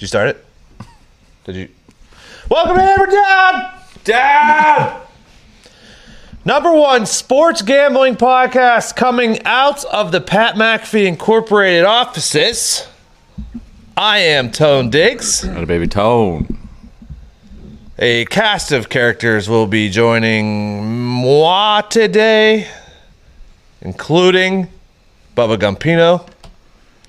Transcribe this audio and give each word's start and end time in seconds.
Did 0.00 0.04
you 0.04 0.08
start 0.08 0.28
it? 0.30 0.44
Did 1.44 1.56
you? 1.56 1.68
Welcome 2.48 2.76
to 2.76 2.80
Hammer 2.80 3.04
Down! 3.04 3.70
Down! 4.02 5.02
Number 6.42 6.72
one 6.72 7.04
sports 7.04 7.60
gambling 7.60 8.16
podcast 8.16 8.96
coming 8.96 9.44
out 9.44 9.84
of 9.84 10.10
the 10.10 10.22
Pat 10.22 10.54
McAfee 10.54 11.04
Incorporated 11.06 11.84
offices. 11.84 12.88
I 13.94 14.20
am 14.20 14.50
Tone 14.50 14.88
Diggs. 14.88 15.44
Got 15.44 15.64
a 15.64 15.66
baby 15.66 15.86
tone. 15.86 16.46
A 17.98 18.24
cast 18.24 18.72
of 18.72 18.88
characters 18.88 19.50
will 19.50 19.66
be 19.66 19.90
joining 19.90 21.10
moi 21.12 21.82
today, 21.82 22.68
including 23.82 24.68
Bubba 25.36 25.58
Gumpino, 25.58 26.26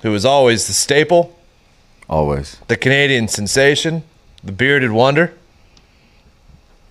who 0.01 0.13
is 0.13 0.25
always 0.25 0.67
the 0.67 0.73
staple, 0.73 1.33
Always. 2.11 2.57
the 2.67 2.75
Canadian 2.75 3.29
sensation, 3.29 4.03
the 4.43 4.51
bearded 4.51 4.91
wonder, 4.91 5.33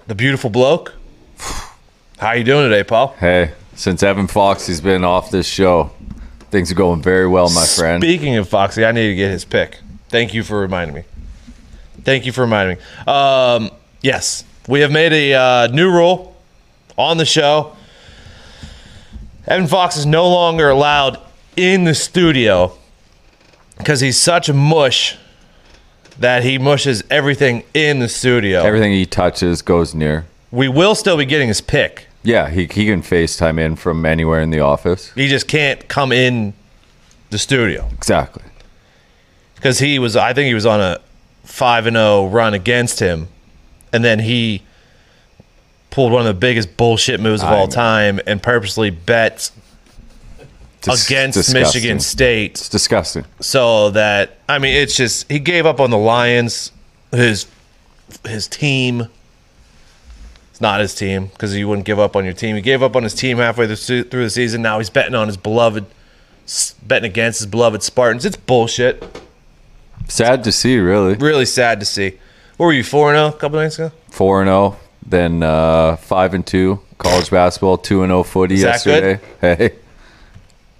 the 0.06 0.14
beautiful 0.14 0.48
bloke. 0.48 0.94
How 2.18 2.32
you 2.32 2.42
doing 2.42 2.70
today, 2.70 2.82
Paul? 2.84 3.08
Hey, 3.20 3.52
since 3.74 4.02
Evan 4.02 4.28
Foxy's 4.28 4.80
been 4.80 5.04
off 5.04 5.30
this 5.30 5.46
show, 5.46 5.90
things 6.50 6.72
are 6.72 6.74
going 6.74 7.02
very 7.02 7.28
well, 7.28 7.50
my 7.50 7.66
friend. 7.66 8.02
Speaking 8.02 8.36
of 8.36 8.48
Foxy, 8.48 8.82
I 8.82 8.92
need 8.92 9.08
to 9.08 9.14
get 9.14 9.30
his 9.30 9.44
pick. 9.44 9.80
Thank 10.08 10.32
you 10.32 10.42
for 10.42 10.58
reminding 10.58 10.94
me. 10.96 11.04
Thank 12.02 12.24
you 12.24 12.32
for 12.32 12.40
reminding 12.40 12.78
me. 12.78 12.82
Um, 13.06 13.70
yes, 14.00 14.44
we 14.66 14.80
have 14.80 14.90
made 14.90 15.12
a 15.12 15.34
uh, 15.34 15.66
new 15.66 15.90
rule 15.90 16.34
on 16.96 17.18
the 17.18 17.26
show. 17.26 17.76
Evan 19.46 19.66
Fox 19.66 19.98
is 19.98 20.06
no 20.06 20.30
longer 20.30 20.70
allowed 20.70 21.20
in 21.58 21.84
the 21.84 21.94
studio 21.94 22.72
because 23.80 24.00
he's 24.00 24.16
such 24.20 24.48
a 24.48 24.52
mush 24.54 25.16
that 26.18 26.42
he 26.44 26.58
mushes 26.58 27.02
everything 27.10 27.64
in 27.74 27.98
the 27.98 28.08
studio. 28.08 28.62
Everything 28.62 28.92
he 28.92 29.06
touches 29.06 29.62
goes 29.62 29.94
near. 29.94 30.26
we 30.50 30.68
will 30.68 30.94
still 30.94 31.16
be 31.16 31.24
getting 31.24 31.48
his 31.48 31.60
pick. 31.60 32.06
Yeah, 32.22 32.50
he, 32.50 32.62
he 32.66 32.84
can 32.86 33.00
FaceTime 33.02 33.58
in 33.58 33.76
from 33.76 34.04
anywhere 34.04 34.42
in 34.42 34.50
the 34.50 34.60
office. 34.60 35.10
He 35.12 35.26
just 35.28 35.48
can't 35.48 35.88
come 35.88 36.12
in 36.12 36.52
the 37.30 37.38
studio. 37.38 37.88
Exactly. 37.94 38.42
because 39.54 39.78
he 39.78 39.98
was 39.98 40.16
I 40.16 40.32
think 40.34 40.46
he 40.48 40.54
was 40.54 40.66
on 40.66 40.80
a 40.80 41.00
five 41.44 41.86
and 41.86 41.96
zero 41.96 42.26
run 42.26 42.52
against 42.54 43.00
him, 43.00 43.28
and 43.92 44.04
then 44.04 44.18
he 44.18 44.62
pulled 45.90 46.12
one 46.12 46.20
of 46.20 46.26
the 46.26 46.38
biggest 46.38 46.76
bullshit 46.76 47.20
moves 47.20 47.42
of 47.42 47.48
I 47.48 47.56
all 47.56 47.66
know. 47.66 47.72
time 47.72 48.20
and 48.26 48.42
purposely 48.42 48.90
bet 48.90 49.50
Dis- 50.82 51.06
against 51.06 51.36
disgusting. 51.36 51.62
Michigan 51.62 52.00
State 52.00 52.52
It's 52.52 52.68
disgusting. 52.68 53.24
so 53.40 53.90
that 53.90 54.38
I 54.48 54.58
mean 54.58 54.74
it's 54.74 54.96
just 54.96 55.30
he 55.30 55.38
gave 55.38 55.66
up 55.66 55.78
on 55.80 55.90
the 55.90 55.98
Lions, 55.98 56.72
his 57.12 57.46
his 58.26 58.46
team. 58.48 59.08
It's 60.50 60.60
not 60.60 60.80
his 60.80 60.94
team 60.94 61.26
because 61.26 61.54
you 61.56 61.68
wouldn't 61.68 61.86
give 61.86 61.98
up 61.98 62.16
on 62.16 62.24
your 62.24 62.34
team. 62.34 62.56
He 62.56 62.62
gave 62.62 62.82
up 62.82 62.96
on 62.96 63.02
his 63.02 63.14
team 63.14 63.38
halfway 63.38 63.66
through 63.66 64.04
through 64.04 64.24
the 64.24 64.30
season. 64.30 64.62
Now 64.62 64.78
he's 64.78 64.90
betting 64.90 65.14
on 65.14 65.26
his 65.26 65.36
beloved, 65.36 65.84
betting 66.86 67.10
against 67.10 67.40
his 67.40 67.46
beloved 67.46 67.82
Spartans. 67.82 68.24
It's 68.24 68.36
bullshit. 68.36 69.02
Sad 70.08 70.42
to 70.44 70.50
see, 70.52 70.78
really. 70.78 71.14
really 71.14 71.44
sad 71.44 71.78
to 71.80 71.86
see. 71.86 72.18
What 72.56 72.66
were 72.66 72.72
you 72.72 72.82
four 72.84 73.10
and 73.12 73.16
zero 73.16 73.28
a 73.28 73.32
couple 73.38 73.58
nights 73.60 73.78
ago? 73.78 73.92
4 74.10 74.42
and 74.42 74.48
0, 74.48 74.76
then 75.06 75.42
uh, 75.42 75.96
5 75.96 76.34
and 76.34 76.46
2, 76.46 76.80
college 76.98 77.30
basketball, 77.30 77.78
2 77.78 78.02
and 78.02 78.10
0 78.10 78.22
footy 78.24 78.56
Is 78.56 78.62
yesterday. 78.62 79.20
Hey. 79.40 79.72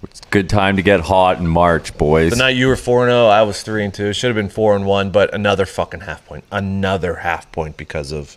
It's 0.03 0.19
good 0.31 0.49
time 0.49 0.77
to 0.77 0.81
get 0.81 1.01
hot 1.01 1.37
in 1.37 1.47
March, 1.47 1.95
boys. 1.97 2.31
The 2.31 2.37
night 2.37 2.55
you 2.55 2.67
were 2.67 2.75
four 2.75 3.03
and 3.03 3.11
zero, 3.11 3.27
I 3.27 3.43
was 3.43 3.61
three 3.61 3.83
and 3.83 3.93
two. 3.93 4.13
Should 4.13 4.27
have 4.27 4.35
been 4.35 4.49
four 4.49 4.75
and 4.75 4.85
one, 4.85 5.11
but 5.11 5.33
another 5.33 5.65
fucking 5.65 6.01
half 6.01 6.25
point. 6.25 6.43
Another 6.51 7.15
half 7.17 7.51
point 7.51 7.77
because 7.77 8.11
of 8.11 8.35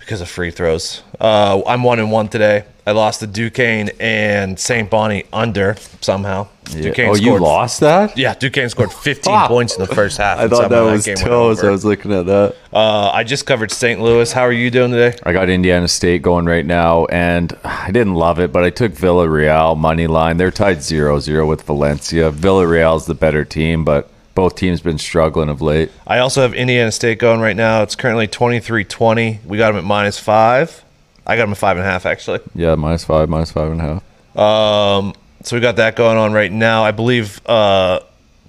because 0.00 0.20
of 0.20 0.28
free 0.28 0.50
throws. 0.50 1.04
Uh, 1.20 1.62
I'm 1.66 1.84
one 1.84 2.00
and 2.00 2.10
one 2.10 2.28
today. 2.28 2.64
I 2.84 2.90
lost 2.92 3.20
to 3.20 3.28
Duquesne 3.28 3.90
and 4.00 4.58
St. 4.58 4.90
Bonnie 4.90 5.24
under 5.32 5.76
somehow. 6.00 6.48
Yeah. 6.74 6.82
Duquesne 6.82 7.08
Oh, 7.10 7.14
you 7.14 7.26
scored, 7.26 7.42
lost 7.42 7.80
that? 7.80 8.16
Yeah, 8.18 8.34
Duquesne 8.34 8.68
scored 8.68 8.92
15 9.04 9.32
Ah. 9.34 9.48
points 9.48 9.76
in 9.76 9.80
the 9.84 9.94
first 9.94 10.18
half. 10.18 10.38
I 10.38 10.48
thought 10.48 10.70
that 10.70 10.80
was 10.80 11.06
went 11.06 11.18
toes. 11.20 11.62
I 11.64 11.70
was 11.70 11.84
looking 11.84 12.12
at 12.12 12.26
that. 12.26 12.54
Uh, 12.72 13.10
I 13.10 13.24
just 13.24 13.46
covered 13.46 13.70
St. 13.72 14.00
Louis. 14.00 14.32
How 14.32 14.42
are 14.42 14.52
you 14.52 14.70
doing 14.70 14.90
today? 14.92 15.16
I 15.24 15.32
got 15.32 15.48
Indiana 15.48 15.88
State 15.88 16.22
going 16.22 16.46
right 16.46 16.64
now, 16.66 17.06
and 17.06 17.56
I 17.64 17.90
didn't 17.90 18.14
love 18.14 18.38
it, 18.38 18.52
but 18.52 18.62
I 18.64 18.70
took 18.70 18.92
Villarreal 18.92 19.76
money 19.76 20.06
line. 20.06 20.36
They're 20.36 20.50
tied 20.50 20.78
0-0 20.78 21.46
with 21.46 21.62
Valencia. 21.62 22.30
Villarreal's 22.30 23.06
the 23.06 23.14
better 23.14 23.44
team, 23.44 23.84
but 23.84 24.08
both 24.34 24.54
teams 24.54 24.80
been 24.80 24.98
struggling 24.98 25.48
of 25.48 25.60
late. 25.60 25.90
I 26.06 26.18
also 26.18 26.42
have 26.42 26.54
Indiana 26.54 26.92
State 26.92 27.18
going 27.18 27.40
right 27.40 27.56
now. 27.56 27.82
It's 27.82 27.96
currently 27.96 28.28
23-20. 28.28 29.44
We 29.44 29.58
got 29.58 29.68
them 29.68 29.76
at 29.76 29.84
minus 29.84 30.18
five. 30.18 30.84
I 31.26 31.36
got 31.36 31.42
them 31.42 31.52
at 31.52 31.58
five 31.58 31.76
and 31.76 31.84
a 31.86 31.88
half 31.90 32.06
actually. 32.06 32.40
Yeah, 32.54 32.74
minus 32.76 33.04
five, 33.04 33.28
minus 33.28 33.52
five 33.52 33.70
and 33.72 33.80
a 33.80 33.84
half. 33.84 34.02
Um, 34.36 35.14
so 35.42 35.56
we 35.56 35.60
got 35.60 35.76
that 35.76 35.96
going 35.96 36.18
on 36.18 36.32
right 36.32 36.52
now. 36.52 36.84
I 36.84 36.90
believe 36.90 37.40
uh, 37.46 38.00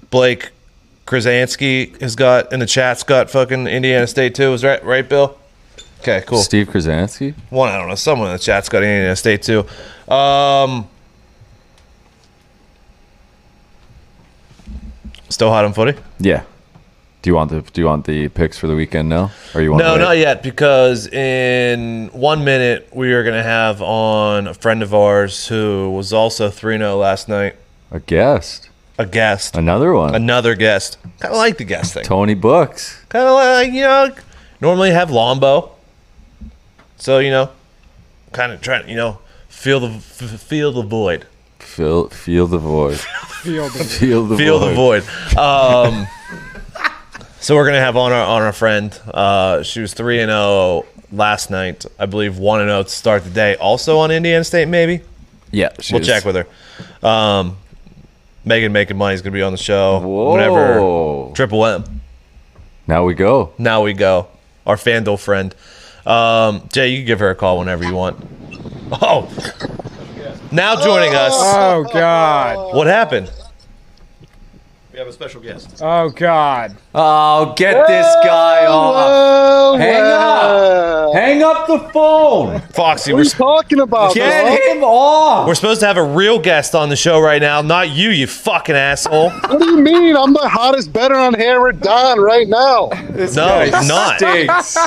Blake 0.09 0.51
Krasansky 1.05 1.99
has 2.01 2.15
got 2.15 2.51
in 2.53 2.59
the 2.59 2.65
chat's 2.65 3.03
got 3.03 3.29
fucking 3.29 3.67
Indiana 3.67 4.07
State 4.07 4.35
too. 4.35 4.53
Is 4.53 4.61
that 4.61 4.85
right, 4.85 5.07
Bill? 5.07 5.37
Okay, 5.99 6.23
cool. 6.25 6.39
Steve 6.39 6.67
Krasansky? 6.67 7.35
One, 7.49 7.69
I 7.69 7.77
don't 7.77 7.87
know. 7.87 7.95
Someone 7.95 8.27
in 8.29 8.33
the 8.33 8.39
chat's 8.39 8.69
got 8.69 8.83
Indiana 8.83 9.15
State 9.15 9.43
too. 9.43 9.59
Um, 10.11 10.87
still 15.29 15.49
hot 15.49 15.65
on 15.65 15.73
footy? 15.73 15.97
Yeah. 16.19 16.43
Do 17.21 17.29
you 17.29 17.35
want 17.35 17.51
the 17.51 17.61
Do 17.61 17.81
you 17.81 17.87
want 17.87 18.05
the 18.05 18.29
picks 18.29 18.57
for 18.57 18.65
the 18.67 18.75
weekend 18.75 19.07
now, 19.09 19.31
or 19.53 19.61
you 19.61 19.71
want? 19.71 19.83
No, 19.83 19.95
to 19.97 20.03
not 20.03 20.17
yet, 20.17 20.41
because 20.41 21.05
in 21.07 22.09
one 22.13 22.43
minute 22.43 22.89
we 22.93 23.13
are 23.13 23.23
going 23.23 23.35
to 23.35 23.43
have 23.43 23.79
on 23.81 24.47
a 24.47 24.53
friend 24.55 24.81
of 24.81 24.93
ours 24.93 25.47
who 25.47 25.91
was 25.91 26.13
also 26.13 26.49
3 26.49 26.77
0 26.77 26.95
last 26.97 27.29
night, 27.29 27.55
A 27.91 27.99
guest, 27.99 28.69
a 28.97 29.05
guest, 29.05 29.55
another 29.55 29.93
one. 29.93 30.15
another 30.15 30.55
guest. 30.55 30.97
Kind 31.19 31.33
of 31.33 31.37
like 31.37 31.57
the 31.57 31.63
guest 31.63 31.93
thing. 31.93 32.03
Tony 32.03 32.33
Books. 32.33 33.03
Kind 33.09 33.25
of 33.27 33.33
like, 33.35 33.71
you 33.71 33.81
know, 33.81 34.09
normally 34.59 34.89
have 34.91 35.09
Lombo. 35.11 35.71
So, 36.97 37.19
you 37.19 37.29
know, 37.29 37.49
kind 38.31 38.51
of 38.51 38.61
trying, 38.61 38.83
to 38.85 38.89
you 38.89 38.95
know, 38.95 39.19
feel 39.47 39.79
the 39.79 39.89
f- 39.89 40.41
feel 40.41 40.71
the 40.71 40.81
void. 40.83 41.27
Feel 41.59 42.09
Feel 42.09 42.47
the 42.47 42.57
void. 42.57 42.97
Feel 42.97 43.69
the 43.69 43.83
Feel 43.99 44.25
the 44.25 44.37
Feel 44.37 44.59
void. 44.59 45.03
the 45.03 45.05
void. 45.35 45.37
Um, 45.37 46.07
so 47.41 47.55
we're 47.55 47.65
gonna 47.65 47.79
have 47.79 47.97
on 47.97 48.11
our 48.11 48.25
on 48.25 48.41
our 48.41 48.53
friend. 48.53 48.97
Uh, 49.13 49.63
she 49.63 49.81
was 49.81 49.93
three 49.93 50.19
and 50.21 50.29
zero 50.29 50.85
last 51.11 51.49
night, 51.51 51.85
I 51.99 52.05
believe. 52.05 52.37
One 52.37 52.61
and 52.61 52.69
zero 52.69 52.83
to 52.83 52.89
start 52.89 53.23
the 53.23 53.29
day. 53.29 53.55
Also 53.55 53.97
on 53.99 54.11
Indiana 54.11 54.43
State, 54.43 54.67
maybe. 54.67 55.01
Yeah, 55.51 55.69
she 55.79 55.93
We'll 55.93 56.01
is- 56.01 56.07
check 56.07 56.23
with 56.25 56.35
her. 56.37 57.07
Um, 57.07 57.57
Megan 58.45 58.71
making 58.71 58.97
money 58.97 59.15
is 59.15 59.21
gonna 59.21 59.33
be 59.33 59.41
on 59.41 59.51
the 59.51 59.57
show. 59.57 59.99
Whoa. 59.99 60.31
Whenever 60.33 61.33
Triple 61.35 61.65
M. 61.65 62.01
Now 62.87 63.03
we 63.05 63.13
go. 63.13 63.53
Now 63.57 63.83
we 63.83 63.93
go. 63.93 64.27
Our 64.65 64.75
FanDuel 64.75 65.19
friend. 65.19 65.53
Um, 66.05 66.67
Jay, 66.71 66.89
you 66.89 66.97
can 66.99 67.05
give 67.05 67.19
her 67.19 67.29
a 67.29 67.35
call 67.35 67.59
whenever 67.59 67.83
you 67.83 67.93
want. 67.93 68.17
Oh. 69.01 69.29
Now 70.51 70.75
joining 70.83 71.13
us. 71.15 71.31
Oh 71.35 71.85
God! 71.93 72.75
What 72.75 72.87
happened? 72.87 73.31
We 75.01 75.05
have 75.05 75.13
a 75.15 75.17
special 75.17 75.41
guest. 75.41 75.81
Oh 75.81 76.09
God! 76.09 76.77
Oh, 76.93 77.55
get 77.57 77.87
this 77.87 78.05
guy 78.23 78.67
off. 78.67 79.79
Hang 79.79 80.03
up. 80.03 81.13
Hang 81.15 81.41
up 81.41 81.65
the 81.65 81.79
phone. 81.91 82.61
Foxy, 82.69 83.11
What 83.11 83.15
we're, 83.17 83.21
are 83.21 83.23
you 83.23 83.29
talking 83.31 83.79
about? 83.79 84.13
Get 84.13 84.43
bro? 84.45 84.75
him 84.77 84.83
off. 84.83 85.47
we're 85.47 85.55
supposed 85.55 85.79
to 85.79 85.87
have 85.87 85.97
a 85.97 86.03
real 86.03 86.37
guest 86.37 86.75
on 86.75 86.89
the 86.89 86.95
show 86.95 87.19
right 87.19 87.41
now, 87.41 87.63
not 87.63 87.89
you, 87.89 88.11
you 88.11 88.27
fucking 88.27 88.75
asshole. 88.75 89.31
What 89.41 89.57
do 89.57 89.65
you 89.71 89.77
mean? 89.79 90.15
I'm 90.15 90.33
the 90.33 90.47
hottest 90.47 90.93
bettor 90.93 91.15
on 91.15 91.33
Hammer 91.33 91.71
Down 91.71 92.19
right 92.19 92.47
now. 92.47 92.89
No, 92.91 93.15
he's 93.15 93.35
not. 93.35 94.17
Stinks. 94.19 94.77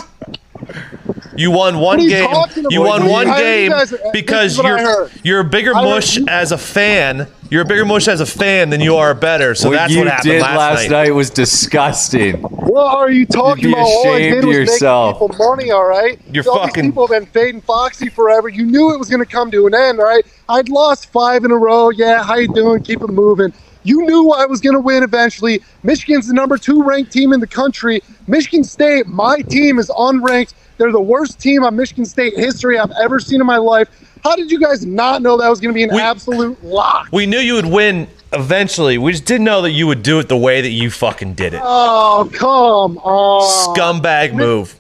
You 1.37 1.51
won 1.51 1.79
one 1.79 2.01
you 2.01 2.09
game. 2.11 2.29
talking 2.31 2.67
You 2.71 2.83
about? 2.83 3.01
won 3.03 3.09
one 3.11 3.29
I- 3.29 3.39
you 3.39 3.43
game 3.45 3.71
guys- 3.71 3.95
because 4.13 4.53
is 4.53 4.59
what 4.59 4.67
I 4.67 4.83
you're 4.83 5.11
you're 5.23 5.41
a 5.41 5.45
bigger 5.45 5.75
mush 5.75 6.17
you- 6.17 6.27
as 6.29 6.53
a 6.53 6.59
fan. 6.59 7.27
You're 7.51 7.63
a 7.63 7.67
bigger 7.67 7.85
mush 7.85 8.09
as 8.09 8.21
a 8.21 8.27
fan 8.27 8.71
than 8.71 8.81
you 8.81 8.97
are 8.97 9.11
a 9.11 9.15
bettor. 9.15 9.55
So 9.55 9.69
what 9.69 9.77
that's 9.77 9.93
you 9.93 9.99
what 10.01 10.09
happened 10.09 10.31
did 10.33 10.43
last, 10.43 10.57
last 10.59 10.83
night. 10.85 10.91
night. 10.91 11.15
was 11.15 11.31
disgusting. 11.31 12.37
What 12.43 12.97
are 12.97 13.11
you 13.11 13.27
talking 13.27 13.65
You'd 13.65 13.69
be 13.69 13.73
about? 13.75 13.85
All 13.87 14.13
I 14.15 14.19
did 14.19 14.39
of 14.39 14.45
was 14.47 14.57
yourself. 14.57 15.21
make 15.21 15.31
people 15.31 15.47
money, 15.51 15.71
all 15.71 15.85
right? 15.85 16.19
You're 16.33 16.45
all 16.49 16.67
fucking- 16.67 16.85
These 16.85 16.91
people 16.93 17.07
have 17.07 17.21
been 17.21 17.27
fading 17.31 17.61
Foxy 17.61 18.09
forever. 18.09 18.49
You 18.49 18.65
knew 18.65 18.93
it 18.93 18.99
was 18.99 19.09
going 19.09 19.21
to 19.25 19.27
come 19.31 19.51
to 19.53 19.67
an 19.67 19.75
end, 19.75 19.99
right? 19.99 20.25
I'd 20.49 20.69
lost 20.69 21.13
five 21.13 21.45
in 21.45 21.51
a 21.51 21.57
row. 21.57 21.91
Yeah, 21.91 22.23
how 22.25 22.37
you 22.37 22.49
doing? 22.49 22.83
Keep 22.83 23.03
it 23.03 23.11
moving. 23.11 23.53
You 23.85 24.03
knew 24.07 24.31
I 24.31 24.47
was 24.47 24.61
going 24.61 24.75
to 24.75 24.81
win 24.81 25.03
eventually. 25.03 25.63
Michigan's 25.83 26.27
the 26.27 26.35
number 26.35 26.59
two 26.59 26.83
ranked 26.83 27.13
team 27.13 27.33
in 27.33 27.41
the 27.41 27.47
country. 27.47 28.03
Michigan 28.27 28.65
State, 28.65 29.07
my 29.07 29.41
team, 29.43 29.79
is 29.79 29.89
unranked. 29.91 30.55
They're 30.79 30.91
the 30.91 31.01
worst 31.01 31.39
team 31.39 31.63
on 31.63 31.77
Michigan 31.77 32.05
State 32.05 32.37
history 32.37 32.79
I've 32.79 32.91
ever 33.01 33.21
seen 33.21 33.41
in 33.41 33.47
my 33.47 33.59
life. 33.59 33.89
How 34.25 34.35
did 34.35 34.51
you 34.51 34.59
guys 34.59 34.85
not 34.87 35.23
know 35.23 35.37
that 35.37 35.49
was 35.49 35.61
going 35.61 35.73
to 35.73 35.75
be 35.75 35.85
an 35.85 35.95
We- 35.95 36.01
absolute 36.01 36.63
lock? 36.65 37.09
We 37.13 37.27
knew 37.27 37.39
you 37.39 37.55
would 37.55 37.67
win 37.67 38.09
eventually, 38.33 38.99
we 38.99 39.13
just 39.13 39.27
didn't 39.27 39.45
know 39.45 39.63
that 39.63 39.71
you 39.71 39.87
would 39.87 40.03
do 40.03 40.19
it 40.19 40.29
the 40.29 40.37
way 40.37 40.61
that 40.61 40.71
you 40.71 40.91
fucking 40.91 41.35
did 41.35 41.55
it. 41.55 41.61
Oh, 41.63 42.29
come 42.33 42.99
on. 42.99 43.77
Scumbag 43.77 44.35
move. 44.35 44.75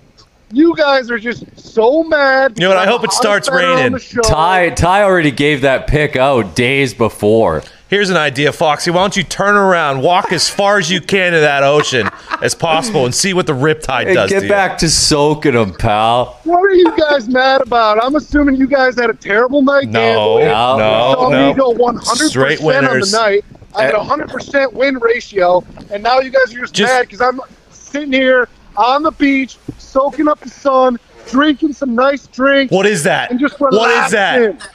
You 0.52 0.74
guys 0.76 1.10
are 1.10 1.18
just 1.18 1.44
so 1.58 2.02
mad. 2.04 2.54
You 2.56 2.62
know 2.62 2.68
what, 2.68 2.78
I 2.78 2.86
hope 2.86 3.04
it 3.04 3.12
starts 3.12 3.48
hottest 3.48 3.66
bettor 3.66 3.72
on 3.72 3.92
raining. 3.92 4.22
Ty 4.24 4.70
Ty 4.70 5.02
already 5.02 5.30
gave 5.30 5.62
that 5.62 5.86
pick 5.86 6.16
out 6.16 6.54
days 6.54 6.94
before. 6.94 7.62
Here's 7.94 8.10
an 8.10 8.16
idea, 8.16 8.50
Foxy. 8.50 8.90
Why 8.90 9.02
don't 9.02 9.16
you 9.16 9.22
turn 9.22 9.54
around, 9.54 10.02
walk 10.02 10.32
as 10.32 10.50
far 10.50 10.78
as 10.78 10.90
you 10.90 11.00
can 11.00 11.30
to 11.30 11.38
that 11.38 11.62
ocean 11.62 12.10
as 12.42 12.52
possible, 12.52 13.04
and 13.04 13.14
see 13.14 13.34
what 13.34 13.46
the 13.46 13.52
riptide 13.52 14.06
Hey, 14.08 14.14
does 14.14 14.30
get 14.30 14.40
to 14.40 14.48
back 14.48 14.78
to 14.78 14.88
soaking 14.90 15.52
them, 15.52 15.72
pal. 15.74 16.40
What 16.42 16.58
are 16.58 16.74
you 16.74 16.92
guys 16.96 17.28
mad 17.28 17.60
about? 17.60 18.02
I'm 18.02 18.16
assuming 18.16 18.56
you 18.56 18.66
guys 18.66 18.98
had 18.98 19.10
a 19.10 19.14
terrible 19.14 19.62
night 19.62 19.86
No, 19.86 20.38
gambling. 20.40 20.46
No, 20.46 20.76
no, 20.76 21.14
Saw 21.14 21.30
me 21.30 21.54
go 21.54 21.72
100% 21.72 22.28
Straight 22.30 22.60
on 22.60 22.98
the 22.98 23.10
night. 23.12 23.44
I 23.76 23.84
had 23.84 23.94
a 23.94 23.98
100% 23.98 24.72
win 24.72 24.96
ratio, 24.98 25.62
and 25.92 26.02
now 26.02 26.18
you 26.18 26.30
guys 26.30 26.52
are 26.52 26.62
just, 26.62 26.74
Just- 26.74 26.92
mad 26.92 27.02
because 27.02 27.20
I'm 27.20 27.40
sitting 27.70 28.12
here 28.12 28.48
on 28.76 29.04
the 29.04 29.12
beach, 29.12 29.56
soaking 29.78 30.26
up 30.26 30.40
the 30.40 30.50
sun, 30.50 30.98
drinking 31.30 31.74
some 31.74 31.94
nice 31.94 32.26
drinks, 32.26 32.72
What 32.72 32.86
is 32.86 33.04
that? 33.04 33.30
and 33.30 33.38
just 33.38 33.60
What 33.60 33.88
is 34.04 34.10
that? 34.10 34.68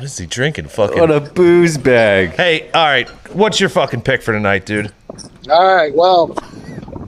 Relaxing. 0.00 0.02
What 0.02 0.04
is 0.04 0.18
he 0.18 0.26
drinking? 0.26 0.68
Fucking. 0.68 0.98
What 1.00 1.10
a 1.10 1.20
booze 1.20 1.78
bag. 1.78 2.30
hey, 2.30 2.70
all 2.72 2.86
right. 2.86 3.08
What's 3.34 3.60
your 3.60 3.68
fucking 3.68 4.02
pick 4.02 4.22
for 4.22 4.32
tonight, 4.32 4.66
dude? 4.66 4.92
All 5.50 5.74
right, 5.74 5.94
well, 5.94 6.36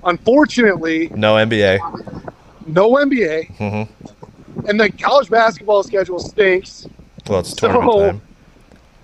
unfortunately, 0.05 1.09
No 1.15 1.35
NBA. 1.35 1.79
no 2.67 2.91
NBA, 2.93 3.57
Mm-hmm. 3.57 4.69
and 4.69 4.81
the 4.81 4.91
college 4.91 5.31
basketball 5.31 5.83
schedule 5.83 6.19
stinks. 6.19 6.87
Well, 7.29 7.41
it's 7.41 7.51
So- 7.59 7.69
time. 8.09 8.23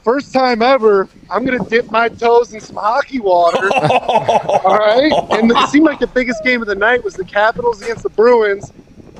First 0.05 0.33
time 0.33 0.63
ever, 0.63 1.07
I'm 1.29 1.45
gonna 1.45 1.63
dip 1.69 1.91
my 1.91 2.09
toes 2.09 2.55
in 2.55 2.61
some 2.61 2.77
hockey 2.77 3.21
water. 3.21 3.69
All 3.75 4.79
right, 4.79 5.13
and 5.33 5.51
it 5.51 5.69
seemed 5.69 5.85
like 5.85 5.99
the 5.99 6.07
biggest 6.07 6.43
game 6.45 6.63
of 6.63 6.67
the 6.69 6.75
night 6.75 7.05
was 7.05 7.13
the 7.15 7.25
Capitals 7.25 7.83
against 7.83 8.05
the 8.05 8.09
Bruins. 8.09 8.73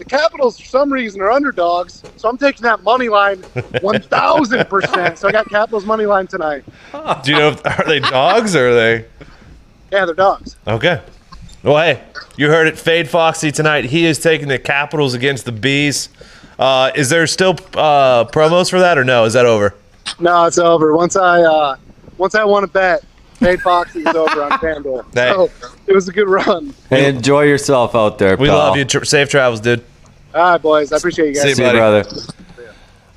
The 0.09 0.17
Capitals, 0.17 0.59
for 0.59 0.67
some 0.67 0.93
reason, 0.93 1.21
are 1.21 1.31
underdogs, 1.31 2.03
so 2.17 2.29
I'm 2.29 2.39
taking 2.39 2.63
that 2.63 2.83
money 2.83 3.09
line 3.09 3.39
1,000 3.81 4.65
percent. 4.69 5.19
So 5.19 5.29
I 5.29 5.33
got 5.33 5.49
Capitals 5.49 5.85
money 5.85 6.07
line 6.07 6.27
tonight. 6.27 6.65
Do 7.23 7.31
you 7.31 7.37
know 7.39 7.49
if 7.51 7.65
are 7.67 7.85
they 7.87 8.01
dogs 8.01 8.57
or 8.57 8.71
are 8.71 8.75
they? 8.75 9.05
Yeah, 9.93 10.05
they're 10.07 10.15
dogs. 10.15 10.57
Okay. 10.67 11.03
Well, 11.63 11.77
hey, 11.77 12.03
you 12.37 12.49
heard 12.49 12.69
it. 12.69 12.79
Fade 12.79 13.09
Foxy 13.09 13.51
tonight. 13.53 13.85
He 13.87 14.07
is 14.07 14.19
taking 14.19 14.49
the 14.49 14.59
Capitals 14.59 15.13
against 15.15 15.45
the 15.45 15.53
Bees. 15.53 16.09
Uh, 16.59 16.91
is 16.95 17.11
there 17.11 17.27
still 17.27 17.53
uh, 17.75 18.25
promos 18.27 18.71
for 18.71 18.79
that 18.81 18.97
or 18.99 19.05
no? 19.05 19.25
Is 19.25 19.33
that 19.35 19.45
over? 19.47 19.75
No, 20.19 20.45
it's 20.47 20.59
over. 20.59 20.97
Once 20.97 21.17
I 21.17 21.43
uh, 21.43 21.77
once 22.17 22.35
I 22.35 22.45
won 22.45 22.65
a 22.65 22.67
bet, 22.67 23.05
Fade 23.35 23.61
Foxy 23.61 24.01
is 24.01 24.07
over 24.07 24.43
on 24.43 24.53
FanDuel. 24.53 25.05
Hey. 25.15 25.33
So 25.33 25.51
it 25.87 25.93
was 25.95 26.09
a 26.09 26.13
good 26.13 26.29
run. 26.29 26.75
Hey, 26.89 27.09
enjoy 27.09 27.43
yourself 27.43 27.95
out 27.95 28.19
there, 28.19 28.37
We 28.37 28.49
pal. 28.49 28.57
love 28.57 28.77
you. 28.77 28.85
Tr- 28.85 29.05
safe 29.05 29.29
travels, 29.29 29.61
dude. 29.61 29.85
All 30.35 30.53
right, 30.53 30.63
boys. 30.63 30.93
I 30.93 30.97
appreciate 30.97 31.29
you 31.29 31.35
guys. 31.35 31.43
See 31.43 31.49
you, 31.51 31.55
See 31.55 31.65
you, 31.65 31.73
brother. 31.73 32.05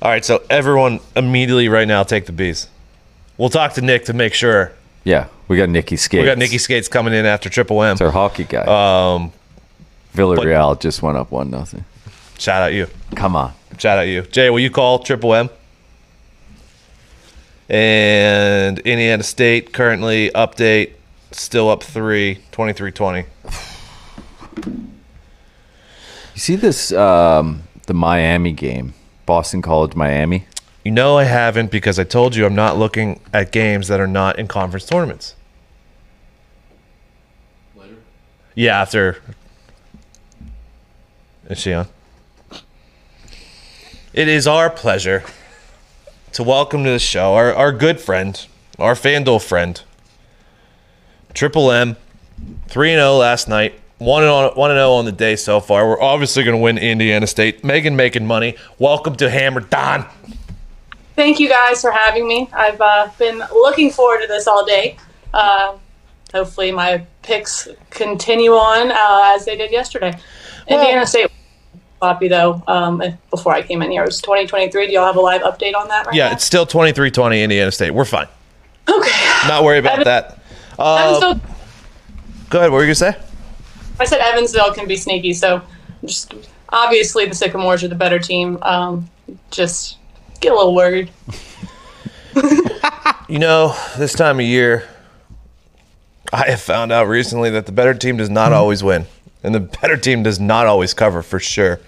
All 0.00 0.10
right, 0.10 0.24
so 0.24 0.42
everyone 0.50 1.00
immediately 1.14 1.68
right 1.68 1.86
now 1.86 2.02
take 2.02 2.26
the 2.26 2.32
Bees. 2.32 2.68
We'll 3.38 3.50
talk 3.50 3.74
to 3.74 3.82
Nick 3.82 4.06
to 4.06 4.12
make 4.12 4.34
sure. 4.34 4.72
Yeah, 5.04 5.28
we 5.48 5.56
got 5.56 5.68
Nikki 5.68 5.96
Skates. 5.96 6.22
We 6.22 6.26
got 6.26 6.38
Nicky 6.38 6.58
Skates 6.58 6.88
coming 6.88 7.12
in 7.12 7.26
after 7.26 7.48
Triple 7.48 7.82
M. 7.82 7.92
It's 7.92 8.00
our 8.00 8.10
hockey 8.10 8.44
guy. 8.44 8.62
Um, 8.62 9.32
Villarreal 10.14 10.80
just 10.80 11.02
went 11.02 11.16
up 11.16 11.30
one 11.30 11.50
nothing. 11.50 11.84
shout 12.38 12.62
out 12.62 12.72
you. 12.72 12.88
Come 13.14 13.36
on. 13.36 13.52
Shout 13.78 13.98
out 13.98 14.02
you. 14.02 14.22
Jay, 14.22 14.50
will 14.50 14.60
you 14.60 14.70
call 14.70 14.98
Triple 15.00 15.34
M? 15.34 15.50
And 17.68 18.78
Indiana 18.80 19.22
State 19.22 19.72
currently 19.72 20.30
update 20.34 20.92
still 21.30 21.70
up 21.70 21.82
3, 21.82 22.38
23-20. 22.52 23.26
You 26.34 26.40
see 26.40 26.56
this 26.56 26.92
um, 26.92 27.64
the 27.86 27.94
Miami 27.94 28.52
game, 28.52 28.94
Boston 29.26 29.60
College, 29.60 29.94
Miami. 29.94 30.46
You 30.84 30.90
know 30.90 31.18
I 31.18 31.24
haven't 31.24 31.70
because 31.70 31.98
I 31.98 32.04
told 32.04 32.34
you 32.34 32.46
I'm 32.46 32.54
not 32.54 32.78
looking 32.78 33.20
at 33.32 33.52
games 33.52 33.88
that 33.88 34.00
are 34.00 34.06
not 34.06 34.38
in 34.38 34.48
conference 34.48 34.86
tournaments. 34.86 35.36
Later? 37.76 37.96
Yeah, 38.54 38.80
after. 38.80 39.22
Is 41.50 41.58
she 41.58 41.74
on? 41.74 41.86
It 44.14 44.28
is 44.28 44.46
our 44.46 44.70
pleasure 44.70 45.24
to 46.32 46.42
welcome 46.42 46.82
to 46.84 46.90
the 46.90 46.98
show 46.98 47.34
our, 47.34 47.54
our 47.54 47.72
good 47.72 48.00
friend, 48.00 48.46
our 48.78 48.94
FanDuel 48.94 49.46
friend, 49.46 49.82
Triple 51.34 51.70
M, 51.70 51.96
3 52.68 52.90
0 52.90 53.16
last 53.16 53.48
night. 53.48 53.74
1 54.04 54.24
and 54.24 54.54
0 54.56 54.90
on 54.92 55.04
the 55.04 55.12
day 55.12 55.36
so 55.36 55.60
far. 55.60 55.86
We're 55.88 56.00
obviously 56.00 56.42
going 56.44 56.56
to 56.56 56.62
win 56.62 56.78
Indiana 56.78 57.26
State. 57.26 57.62
Megan 57.64 57.94
making 57.94 58.26
money. 58.26 58.56
Welcome 58.78 59.14
to 59.16 59.30
Hammer 59.30 59.60
Down. 59.60 60.06
Thank 61.14 61.38
you 61.38 61.48
guys 61.48 61.80
for 61.80 61.92
having 61.92 62.26
me. 62.26 62.48
I've 62.52 62.80
uh, 62.80 63.08
been 63.18 63.38
looking 63.52 63.90
forward 63.90 64.22
to 64.22 64.26
this 64.26 64.46
all 64.48 64.64
day. 64.64 64.96
Uh, 65.32 65.76
hopefully, 66.32 66.72
my 66.72 67.06
picks 67.22 67.68
continue 67.90 68.52
on 68.52 68.90
uh, 68.90 69.34
as 69.36 69.44
they 69.44 69.56
did 69.56 69.70
yesterday. 69.70 70.12
Indiana 70.66 71.06
State, 71.06 71.30
floppy 72.00 72.28
though. 72.28 72.62
Um, 72.66 73.02
before 73.30 73.52
I 73.54 73.62
came 73.62 73.82
in 73.82 73.90
here, 73.90 74.02
it 74.02 74.06
was 74.06 74.20
2023. 74.20 74.86
Do 74.88 74.92
y'all 74.92 75.06
have 75.06 75.16
a 75.16 75.20
live 75.20 75.42
update 75.42 75.74
on 75.76 75.86
that 75.88 76.06
right 76.06 76.14
Yeah, 76.14 76.28
now? 76.28 76.32
it's 76.34 76.44
still 76.44 76.66
23-20 76.66 77.42
Indiana 77.42 77.70
State. 77.70 77.90
We're 77.92 78.04
fine. 78.04 78.26
okay. 78.88 79.48
Not 79.48 79.62
worry 79.64 79.78
about 79.78 80.00
Evan- 80.00 80.04
that. 80.04 80.38
Uh, 80.78 81.18
Evansville, 81.20 81.50
go 82.50 82.58
ahead. 82.58 82.70
What 82.70 82.78
were 82.78 82.80
you 82.82 82.86
gonna 82.88 82.94
say? 82.94 83.16
I 84.02 84.04
said 84.04 84.20
Evansville 84.20 84.74
can 84.74 84.86
be 84.86 84.96
sneaky, 84.96 85.32
so 85.32 85.62
just 86.04 86.34
obviously 86.68 87.24
the 87.26 87.34
Sycamores 87.34 87.84
are 87.84 87.88
the 87.88 87.94
better 87.94 88.18
team. 88.18 88.58
Um, 88.62 89.08
just 89.50 89.98
get 90.40 90.52
a 90.52 90.54
little 90.54 90.74
worried. 90.74 91.10
You 93.28 93.38
know, 93.38 93.74
this 93.96 94.12
time 94.12 94.40
of 94.40 94.44
year, 94.44 94.86
I 96.34 96.50
have 96.50 96.60
found 96.60 96.92
out 96.92 97.08
recently 97.08 97.48
that 97.50 97.64
the 97.64 97.72
better 97.72 97.94
team 97.94 98.18
does 98.18 98.28
not 98.28 98.52
always 98.52 98.82
win, 98.84 99.06
and 99.42 99.54
the 99.54 99.60
better 99.60 99.96
team 99.96 100.22
does 100.22 100.38
not 100.38 100.66
always 100.66 100.92
cover 100.92 101.22
for 101.22 101.38
sure. 101.38 101.80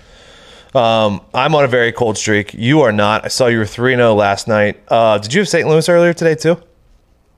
Um, 0.75 1.21
I'm 1.35 1.55
on 1.55 1.65
a 1.65 1.69
very 1.69 1.93
cold 1.93 2.17
streak. 2.17 2.55
You 2.55 2.81
are 2.81 2.93
not. 2.93 3.27
I 3.27 3.29
saw 3.29 3.49
you 3.49 3.59
were 3.59 3.67
3 3.67 3.95
0 3.95 4.15
last 4.15 4.49
night. 4.49 4.81
Uh, 4.89 5.19
did 5.19 5.35
you 5.35 5.41
have 5.43 5.49
St. 5.49 5.69
Louis 5.69 5.87
earlier 5.87 6.15
today, 6.15 6.35
too? 6.35 6.57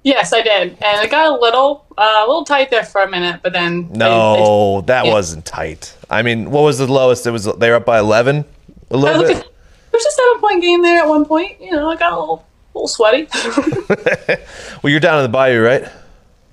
Yes, 0.04 0.32
I 0.32 0.42
did, 0.42 0.76
and 0.80 1.04
it 1.04 1.10
got 1.10 1.26
a 1.26 1.40
little, 1.40 1.85
uh, 1.98 2.22
a 2.24 2.26
little 2.26 2.44
tight 2.44 2.70
there 2.70 2.84
for 2.84 3.02
a 3.02 3.08
minute, 3.10 3.40
but 3.42 3.52
then 3.52 3.88
they- 3.92 3.98
No, 3.98 4.82
that 4.82 5.06
yeah. 5.06 5.12
wasn't 5.12 5.44
tight. 5.44 5.94
I 6.10 6.22
mean, 6.22 6.50
what 6.50 6.62
was 6.62 6.78
the 6.78 6.86
lowest? 6.86 7.26
It 7.26 7.30
was 7.30 7.44
they 7.44 7.70
were 7.70 7.76
up 7.76 7.84
by 7.86 7.98
11 7.98 8.44
a 8.90 8.96
little 8.96 9.22
bit. 9.22 9.36
at- 9.38 9.46
was 9.92 10.04
a 10.04 10.10
seven 10.10 10.40
point 10.40 10.60
game 10.62 10.82
there 10.82 10.98
at 11.02 11.08
one 11.08 11.24
point. 11.24 11.58
You 11.60 11.70
know, 11.72 11.88
I 11.90 11.96
got 11.96 12.12
a 12.12 12.18
little, 12.20 12.44
little 12.74 12.88
sweaty. 12.88 13.28
Well, 14.82 14.90
you're 14.90 15.00
down 15.00 15.18
in 15.18 15.22
the 15.24 15.28
bayou, 15.30 15.62
right? 15.62 15.84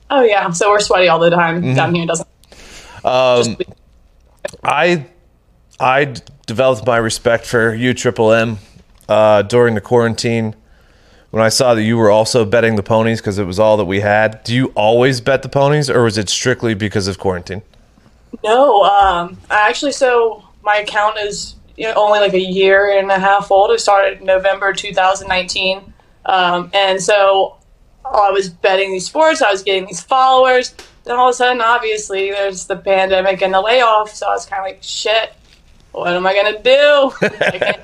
oh 0.09 0.21
yeah, 0.21 0.49
so 0.51 0.69
we're 0.69 0.79
sweaty 0.79 1.07
all 1.07 1.19
the 1.19 1.29
time 1.29 1.61
Mm-hmm. 1.61 1.75
down 1.75 1.95
here. 1.95 2.05
Doesn't 2.05 2.27
Um, 3.03 3.57
I 4.63 5.05
I 5.79 6.13
developed 6.45 6.85
my 6.87 6.97
respect 6.97 7.45
for 7.45 7.73
you, 7.73 7.93
Triple 7.93 8.31
M, 8.31 8.57
uh, 9.09 9.41
during 9.43 9.75
the 9.75 9.81
quarantine 9.81 10.55
when 11.33 11.41
I 11.41 11.49
saw 11.49 11.73
that 11.73 11.81
you 11.81 11.97
were 11.97 12.11
also 12.11 12.45
betting 12.45 12.75
the 12.75 12.83
ponies 12.83 13.19
because 13.19 13.39
it 13.39 13.45
was 13.45 13.57
all 13.57 13.75
that 13.77 13.85
we 13.85 14.01
had. 14.01 14.43
Do 14.43 14.53
you 14.53 14.67
always 14.75 15.19
bet 15.19 15.41
the 15.41 15.49
ponies, 15.49 15.89
or 15.89 16.03
was 16.03 16.15
it 16.15 16.29
strictly 16.29 16.75
because 16.75 17.07
of 17.07 17.17
quarantine? 17.17 17.63
no, 18.43 18.83
um, 18.83 19.35
I 19.49 19.67
actually 19.67 19.93
so 19.93 20.47
my 20.61 20.75
account 20.75 21.17
is 21.17 21.55
you 21.75 21.87
know, 21.87 21.95
only 21.95 22.19
like 22.19 22.35
a 22.35 22.39
year 22.39 22.99
and 22.99 23.09
a 23.09 23.17
half 23.17 23.49
old. 23.49 23.71
It 23.71 23.79
started 23.79 24.19
in 24.19 24.27
November 24.27 24.73
2019, 24.73 25.91
um, 26.27 26.69
and 26.71 27.01
so 27.01 27.57
I 28.05 28.29
was 28.29 28.49
betting 28.49 28.91
these 28.91 29.07
sports. 29.07 29.41
I 29.41 29.49
was 29.49 29.63
getting 29.63 29.87
these 29.87 30.01
followers. 30.01 30.75
Then 31.03 31.15
all 31.15 31.29
of 31.29 31.33
a 31.33 31.35
sudden, 31.35 31.61
obviously, 31.61 32.29
there's 32.29 32.67
the 32.67 32.75
pandemic 32.75 33.41
and 33.41 33.55
the 33.55 33.61
layoff. 33.61 34.13
So 34.13 34.27
I 34.27 34.33
was 34.33 34.45
kind 34.45 34.59
of 34.59 34.67
like, 34.67 34.83
shit. 34.83 35.33
What 35.93 36.13
am 36.13 36.27
I 36.27 36.35
gonna 36.35 36.61
do? 36.61 37.11
I 37.41 37.57
can't, 37.57 37.79
you 37.79 37.79
know, 37.79 37.81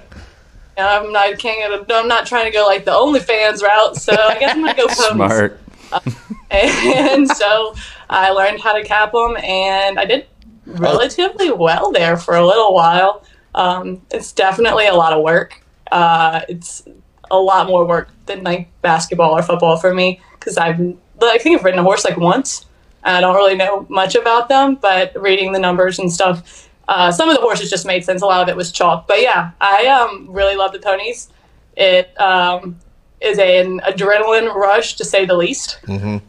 I'm 0.88 1.12
not 1.12 1.38
can't 1.40 1.86
I'm 1.92 2.08
not 2.08 2.26
trying 2.26 2.46
to 2.46 2.52
go 2.52 2.66
like 2.66 2.86
the 2.86 2.92
OnlyFans 2.92 3.62
route. 3.62 3.98
So 3.98 4.14
I 4.14 4.40
guess 4.40 4.56
I'm 4.56 4.62
gonna 4.62 4.76
go 4.76 4.88
ponies. 4.88 5.12
Smart. 5.12 5.60
and 6.52 7.28
so 7.28 7.76
I 8.10 8.32
learned 8.32 8.62
how 8.62 8.74
to 8.74 8.84
cap 8.84 9.12
them, 9.12 9.38
and 9.38 10.00
I 10.00 10.06
did 10.06 10.28
relatively 10.66 11.52
well 11.52 11.92
there 11.92 12.18
for 12.18 12.36
a 12.36 12.46
little 12.46 12.74
while. 12.74 13.24
Um, 13.56 14.02
it's 14.12 14.32
definitely 14.32 14.88
a 14.88 14.94
lot 14.94 15.14
of 15.14 15.24
work. 15.24 15.62
Uh, 15.92 16.42
it's 16.48 16.84
a 17.32 17.38
lot 17.40 17.68
more 17.68 17.86
work 17.86 18.10
than 18.26 18.44
like 18.44 18.70
basketball 18.82 19.32
or 19.32 19.42
football 19.42 19.78
for 19.78 19.94
me 19.94 20.22
because 20.34 20.58
I've 20.58 20.80
I 21.22 21.38
think 21.38 21.60
I've 21.60 21.66
ridden 21.66 21.80
a 21.80 21.84
horse 21.84 22.06
like 22.06 22.18
once. 22.18 22.66
and 23.04 23.18
I 23.18 23.22
don't 23.22 23.36
really 23.36 23.56
know 23.56 23.86
much 23.90 24.16
about 24.16 24.50
them, 24.50 24.76
but 24.76 25.20
reading 25.20 25.52
the 25.52 25.60
numbers 25.60 26.00
and 26.00 26.12
stuff, 26.12 26.69
uh, 26.90 27.12
some 27.12 27.30
of 27.30 27.36
the 27.36 27.42
horses 27.42 27.70
just 27.70 27.86
made 27.86 28.04
sense. 28.04 28.24
A 28.24 28.26
lot 28.26 28.42
of 28.42 28.50
it 28.50 28.56
was 28.56 28.72
chalk, 28.72 29.08
but 29.08 29.22
yeah, 29.22 29.52
I 29.62 29.86
um, 29.86 30.26
really 30.28 30.56
love 30.56 30.72
the 30.74 30.80
ponies. 30.80 31.30
It 31.78 32.20
um, 32.20 32.80
is 33.22 33.38
an 33.38 33.80
adrenaline 33.82 34.52
rush 34.56 34.96
to 34.96 35.06
say 35.06 35.24
the 35.24 35.36
least. 35.36 35.80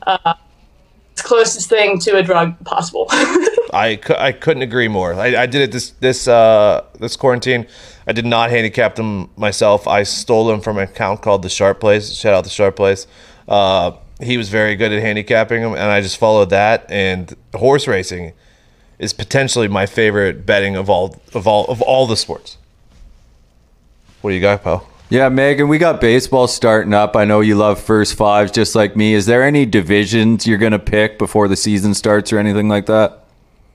Uh, 0.07 0.35
it's 1.13 1.23
closest 1.23 1.71
thing 1.71 1.99
to 2.01 2.19
a 2.19 2.23
drug 2.23 2.63
possible. 2.67 3.07
I, 3.73 3.99
cou- 4.03 4.19
I 4.19 4.33
couldn't 4.33 4.63
agree 4.63 4.89
more. 4.89 5.15
I, 5.15 5.35
I 5.43 5.47
did 5.47 5.63
it 5.63 5.73
this 5.73 5.91
this 5.93 6.29
uh, 6.29 6.85
this 6.99 7.17
quarantine. 7.17 7.67
I 8.07 8.13
did 8.13 8.27
not 8.27 8.51
handicap 8.51 8.97
them 8.97 9.31
myself. 9.37 9.89
I 9.89 10.03
stole 10.03 10.47
them 10.47 10.61
from 10.61 10.77
an 10.77 10.85
account 10.85 11.23
called 11.23 11.41
the 11.41 11.49
Sharp 11.49 11.81
Place. 11.81 12.13
Shout 12.13 12.35
out 12.35 12.45
the 12.45 12.51
Sharp 12.51 12.77
Place. 12.77 13.07
Uh, 13.49 13.93
he 14.21 14.37
was 14.37 14.51
very 14.51 14.77
good 14.77 14.93
at 14.93 15.01
handicapping 15.01 15.63
them, 15.63 15.73
and 15.73 15.85
I 15.85 16.03
just 16.03 16.19
followed 16.19 16.51
that. 16.51 16.85
And 16.91 17.35
horse 17.55 17.89
racing 17.89 18.35
is 19.01 19.13
potentially 19.13 19.67
my 19.67 19.87
favorite 19.87 20.47
betting 20.47 20.77
of 20.77 20.89
all 20.89 21.21
of 21.35 21.49
all 21.49 21.65
of 21.67 21.83
all 21.83 22.07
the 22.07 22.17
sports. 22.17 22.57
What 24.21 24.31
do 24.31 24.35
you 24.37 24.41
got, 24.41 24.63
Poe? 24.63 24.87
Yeah, 25.09 25.29
Megan, 25.29 25.67
we 25.67 25.79
got 25.79 26.01
baseball 26.01 26.47
starting 26.47 26.95
up. 26.95 27.17
I 27.17 27.25
know 27.25 27.41
you 27.41 27.57
love 27.57 27.81
first 27.81 28.15
fives 28.15 28.53
just 28.53 28.77
like 28.77 28.95
me. 28.95 29.15
Is 29.15 29.27
there 29.27 29.43
any 29.43 29.67
divisions 29.67 30.47
you're 30.47 30.59
going 30.59 30.71
to 30.71 30.79
pick 30.79 31.19
before 31.19 31.49
the 31.49 31.57
season 31.57 31.95
starts 31.95 32.33
or 32.33 32.39
anything 32.39 32.69
like 32.69 32.87
that? 32.87 33.21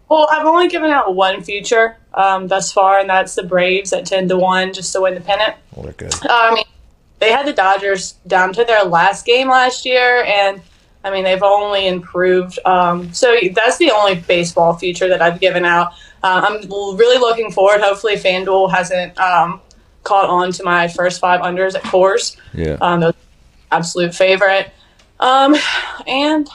well, 0.10 0.28
I've 0.32 0.46
only 0.46 0.68
given 0.68 0.92
out 0.92 1.16
one 1.16 1.44
future 1.44 1.98
um, 2.14 2.48
thus 2.48 2.72
far, 2.72 3.00
and 3.00 3.10
that's 3.10 3.36
the 3.36 3.44
Braves 3.44 3.92
at 3.92 4.06
10 4.06 4.30
to 4.30 4.38
1 4.38 4.74
just 4.74 4.94
to 4.94 5.02
win 5.02 5.16
the 5.16 5.22
pennant. 5.22 5.56
Well, 5.74 5.84
they're 5.84 5.94
good. 5.94 6.14
I 6.24 6.54
mean, 6.54 6.64
they 7.20 7.32
had 7.32 7.46
the 7.46 7.54
Dodgers 7.54 8.14
down 8.28 8.54
to 8.54 8.64
their 8.64 8.84
last 8.84 9.26
game 9.26 9.50
last 9.50 9.86
year, 9.86 10.24
and 10.24 10.62
I 11.06 11.12
mean, 11.12 11.24
they've 11.24 11.44
only 11.44 11.88
improved. 11.88 12.58
Um, 12.66 13.14
so 13.14 13.38
that's 13.54 13.78
the 13.78 13.92
only 13.92 14.16
baseball 14.16 14.74
future 14.74 15.08
that 15.08 15.22
I've 15.22 15.40
given 15.40 15.64
out. 15.64 15.94
Uh, 16.24 16.42
I'm 16.50 16.70
really 16.98 17.20
looking 17.20 17.52
forward. 17.52 17.82
Hopefully, 17.82 18.16
FanDuel 18.16 18.72
hasn't 18.72 19.18
um, 19.20 19.62
caught 20.04 20.28
on 20.28 20.52
to 20.54 20.64
my 20.64 20.88
first 20.88 21.22
five 21.22 21.42
unders 21.42 21.76
at 21.76 21.84
Coors. 21.84 22.38
Yeah. 22.56 22.78
Um, 22.82 23.02
those 23.02 23.14
absolute 23.72 24.16
favorite. 24.16 24.74
Um, 25.20 25.56
and 26.08 26.50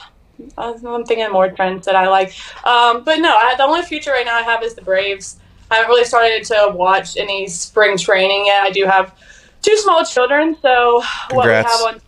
uh, 0.57 0.73
I'm 0.85 1.05
thinking 1.05 1.31
more 1.31 1.49
trends 1.49 1.85
that 1.85 1.95
I 1.95 2.09
like. 2.09 2.35
Um, 2.65 3.05
but 3.05 3.19
no, 3.19 3.29
I, 3.29 3.55
the 3.55 3.63
only 3.63 3.83
future 3.83 4.11
right 4.11 4.25
now 4.25 4.35
I 4.35 4.41
have 4.41 4.63
is 4.63 4.75
the 4.75 4.81
Braves. 4.81 5.39
I 5.69 5.75
haven't 5.75 5.91
really 5.91 6.03
started 6.03 6.43
to 6.47 6.73
watch 6.75 7.15
any 7.15 7.47
spring 7.47 7.97
training 7.97 8.47
yet. 8.47 8.63
I 8.63 8.71
do 8.71 8.83
have 8.83 9.17
two 9.61 9.77
small 9.77 10.03
children, 10.03 10.57
so 10.61 11.01
what 11.29 11.45
we 11.45 11.53
have 11.53 11.81
on 11.87 12.01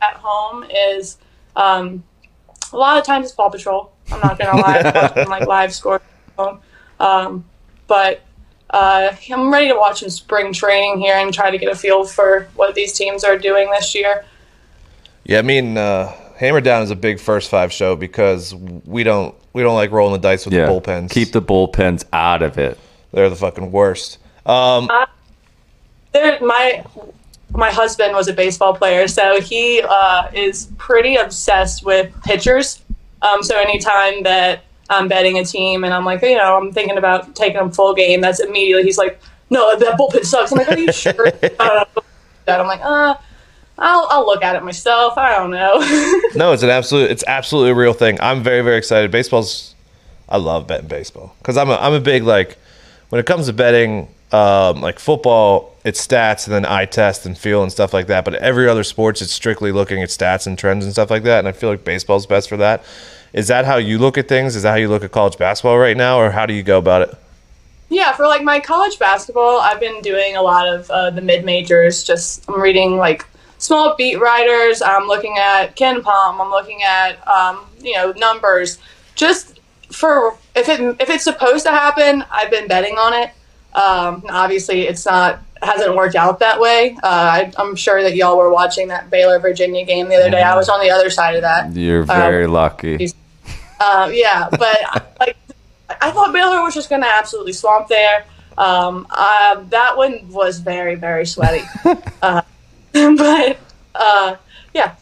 at 0.00 0.14
home 0.14 0.64
is 0.64 1.18
um, 1.56 2.02
a 2.72 2.76
lot 2.76 2.98
of 2.98 3.04
times 3.04 3.26
it's 3.26 3.34
Paw 3.34 3.48
Patrol. 3.48 3.92
I'm 4.12 4.20
not 4.20 4.38
gonna 4.38 4.60
lie, 4.60 4.78
I'm 4.84 4.94
watching, 4.94 5.28
like 5.28 5.46
live 5.46 5.74
score. 5.74 6.00
Um, 6.98 7.44
but 7.86 8.22
uh, 8.70 9.14
I'm 9.32 9.52
ready 9.52 9.68
to 9.68 9.74
watch 9.76 10.00
some 10.00 10.10
spring 10.10 10.52
training 10.52 11.00
here 11.00 11.16
and 11.16 11.32
try 11.34 11.50
to 11.50 11.58
get 11.58 11.70
a 11.70 11.74
feel 11.74 12.04
for 12.04 12.48
what 12.54 12.74
these 12.74 12.92
teams 12.92 13.24
are 13.24 13.36
doing 13.36 13.70
this 13.70 13.94
year. 13.94 14.24
Yeah, 15.24 15.38
I 15.38 15.42
mean, 15.42 15.76
uh, 15.76 16.12
Hammer 16.36 16.60
Down 16.60 16.82
is 16.82 16.90
a 16.90 16.96
big 16.96 17.20
first 17.20 17.50
five 17.50 17.72
show 17.72 17.96
because 17.96 18.54
we 18.54 19.02
don't 19.02 19.34
we 19.52 19.62
don't 19.62 19.74
like 19.74 19.90
rolling 19.90 20.12
the 20.12 20.18
dice 20.28 20.44
with 20.44 20.54
Yeah. 20.54 20.66
the 20.66 20.72
bullpens. 20.72 21.10
Keep 21.10 21.32
the 21.32 21.42
bullpens 21.42 22.04
out 22.12 22.42
of 22.42 22.58
it. 22.58 22.78
They're 23.12 23.28
the 23.28 23.36
fucking 23.36 23.72
worst. 23.72 24.18
Um, 24.46 24.88
there 26.12 26.38
my 26.40 26.84
my 27.52 27.70
husband 27.70 28.14
was 28.14 28.28
a 28.28 28.32
baseball 28.32 28.74
player, 28.74 29.08
so 29.08 29.40
he 29.40 29.82
uh, 29.82 30.30
is 30.32 30.68
pretty 30.78 31.16
obsessed 31.16 31.84
with 31.84 32.12
pitchers. 32.22 32.82
Um, 33.22 33.42
so 33.42 33.58
anytime 33.58 34.22
that 34.22 34.64
I'm 34.88 35.08
betting 35.08 35.38
a 35.38 35.44
team 35.44 35.84
and 35.84 35.92
I'm 35.92 36.04
like, 36.04 36.22
you 36.22 36.36
know, 36.36 36.56
I'm 36.56 36.72
thinking 36.72 36.96
about 36.96 37.34
taking 37.34 37.58
them 37.58 37.70
full 37.70 37.94
game, 37.94 38.20
that's 38.20 38.40
immediately 38.40 38.84
he's 38.84 38.98
like, 38.98 39.20
no, 39.50 39.76
that 39.76 39.98
bullpen 39.98 40.24
sucks. 40.24 40.52
I'm 40.52 40.58
like, 40.58 40.68
are 40.68 40.78
you 40.78 40.92
sure? 40.92 41.32
Uh, 41.60 41.84
I'm 42.48 42.66
like, 42.66 42.80
uh, 42.80 43.14
I'll 43.78 44.06
I'll 44.10 44.26
look 44.26 44.42
at 44.42 44.56
it 44.56 44.64
myself. 44.64 45.16
I 45.16 45.36
don't 45.36 45.50
know. 45.50 45.80
No, 46.34 46.52
it's 46.52 46.62
an 46.62 46.70
absolute. 46.70 47.10
It's 47.10 47.24
absolutely 47.26 47.70
a 47.70 47.74
real 47.74 47.92
thing. 47.92 48.18
I'm 48.20 48.42
very 48.42 48.62
very 48.62 48.76
excited. 48.76 49.10
Baseball's. 49.10 49.74
I 50.28 50.36
love 50.36 50.66
betting 50.66 50.88
baseball 50.88 51.34
because 51.38 51.56
I'm 51.56 51.70
a 51.70 51.74
I'm 51.74 51.92
a 51.92 52.00
big 52.00 52.24
like 52.24 52.56
when 53.08 53.20
it 53.20 53.26
comes 53.26 53.46
to 53.46 53.52
betting 53.52 54.08
um, 54.32 54.80
like 54.80 54.98
football. 54.98 55.69
It's 55.82 56.06
stats 56.06 56.46
and 56.46 56.54
then 56.54 56.66
eye 56.66 56.84
test 56.84 57.24
and 57.24 57.36
feel 57.36 57.62
and 57.62 57.72
stuff 57.72 57.94
like 57.94 58.06
that. 58.08 58.24
But 58.24 58.34
every 58.34 58.68
other 58.68 58.84
sports, 58.84 59.22
it's 59.22 59.32
strictly 59.32 59.72
looking 59.72 60.02
at 60.02 60.10
stats 60.10 60.46
and 60.46 60.58
trends 60.58 60.84
and 60.84 60.92
stuff 60.92 61.10
like 61.10 61.22
that. 61.22 61.38
And 61.38 61.48
I 61.48 61.52
feel 61.52 61.70
like 61.70 61.84
baseball's 61.84 62.26
best 62.26 62.48
for 62.48 62.58
that. 62.58 62.84
Is 63.32 63.48
that 63.48 63.64
how 63.64 63.76
you 63.76 63.98
look 63.98 64.18
at 64.18 64.28
things? 64.28 64.56
Is 64.56 64.64
that 64.64 64.70
how 64.70 64.76
you 64.76 64.88
look 64.88 65.04
at 65.04 65.12
college 65.12 65.38
basketball 65.38 65.78
right 65.78 65.96
now, 65.96 66.18
or 66.20 66.30
how 66.30 66.46
do 66.46 66.52
you 66.52 66.62
go 66.62 66.78
about 66.78 67.02
it? 67.02 67.14
Yeah, 67.88 68.12
for 68.12 68.26
like 68.26 68.42
my 68.42 68.60
college 68.60 68.98
basketball, 68.98 69.58
I've 69.58 69.80
been 69.80 70.00
doing 70.00 70.36
a 70.36 70.42
lot 70.42 70.68
of 70.68 70.90
uh, 70.90 71.10
the 71.10 71.20
mid 71.20 71.44
majors. 71.44 72.04
Just 72.04 72.48
I'm 72.48 72.60
reading 72.60 72.96
like 72.96 73.24
small 73.58 73.94
beat 73.96 74.16
writers. 74.16 74.82
I'm 74.82 75.06
looking 75.06 75.38
at 75.38 75.76
KenPom. 75.76 76.40
I'm 76.40 76.50
looking 76.50 76.82
at 76.82 77.26
um, 77.26 77.66
you 77.80 77.94
know 77.94 78.12
numbers. 78.12 78.78
Just 79.14 79.60
for 79.92 80.36
if 80.54 80.68
it 80.68 80.80
if 81.00 81.10
it's 81.10 81.24
supposed 81.24 81.64
to 81.66 81.70
happen, 81.70 82.24
I've 82.30 82.50
been 82.50 82.68
betting 82.68 82.94
on 82.96 83.12
it. 83.12 83.30
Um, 83.74 84.24
obviously, 84.28 84.82
it's 84.82 85.06
not 85.06 85.40
hasn't 85.62 85.94
worked 85.94 86.16
out 86.16 86.38
that 86.38 86.60
way. 86.60 86.96
Uh, 87.02 87.06
I, 87.06 87.52
I'm 87.58 87.76
sure 87.76 88.02
that 88.02 88.16
y'all 88.16 88.38
were 88.38 88.50
watching 88.50 88.88
that 88.88 89.10
Baylor 89.10 89.38
Virginia 89.38 89.84
game 89.84 90.08
the 90.08 90.16
other 90.16 90.30
day. 90.30 90.42
I 90.42 90.56
was 90.56 90.68
on 90.68 90.80
the 90.80 90.90
other 90.90 91.10
side 91.10 91.36
of 91.36 91.42
that. 91.42 91.74
You're 91.74 92.02
very 92.04 92.46
lucky. 92.46 93.10
Uh, 93.78 94.10
yeah, 94.12 94.48
but 94.50 94.78
like 95.20 95.36
I 96.00 96.10
thought 96.10 96.32
Baylor 96.32 96.62
was 96.62 96.74
just 96.74 96.88
going 96.88 97.02
to 97.02 97.08
absolutely 97.08 97.52
swamp 97.52 97.88
there. 97.88 98.24
Um, 98.58 99.06
uh, 99.10 99.62
that 99.70 99.96
one 99.96 100.28
was 100.28 100.58
very 100.58 100.94
very 100.94 101.24
sweaty, 101.24 101.64
uh, 102.22 102.42
but 102.92 103.58
uh, 103.94 104.36
yeah, 104.74 104.94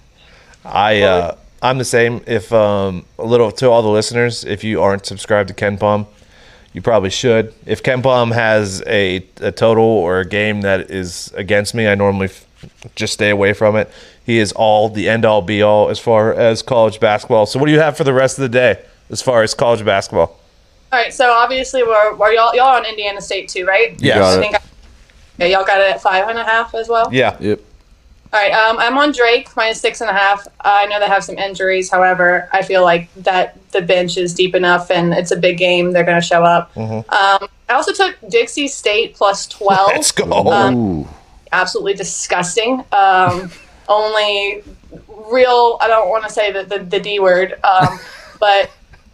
I 0.64 1.02
uh, 1.02 1.36
I'm 1.62 1.78
the 1.78 1.84
same. 1.84 2.22
If 2.26 2.52
um, 2.52 3.04
a 3.18 3.24
little 3.24 3.50
to 3.52 3.68
all 3.68 3.82
the 3.82 3.88
listeners, 3.88 4.44
if 4.44 4.62
you 4.62 4.80
aren't 4.80 5.06
subscribed 5.06 5.48
to 5.48 5.54
KenPom, 5.54 6.06
you 6.72 6.82
probably 6.82 7.10
should. 7.10 7.54
If 7.66 7.82
KenPom 7.82 8.32
has 8.34 8.82
a, 8.86 9.26
a 9.40 9.52
total 9.52 9.84
or 9.84 10.20
a 10.20 10.24
game 10.24 10.60
that 10.62 10.90
is 10.90 11.32
against 11.34 11.74
me, 11.74 11.88
I 11.88 11.94
normally 11.94 12.26
f- 12.26 12.46
just 12.94 13.12
stay 13.14 13.30
away 13.30 13.52
from 13.52 13.76
it. 13.76 13.90
He 14.24 14.38
is 14.38 14.52
all 14.52 14.88
the 14.88 15.08
end 15.08 15.24
all 15.24 15.42
be 15.42 15.62
all 15.62 15.88
as 15.88 15.98
far 15.98 16.34
as 16.34 16.62
college 16.62 17.00
basketball. 17.00 17.46
So 17.46 17.58
what 17.58 17.66
do 17.66 17.72
you 17.72 17.80
have 17.80 17.96
for 17.96 18.04
the 18.04 18.12
rest 18.12 18.38
of 18.38 18.42
the 18.42 18.48
day 18.48 18.82
as 19.10 19.22
far 19.22 19.42
as 19.42 19.54
college 19.54 19.84
basketball? 19.84 20.38
all 20.92 20.98
right. 20.98 21.12
So 21.12 21.30
obviously 21.32 21.82
we're, 21.82 22.14
we're 22.16 22.32
y'all 22.32 22.54
y'all 22.54 22.76
on 22.76 22.86
Indiana 22.86 23.20
State 23.20 23.48
too, 23.48 23.66
right? 23.66 24.00
Yeah. 24.00 24.26
I 24.26 24.38
think 24.38 24.54
I, 24.54 24.60
yeah, 25.38 25.46
y'all 25.46 25.64
got 25.64 25.80
it 25.80 25.90
at 25.90 26.02
five 26.02 26.28
and 26.28 26.38
a 26.38 26.44
half 26.44 26.74
as 26.74 26.88
well. 26.88 27.12
Yeah. 27.12 27.36
Yep. 27.40 27.60
All 28.30 28.38
right, 28.40 28.52
um, 28.52 28.78
I'm 28.78 28.98
on 28.98 29.12
Drake 29.12 29.48
minus 29.56 29.80
six 29.80 30.02
and 30.02 30.10
a 30.10 30.12
half. 30.12 30.46
I 30.60 30.84
know 30.86 31.00
they 31.00 31.06
have 31.06 31.24
some 31.24 31.38
injuries. 31.38 31.90
However, 31.90 32.48
I 32.52 32.62
feel 32.62 32.82
like 32.82 33.08
that 33.14 33.56
the 33.72 33.80
bench 33.80 34.18
is 34.18 34.34
deep 34.34 34.54
enough 34.54 34.90
and 34.90 35.14
it's 35.14 35.30
a 35.30 35.36
big 35.36 35.56
game. 35.56 35.92
They're 35.92 36.04
going 36.04 36.20
to 36.20 36.26
show 36.26 36.42
up. 36.44 36.76
Um, 36.76 37.02
I 37.10 37.48
also 37.70 37.92
took 37.92 38.16
Dixie 38.28 38.68
State 38.68 39.14
plus 39.14 39.46
12. 39.46 39.88
Let's 39.94 40.12
go. 40.12 40.70
Ooh. 40.74 41.08
Absolutely 41.52 41.94
disgusting. 41.94 42.84
Um, 42.92 43.50
only 43.88 44.62
real, 45.30 45.78
I 45.80 45.88
don't 45.88 46.10
want 46.10 46.24
to 46.24 46.30
say 46.30 46.52
the, 46.52 46.64
the, 46.64 46.78
the 46.84 47.00
D 47.00 47.20
word, 47.20 47.54
um, 47.64 47.98
but 48.40 48.70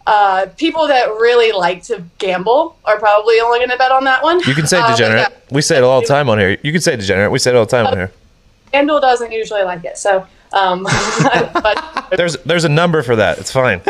uh, 0.07 0.47
people 0.57 0.87
that 0.87 1.07
really 1.07 1.51
like 1.53 1.83
to 1.83 2.03
gamble 2.17 2.77
are 2.83 2.99
probably 2.99 3.39
only 3.39 3.59
going 3.59 3.69
to 3.71 3.77
bet 3.77 3.91
on 3.91 4.03
that 4.03 4.21
one. 4.23 4.39
you 4.41 4.53
can 4.53 4.67
say 4.67 4.79
Um, 4.79 4.91
degenerate. 4.91 5.29
yeah. 5.31 5.37
We 5.51 5.61
say 5.61 5.77
it 5.77 5.83
all 5.85 6.01
the 6.01 6.07
time 6.07 6.29
on 6.29 6.37
here. 6.37 6.57
You 6.63 6.71
can 6.73 6.81
say 6.81 6.95
degenerate. 6.97 7.31
We 7.31 7.39
say 7.39 7.51
it 7.51 7.55
all 7.55 7.65
the 7.65 7.71
time 7.71 7.87
on 7.87 7.95
here. 7.97 8.11
FanDuel 8.75 9.01
doesn't 9.01 9.31
usually 9.31 9.63
like 9.63 9.83
it. 9.85 9.97
So, 9.97 10.25
um, 10.53 10.83
but 11.53 12.07
There's 12.15 12.37
there's 12.43 12.63
a 12.65 12.69
number 12.69 13.01
for 13.03 13.15
that. 13.15 13.37
It's 13.39 13.51
fine. 13.51 13.81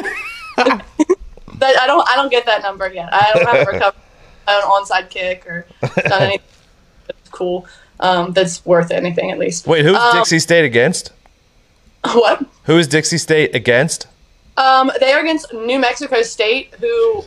But 1.58 1.80
I 1.80 1.88
don't 1.88 2.08
I 2.10 2.16
don't 2.18 2.30
get 2.30 2.46
that 2.48 2.62
number 2.64 2.92
yet. 2.94 3.14
I 3.14 3.32
don't 3.34 3.48
have 3.48 3.68
recovered 3.68 3.96
an 4.48 4.62
onside 4.64 5.10
kick 5.10 5.46
or 5.48 5.66
done 6.04 6.22
anything 6.24 6.42
that's 7.08 7.30
cool. 7.30 7.66
Um, 8.02 8.34
that's 8.34 8.66
worth 8.66 8.92
anything 8.92 9.32
at 9.32 9.40
least. 9.40 9.66
Wait, 9.66 9.86
who's 9.86 9.96
Um, 9.96 10.18
Dixie 10.18 10.40
State 10.40 10.66
against? 10.66 11.12
What? 12.14 12.46
Who 12.66 12.78
is 12.78 12.88
Dixie 12.88 13.18
State 13.18 13.56
against? 13.56 14.08
Um, 14.58 14.92
they 15.00 15.12
are 15.14 15.22
against 15.22 15.52
New 15.54 15.80
Mexico 15.80 16.22
State, 16.22 16.74
who, 16.80 17.24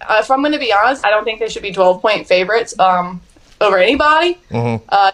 uh, 0.00 0.16
if 0.20 0.30
I'm 0.30 0.40
going 0.40 0.52
to 0.52 0.58
be 0.58 0.72
honest, 0.72 1.04
I 1.04 1.10
don't 1.10 1.24
think 1.24 1.40
they 1.40 1.48
should 1.48 1.62
be 1.62 1.72
12 1.72 2.00
point 2.00 2.26
favorites 2.26 2.78
um, 2.78 3.20
over 3.60 3.76
anybody. 3.76 4.38
Uh, 4.52 5.10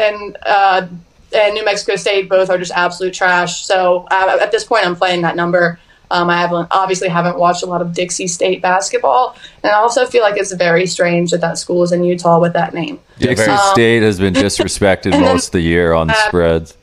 and 0.00 0.36
uh, 0.46 0.86
and 1.32 1.54
New 1.54 1.64
Mexico 1.64 1.96
State 1.96 2.28
both 2.28 2.50
are 2.50 2.58
just 2.58 2.72
absolute 2.72 3.14
trash. 3.14 3.64
So 3.64 4.06
uh, 4.10 4.38
at 4.40 4.50
this 4.52 4.64
point, 4.64 4.84
I'm 4.86 4.96
playing 4.96 5.22
that 5.22 5.36
number. 5.36 5.78
Um, 6.12 6.28
I 6.28 6.40
haven't 6.40 6.66
obviously 6.72 7.08
haven't 7.08 7.38
watched 7.38 7.62
a 7.62 7.66
lot 7.66 7.82
of 7.82 7.94
Dixie 7.94 8.26
State 8.26 8.60
basketball, 8.60 9.36
and 9.62 9.70
I 9.70 9.76
also 9.76 10.06
feel 10.06 10.22
like 10.22 10.36
it's 10.36 10.52
very 10.52 10.86
strange 10.86 11.30
that 11.30 11.40
that 11.40 11.56
school 11.56 11.84
is 11.84 11.92
in 11.92 12.02
Utah 12.02 12.40
with 12.40 12.52
that 12.54 12.74
name. 12.74 12.98
Dixie 13.18 13.44
very- 13.44 13.56
State 13.70 14.02
has 14.02 14.18
been 14.18 14.34
disrespected 14.34 15.12
most 15.20 15.46
of 15.46 15.52
the 15.52 15.60
year 15.60 15.92
on 15.92 16.08
the 16.08 16.14
uh, 16.14 16.26
spreads. 16.28 16.76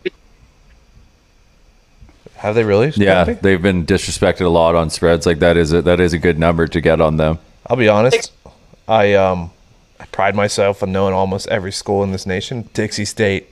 Have 2.38 2.56
they 2.56 2.64
really? 2.64 2.94
Yeah, 2.96 3.24
Scotty? 3.24 3.40
they've 3.42 3.62
been 3.62 3.86
disrespected 3.86 4.42
a 4.46 4.50
lot 4.50 4.76
on 4.76 4.90
spreads. 4.90 5.26
Like 5.26 5.40
that 5.40 5.58
is 5.58 5.74
a 5.74 5.82
that 5.82 6.00
is 6.00 6.14
a 6.14 6.20
good 6.20 6.40
number 6.40 6.68
to 6.68 6.80
get 6.80 7.02
on 7.02 7.18
them. 7.18 7.40
I'll 7.66 7.76
be 7.78 7.90
honest. 7.90 8.32
I 8.88 9.16
um 9.16 9.52
I 10.00 10.06
pride 10.06 10.36
myself 10.36 10.84
on 10.84 10.92
knowing 10.92 11.14
almost 11.14 11.48
every 11.48 11.72
school 11.72 12.04
in 12.04 12.12
this 12.12 12.26
nation. 12.26 12.70
Dixie 12.74 13.06
State 13.06 13.48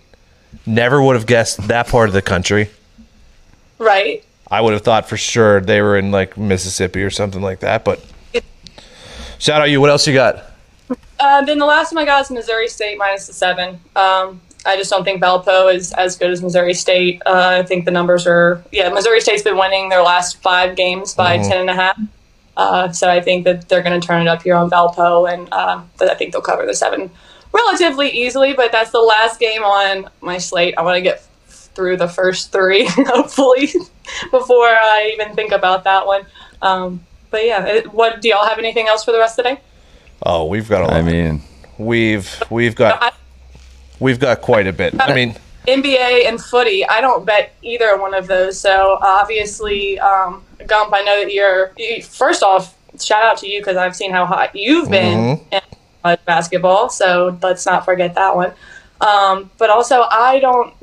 Never 0.66 1.02
would 1.02 1.16
have 1.16 1.25
guessed 1.25 1.68
that 1.68 1.88
part 1.88 2.10
of 2.10 2.14
the 2.14 2.22
country. 2.22 2.70
Right. 3.78 4.24
I 4.50 4.62
would 4.62 4.74
have 4.74 4.84
thought 4.84 5.10
for 5.10 5.18
sure 5.18 5.60
they 5.60 5.82
were 5.82 5.98
in 5.98 6.12
like 6.12 6.38
Mississippi 6.38 7.02
or 7.02 7.10
something 7.10 7.42
like 7.42 7.60
that. 7.60 7.84
But 7.84 8.00
shout 9.40 9.62
out 9.62 9.70
you. 9.70 9.82
What 9.82 9.90
else 9.90 10.08
you 10.08 10.14
got? 10.14 10.44
Uh, 11.20 11.44
then 11.44 11.58
the 11.60 11.66
last 11.66 11.94
one 11.94 12.04
I 12.04 12.06
got 12.06 12.22
is 12.22 12.32
Missouri 12.32 12.68
State 12.68 12.98
minus 12.98 13.28
the 13.28 13.34
seven. 13.34 13.80
Um, 13.96 14.42
I 14.66 14.78
just 14.78 14.90
don't 14.90 15.04
think 15.04 15.22
Valpo 15.22 15.74
is 15.74 15.94
as 15.94 16.16
good 16.18 16.32
as 16.32 16.42
Missouri 16.42 16.74
State. 16.74 17.22
Uh, 17.25 17.60
I 17.60 17.64
think 17.64 17.86
the 17.86 17.92
numbers 17.92 18.28
are 18.28 18.64
yeah. 18.72 18.90
Missouri 18.90 19.22
State's 19.22 19.44
been 19.44 19.58
winning 19.58 19.90
their 19.90 20.04
last 20.04 20.42
five 20.42 20.75
games 20.75 21.14
by 21.14 21.38
ten 21.38 21.62
and 21.62 21.70
a 21.70 21.75
half. 21.75 22.00
Uh, 22.58 22.92
so 22.92 23.10
I 23.10 23.22
think 23.22 23.44
that 23.44 23.68
they're 23.68 23.84
going 23.84 24.00
to 24.00 24.06
turn 24.06 24.22
it 24.22 24.28
up 24.28 24.42
here 24.44 24.56
on 24.56 24.70
Valpo, 24.70 25.32
and 25.32 25.48
uh, 25.52 25.82
but 25.98 26.10
I 26.10 26.16
think 26.16 26.32
they'll 26.32 26.42
cover 26.42 26.66
the 26.66 26.74
seven 26.74 27.12
relatively 27.52 28.10
easily. 28.10 28.54
But 28.54 28.72
that's 28.72 28.92
the 28.92 29.00
last 29.02 29.40
game 29.40 29.64
on 29.64 30.10
my 30.22 30.38
slate. 30.38 30.76
I 30.78 30.82
want 30.84 30.96
to 30.96 31.02
get 31.02 31.24
through 31.48 31.98
the 31.98 32.08
first 32.08 32.52
three, 32.52 32.86
hopefully, 32.90 33.68
before 34.32 34.66
I 34.68 35.12
even 35.14 35.36
think 35.36 35.52
about 35.52 35.84
that 35.84 36.08
one. 36.08 36.26
Um, 36.62 37.04
but 37.30 37.46
yeah, 37.46 37.66
it, 37.66 37.94
what 37.94 38.22
do 38.22 38.30
y'all 38.30 38.48
have 38.48 38.60
anything 38.60 38.88
else 38.88 39.04
for 39.04 39.12
the 39.12 39.20
rest 39.20 39.38
of 39.38 39.44
the 39.44 39.56
day? 39.56 39.62
Oh, 40.24 40.46
we've 40.46 40.70
got 40.70 40.84
a 40.84 40.86
lot. 40.86 40.94
I 40.94 41.02
mean, 41.02 41.42
we've 41.78 42.42
we've 42.50 42.74
I- 42.74 42.74
got 42.74 43.16
we've 44.00 44.20
got 44.20 44.42
quite 44.42 44.68
a 44.68 44.74
bit. 44.74 45.00
I 45.00 45.14
mean, 45.14 45.36
NBA 45.68 46.28
and 46.28 46.42
footy. 46.42 46.86
I 46.86 47.02
don't 47.02 47.26
bet 47.26 47.54
either 47.62 47.98
one 47.98 48.14
of 48.14 48.28
those. 48.28 48.58
So 48.60 48.98
obviously, 49.02 50.00
um, 50.00 50.44
Gump, 50.68 50.94
I 50.94 51.02
know 51.02 51.24
that 51.24 51.34
you're. 51.34 51.72
You, 51.78 52.02
first 52.02 52.44
off, 52.44 52.76
shout 53.02 53.24
out 53.24 53.38
to 53.40 53.48
you 53.48 53.60
because 53.60 53.78
I've 53.78 53.96
seen 53.96 54.12
how 54.12 54.26
hot 54.26 54.56
you've 54.56 54.90
been 54.90 55.42
in 55.52 56.18
basketball. 56.26 56.90
So 56.90 57.38
let's 57.42 57.66
not 57.66 57.86
forget 57.86 58.16
that 58.16 58.36
one. 58.36 58.54
Um, 59.02 59.52
but 59.58 59.70
also, 59.70 60.02
I 60.10 60.40
don't 60.40 60.74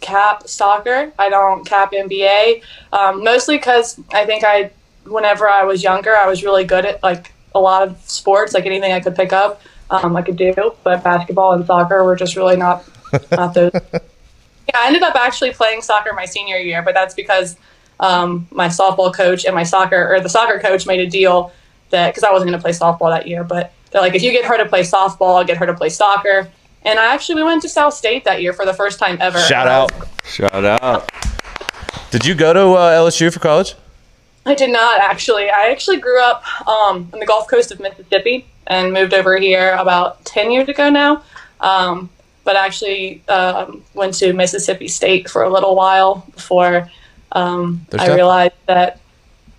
cap 0.00 0.48
soccer. 0.48 1.12
I 1.18 1.28
don't 1.28 1.66
cap 1.66 1.92
NBA. 1.92 2.62
Um, 2.92 3.24
mostly 3.24 3.56
because 3.56 3.98
I 4.12 4.26
think 4.26 4.44
I, 4.44 4.70
whenever 5.04 5.48
I 5.48 5.64
was 5.64 5.82
younger, 5.82 6.14
I 6.14 6.26
was 6.26 6.44
really 6.44 6.64
good 6.64 6.84
at 6.84 7.02
like 7.02 7.32
a 7.54 7.60
lot 7.60 7.86
of 7.86 7.98
sports, 8.08 8.52
like 8.52 8.66
anything 8.66 8.92
I 8.92 9.00
could 9.00 9.16
pick 9.16 9.32
up, 9.32 9.62
um, 9.90 10.16
I 10.16 10.22
could 10.22 10.36
do. 10.36 10.74
But 10.82 11.02
basketball 11.02 11.52
and 11.52 11.64
soccer 11.66 12.04
were 12.04 12.16
just 12.16 12.36
really 12.36 12.56
not 12.56 12.84
not 13.30 13.54
those. 13.54 13.72
Yeah, 14.68 14.78
I 14.80 14.86
ended 14.86 15.02
up 15.02 15.16
actually 15.16 15.52
playing 15.52 15.82
soccer 15.82 16.12
my 16.14 16.24
senior 16.24 16.56
year, 16.56 16.82
but 16.82 16.94
that's 16.94 17.14
because 17.14 17.56
um, 18.02 18.48
my 18.50 18.66
softball 18.66 19.14
coach 19.14 19.46
and 19.46 19.54
my 19.54 19.62
soccer 19.62 20.12
or 20.12 20.20
the 20.20 20.28
soccer 20.28 20.58
coach 20.58 20.86
made 20.86 21.00
a 21.00 21.08
deal 21.08 21.52
that 21.90 22.08
because 22.08 22.24
I 22.24 22.32
wasn't 22.32 22.50
going 22.50 22.58
to 22.58 22.62
play 22.62 22.72
softball 22.72 23.14
that 23.14 23.26
year, 23.28 23.44
but 23.44 23.72
they're 23.90 24.02
like, 24.02 24.14
if 24.14 24.22
you 24.22 24.32
get 24.32 24.44
her 24.44 24.58
to 24.58 24.66
play 24.68 24.82
softball, 24.82 25.38
I'll 25.38 25.44
get 25.44 25.56
her 25.58 25.66
to 25.66 25.74
play 25.74 25.88
soccer. 25.88 26.48
And 26.84 26.98
I 26.98 27.14
actually 27.14 27.36
we 27.36 27.44
went 27.44 27.62
to 27.62 27.68
South 27.68 27.94
State 27.94 28.24
that 28.24 28.42
year 28.42 28.52
for 28.52 28.66
the 28.66 28.74
first 28.74 28.98
time 28.98 29.18
ever. 29.20 29.38
shout 29.38 29.68
out. 29.68 29.92
shout 30.24 30.64
out. 30.64 31.10
Did 32.10 32.26
you 32.26 32.34
go 32.34 32.52
to 32.52 32.60
uh, 32.60 32.98
LSU 32.98 33.32
for 33.32 33.38
college? 33.38 33.74
I 34.44 34.56
did 34.56 34.70
not 34.70 35.00
actually. 35.00 35.48
I 35.48 35.68
actually 35.70 35.98
grew 35.98 36.20
up 36.20 36.42
um, 36.66 37.08
on 37.12 37.20
the 37.20 37.26
Gulf 37.26 37.46
Coast 37.46 37.70
of 37.70 37.78
Mississippi 37.78 38.46
and 38.66 38.92
moved 38.92 39.14
over 39.14 39.36
here 39.36 39.76
about 39.78 40.24
ten 40.24 40.50
years 40.50 40.68
ago 40.68 40.90
now. 40.90 41.22
Um, 41.60 42.10
but 42.42 42.56
actually 42.56 43.22
um, 43.28 43.84
went 43.94 44.14
to 44.14 44.32
Mississippi 44.32 44.88
State 44.88 45.30
for 45.30 45.44
a 45.44 45.48
little 45.48 45.76
while 45.76 46.26
before 46.34 46.90
um, 47.32 47.86
I 47.92 48.08
that- 48.08 48.14
realized 48.14 48.54
that 48.66 49.00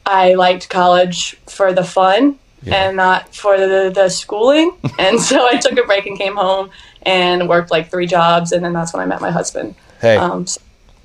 I 0.05 0.33
liked 0.35 0.69
college 0.69 1.37
for 1.47 1.73
the 1.73 1.83
fun 1.83 2.37
and 2.65 2.95
not 2.95 3.33
for 3.35 3.57
the, 3.57 3.91
the 3.93 4.07
schooling. 4.09 4.71
and 4.99 5.19
so 5.19 5.45
I 5.47 5.57
took 5.57 5.77
a 5.77 5.83
break 5.83 6.05
and 6.05 6.17
came 6.17 6.35
home 6.35 6.69
and 7.01 7.49
worked 7.49 7.71
like 7.71 7.89
three 7.91 8.07
jobs, 8.07 8.51
and 8.53 8.63
then 8.63 8.71
that's 8.73 8.93
when 8.93 9.01
I 9.01 9.05
met 9.05 9.19
my 9.21 9.31
husband. 9.31 9.75
Hey, 9.99 10.15
Um, 10.17 10.47
so- 10.47 10.61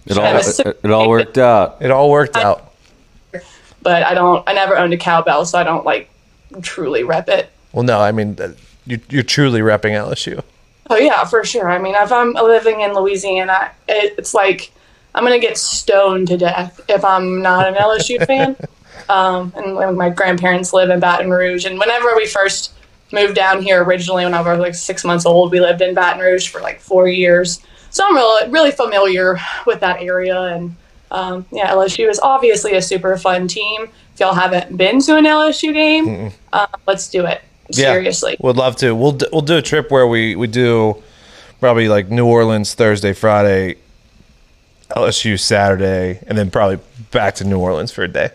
It 0.07 0.17
all 0.17 0.25
Yeah, 0.25 0.39
it, 0.39 0.79
it 0.85 0.91
all 0.91 1.09
worked 1.09 1.37
out. 1.39 1.77
it 1.81 1.91
all 1.91 2.11
worked 2.11 2.37
out. 2.37 2.73
but 3.83 4.03
I 4.03 4.15
don't. 4.15 4.43
I 4.49 4.53
never 4.55 4.77
owned 4.77 4.93
a 4.93 4.97
cowbell, 4.97 5.45
so 5.45 5.59
I 5.59 5.65
don't 5.65 5.85
like 5.85 6.09
truly 6.63 7.03
rep 7.05 7.29
it. 7.29 7.51
Well, 7.73 7.83
no, 7.85 8.01
I 8.01 8.13
mean 8.13 8.37
you, 8.87 9.01
you're 9.11 9.23
truly 9.23 9.61
repping 9.61 9.93
LSU. 9.93 10.43
Oh 10.91 10.97
yeah, 10.97 11.25
for 11.25 11.45
sure. 11.45 11.71
I 11.71 11.79
mean, 11.79 11.95
if 11.95 12.11
I'm 12.11 12.33
living 12.33 12.81
in 12.81 12.95
Louisiana, 12.95 13.71
it, 13.87 14.15
it's 14.17 14.33
like 14.33 14.71
I'm 15.19 15.25
gonna 15.25 15.41
get 15.41 15.59
stoned 15.59 16.29
to 16.29 16.37
death 16.37 16.81
if 16.89 17.05
I'm 17.05 17.43
not 17.43 17.67
an 17.67 17.75
LSU 17.75 18.25
fan. 18.27 18.57
Um, 19.09 19.53
and 19.57 19.97
my 19.97 20.11
grandparents 20.11 20.73
live 20.73 20.91
in 20.91 21.01
Baton 21.01 21.29
Rouge, 21.29 21.65
and 21.65 21.77
whenever 21.77 22.15
we 22.15 22.25
first 22.27 22.73
moved 23.13 23.35
down 23.35 23.61
here 23.61 23.83
originally, 23.83 24.23
when 24.23 24.33
I 24.33 24.41
was 24.41 24.61
like 24.61 24.77
six 24.77 25.05
months 25.05 25.27
old, 25.27 25.51
we 25.51 25.59
lived 25.59 25.83
in 25.83 25.93
Baton 25.93 26.21
Rouge 26.21 26.49
for 26.49 26.61
like 26.61 26.79
four 26.79 27.09
years. 27.09 27.61
So 27.91 28.05
I'm 28.07 28.15
really 28.15 28.51
really 28.51 28.71
familiar 28.71 29.39
with 29.67 29.81
that 29.81 30.01
area, 30.01 30.41
and 30.41 30.77
um, 31.11 31.47
yeah, 31.51 31.71
LSU 31.71 32.09
is 32.09 32.21
obviously 32.21 32.75
a 32.75 32.83
super 32.83 33.17
fun 33.17 33.49
team. 33.49 33.89
If 34.15 34.21
y'all 34.21 34.35
haven't 34.35 34.77
been 34.77 35.01
to 35.01 35.17
an 35.17 35.25
LSU 35.25 35.73
game, 35.73 36.33
uh, 36.53 36.67
let's 36.87 37.11
do 37.11 37.27
it. 37.27 37.43
Seriously. 37.73 38.37
would 38.41 38.57
love 38.57 38.77
to. 38.77 38.95
We'll 38.95 39.13
do, 39.13 39.27
we'll 39.33 39.43
do 39.43 39.57
a 39.57 39.63
trip 39.63 39.91
where 39.91 40.07
we 40.07 40.37
we 40.37 40.47
do 40.47 41.03
probably 41.61 41.89
like 41.89 42.09
New 42.09 42.27
Orleans 42.27 42.75
Thursday, 42.75 43.13
Friday, 43.13 43.77
LSU 44.91 45.39
Saturday, 45.39 46.21
and 46.27 46.37
then 46.37 46.51
probably 46.51 46.79
back 47.11 47.35
to 47.37 47.45
New 47.45 47.59
Orleans 47.59 47.93
for 47.93 48.03
a 48.05 48.09
day. 48.09 48.31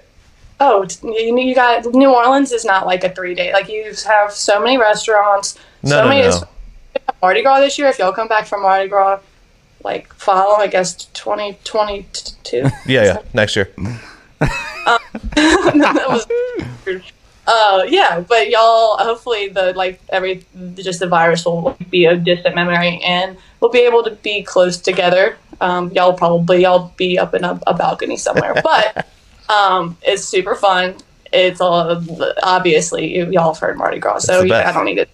Oh, 0.59 0.85
you, 1.03 1.37
you 1.37 1.55
got 1.55 1.85
New 1.93 2.13
Orleans 2.13 2.51
is 2.51 2.63
not 2.63 2.85
like 2.85 3.03
a 3.03 3.09
three 3.09 3.35
day. 3.35 3.51
Like 3.51 3.67
you 3.69 3.93
have 4.05 4.31
so 4.31 4.59
many 4.61 4.77
restaurants. 4.77 5.57
No, 5.81 5.89
so 5.89 6.03
no, 6.03 6.09
many. 6.09 6.27
no. 6.27 6.41
Mardi 7.21 7.41
Gras 7.41 7.59
this 7.59 7.77
year. 7.77 7.87
If 7.87 7.99
y'all 7.99 8.13
come 8.13 8.27
back 8.27 8.45
from 8.45 8.61
Mardi 8.61 8.87
Gras, 8.87 9.19
like 9.83 10.13
fall, 10.13 10.61
I 10.61 10.67
guess 10.67 11.07
twenty 11.13 11.57
twenty 11.63 12.07
two. 12.43 12.63
Yeah, 12.85 13.03
yeah, 13.03 13.17
next 13.33 13.55
year. 13.55 13.71
Um, 14.85 14.99
that 15.35 16.05
was 16.09 16.27
weird. 16.85 17.03
Uh, 17.45 17.83
yeah, 17.87 18.21
but 18.21 18.49
y'all, 18.49 18.97
hopefully 18.97 19.49
the 19.49 19.73
like 19.73 20.01
every 20.09 20.45
just 20.75 20.99
the 20.99 21.07
virus 21.07 21.45
will 21.45 21.77
be 21.89 22.05
a 22.05 22.15
distant 22.15 22.55
memory, 22.55 23.01
and 23.03 23.37
we'll 23.59 23.71
be 23.71 23.79
able 23.79 24.03
to 24.03 24.11
be 24.11 24.43
close 24.43 24.77
together. 24.77 25.37
Um, 25.59 25.91
y'all 25.91 26.13
probably 26.13 26.61
y'all 26.61 26.93
be 26.95 27.19
up 27.19 27.33
in 27.33 27.43
a, 27.43 27.59
a 27.67 27.73
balcony 27.73 28.17
somewhere, 28.17 28.55
but 28.63 29.07
um, 29.49 29.97
it's 30.03 30.23
super 30.23 30.55
fun. 30.55 30.95
It's 31.33 31.59
all 31.59 32.01
obviously 32.43 33.17
y'all 33.31 33.53
have 33.53 33.59
heard 33.59 33.77
Mardi 33.77 33.99
Gras, 33.99 34.19
so 34.19 34.43
yeah. 34.43 34.69
I 34.69 34.71
don't 34.71 34.85
need 34.85 34.95
to 34.95 35.07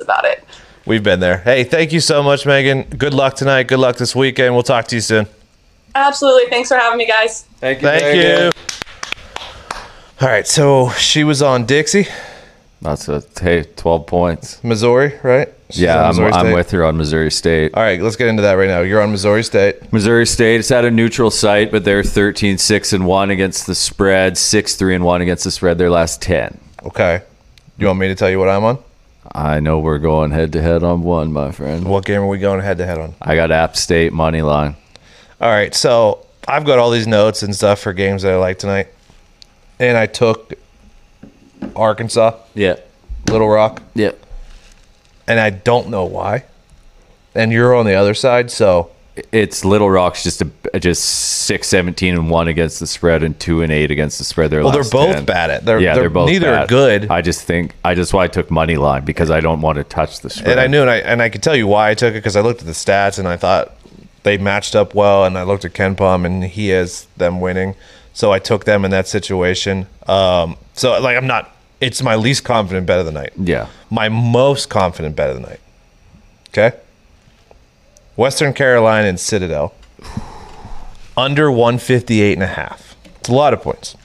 about 0.00 0.24
it. 0.24 0.42
We've 0.86 1.02
been 1.02 1.20
there. 1.20 1.38
Hey, 1.38 1.64
thank 1.64 1.92
you 1.92 2.00
so 2.00 2.22
much, 2.22 2.46
Megan. 2.46 2.84
Good 2.84 3.12
luck 3.12 3.36
tonight. 3.36 3.64
Good 3.64 3.78
luck 3.78 3.96
this 3.96 4.16
weekend. 4.16 4.54
We'll 4.54 4.62
talk 4.62 4.86
to 4.88 4.94
you 4.94 5.02
soon. 5.02 5.26
Absolutely, 5.94 6.48
thanks 6.48 6.68
for 6.68 6.76
having 6.76 6.98
me, 6.98 7.06
guys. 7.06 7.42
Thank 7.58 7.82
you. 7.82 7.88
Thank 7.88 8.16
you. 8.16 8.76
All 10.20 10.28
right, 10.28 10.46
so 10.46 10.90
she 10.92 11.24
was 11.24 11.40
on 11.40 11.64
Dixie, 11.64 12.06
That's 12.82 13.08
a 13.08 13.22
hey, 13.40 13.62
twelve 13.76 14.06
points. 14.06 14.62
Missouri, 14.62 15.18
right? 15.22 15.48
She's 15.70 15.80
Yeah, 15.80 16.02
I'm, 16.02 16.08
Missouri 16.08 16.32
I'm 16.32 16.46
State. 16.46 16.54
with 16.54 16.70
her 16.72 16.84
on 16.84 16.96
Missouri 16.98 17.30
State. 17.30 17.74
All 17.74 17.82
right, 17.82 18.02
let's 18.02 18.16
get 18.16 18.28
into 18.28 18.42
that 18.42 18.52
right 18.54 18.68
now. 18.68 18.80
You're 18.80 19.00
on 19.00 19.12
Missouri 19.12 19.42
State. 19.42 19.90
Missouri 19.92 20.26
State 20.26 20.60
It's 20.60 20.70
at 20.70 20.84
a 20.84 20.90
neutral 20.90 21.30
site, 21.30 21.70
but 21.70 21.84
they're 21.84 22.02
13 22.02 22.58
6 22.58 22.92
and 22.92 23.06
1 23.06 23.30
against 23.30 23.66
the 23.66 23.74
spread, 23.74 24.36
6 24.36 24.76
3 24.76 24.94
and 24.96 25.04
1 25.04 25.22
against 25.22 25.44
the 25.44 25.50
spread 25.50 25.78
their 25.78 25.90
last 25.90 26.20
10. 26.20 26.58
Okay. 26.84 27.22
You 27.78 27.86
want 27.86 27.98
me 27.98 28.08
to 28.08 28.14
tell 28.14 28.28
you 28.28 28.38
what 28.38 28.50
I'm 28.50 28.64
on? 28.64 28.78
I 29.32 29.60
know 29.60 29.78
we're 29.78 29.98
going 29.98 30.32
head 30.32 30.52
to 30.52 30.60
head 30.60 30.82
on 30.82 31.02
one, 31.02 31.32
my 31.32 31.50
friend. 31.52 31.86
What 31.86 32.04
game 32.04 32.20
are 32.20 32.26
we 32.26 32.38
going 32.38 32.60
head 32.60 32.76
to 32.78 32.84
head 32.86 32.98
on? 32.98 33.14
I 33.22 33.36
got 33.36 33.50
App 33.50 33.74
State 33.76 34.12
money 34.12 34.42
line. 34.42 34.76
All 35.40 35.48
right, 35.48 35.74
so 35.74 36.26
I've 36.46 36.66
got 36.66 36.78
all 36.78 36.90
these 36.90 37.06
notes 37.06 37.42
and 37.42 37.54
stuff 37.54 37.78
for 37.80 37.94
games 37.94 38.22
that 38.22 38.32
I 38.32 38.36
like 38.36 38.58
tonight, 38.58 38.88
and 39.80 39.96
I 39.96 40.06
took 40.06 40.52
Arkansas, 41.74 42.34
Yeah. 42.54 42.76
Little 43.28 43.48
Rock, 43.48 43.82
Yeah. 43.94 44.12
and 45.26 45.40
I 45.40 45.50
don't 45.50 45.88
know 45.88 46.04
why. 46.04 46.44
And 47.34 47.52
you're 47.52 47.74
on 47.74 47.86
the 47.86 47.94
other 47.94 48.14
side, 48.14 48.50
so 48.50 48.90
It's 49.32 49.64
Little 49.64 49.90
Rock's 49.90 50.22
just 50.22 50.40
a 50.40 50.78
just 50.78 51.04
6 51.04 51.66
17 51.68 52.14
and 52.14 52.30
1 52.30 52.48
against 52.48 52.80
the 52.80 52.86
spread 52.86 53.22
and 53.22 53.38
2 53.38 53.60
and 53.62 53.70
8 53.72 53.90
against 53.90 54.18
the 54.18 54.24
spread 54.24 54.50
their 54.50 54.62
well, 54.62 54.70
they're 54.72 54.82
last 54.82 54.92
both 54.92 55.14
10. 55.16 55.24
bad 55.26 55.50
at. 55.50 55.64
They're, 55.64 55.78
yeah, 55.80 55.94
they're, 55.94 56.04
they're, 56.04 56.10
both 56.10 56.28
neither 56.30 56.50
bad. 56.50 56.68
good. 56.68 57.10
I 57.10 57.20
just 57.20 57.42
think 57.42 57.74
I 57.84 57.94
just 57.94 58.14
why 58.14 58.24
I 58.24 58.28
took 58.28 58.50
money 58.50 58.76
line 58.76 59.04
because 59.04 59.30
I 59.30 59.40
don't 59.40 59.60
want 59.60 59.76
to 59.76 59.84
touch 59.84 60.20
the 60.20 60.30
spread. 60.30 60.52
and 60.52 60.60
I 60.60 60.68
knew, 60.68 60.80
and 60.80 60.88
I 60.90 60.96
and 60.98 61.20
I 61.20 61.28
could 61.28 61.42
tell 61.42 61.56
you 61.56 61.66
why 61.66 61.90
I 61.90 61.94
took 61.94 62.12
it 62.12 62.18
because 62.18 62.34
I 62.36 62.40
looked 62.40 62.60
at 62.60 62.66
the 62.66 62.72
stats 62.72 63.18
and 63.18 63.28
I 63.28 63.36
thought 63.36 63.74
they 64.22 64.38
matched 64.38 64.74
up 64.74 64.94
well, 64.94 65.24
and 65.24 65.36
I 65.36 65.42
looked 65.42 65.64
at 65.64 65.72
KenPom 65.74 66.24
and 66.24 66.44
he 66.44 66.68
has 66.68 67.06
them 67.16 67.40
winning, 67.40 67.74
so 68.12 68.32
I 68.32 68.38
took 68.38 68.64
them 68.64 68.84
in 68.84 68.90
that 68.90 69.08
situation. 69.08 69.86
Um, 70.06 70.56
so 70.74 71.00
like 71.00 71.16
I'm 71.16 71.26
not. 71.26 71.54
It's 71.80 72.02
my 72.02 72.14
least 72.14 72.44
confident 72.44 72.86
bet 72.86 72.98
of 72.98 73.06
the 73.06 73.12
night. 73.12 73.32
Yeah. 73.36 73.68
my 73.88 74.10
most 74.10 74.68
confident 74.68 75.16
bet 75.16 75.30
of 75.30 75.36
the 75.36 75.42
night. 75.48 75.60
Okay. 76.48 76.76
Western 78.16 78.52
Carolina 78.52 79.08
and 79.08 79.18
Citadel. 79.18 79.72
Under 81.16 81.50
158 81.50 82.34
and 82.34 82.42
a 82.42 82.46
half. 82.46 82.96
It's 83.20 83.28
a 83.28 83.32
lot 83.32 83.54
of 83.54 83.62
points. 83.62 83.96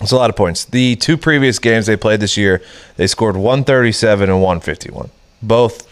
It's 0.00 0.12
a 0.12 0.16
lot 0.16 0.30
of 0.30 0.36
points. 0.36 0.64
The 0.64 0.96
two 0.96 1.16
previous 1.16 1.58
games 1.58 1.86
they 1.86 1.96
played 1.96 2.20
this 2.20 2.36
year, 2.36 2.62
they 2.96 3.06
scored 3.06 3.36
137 3.36 4.30
and 4.30 4.40
151. 4.40 5.10
Both 5.42 5.88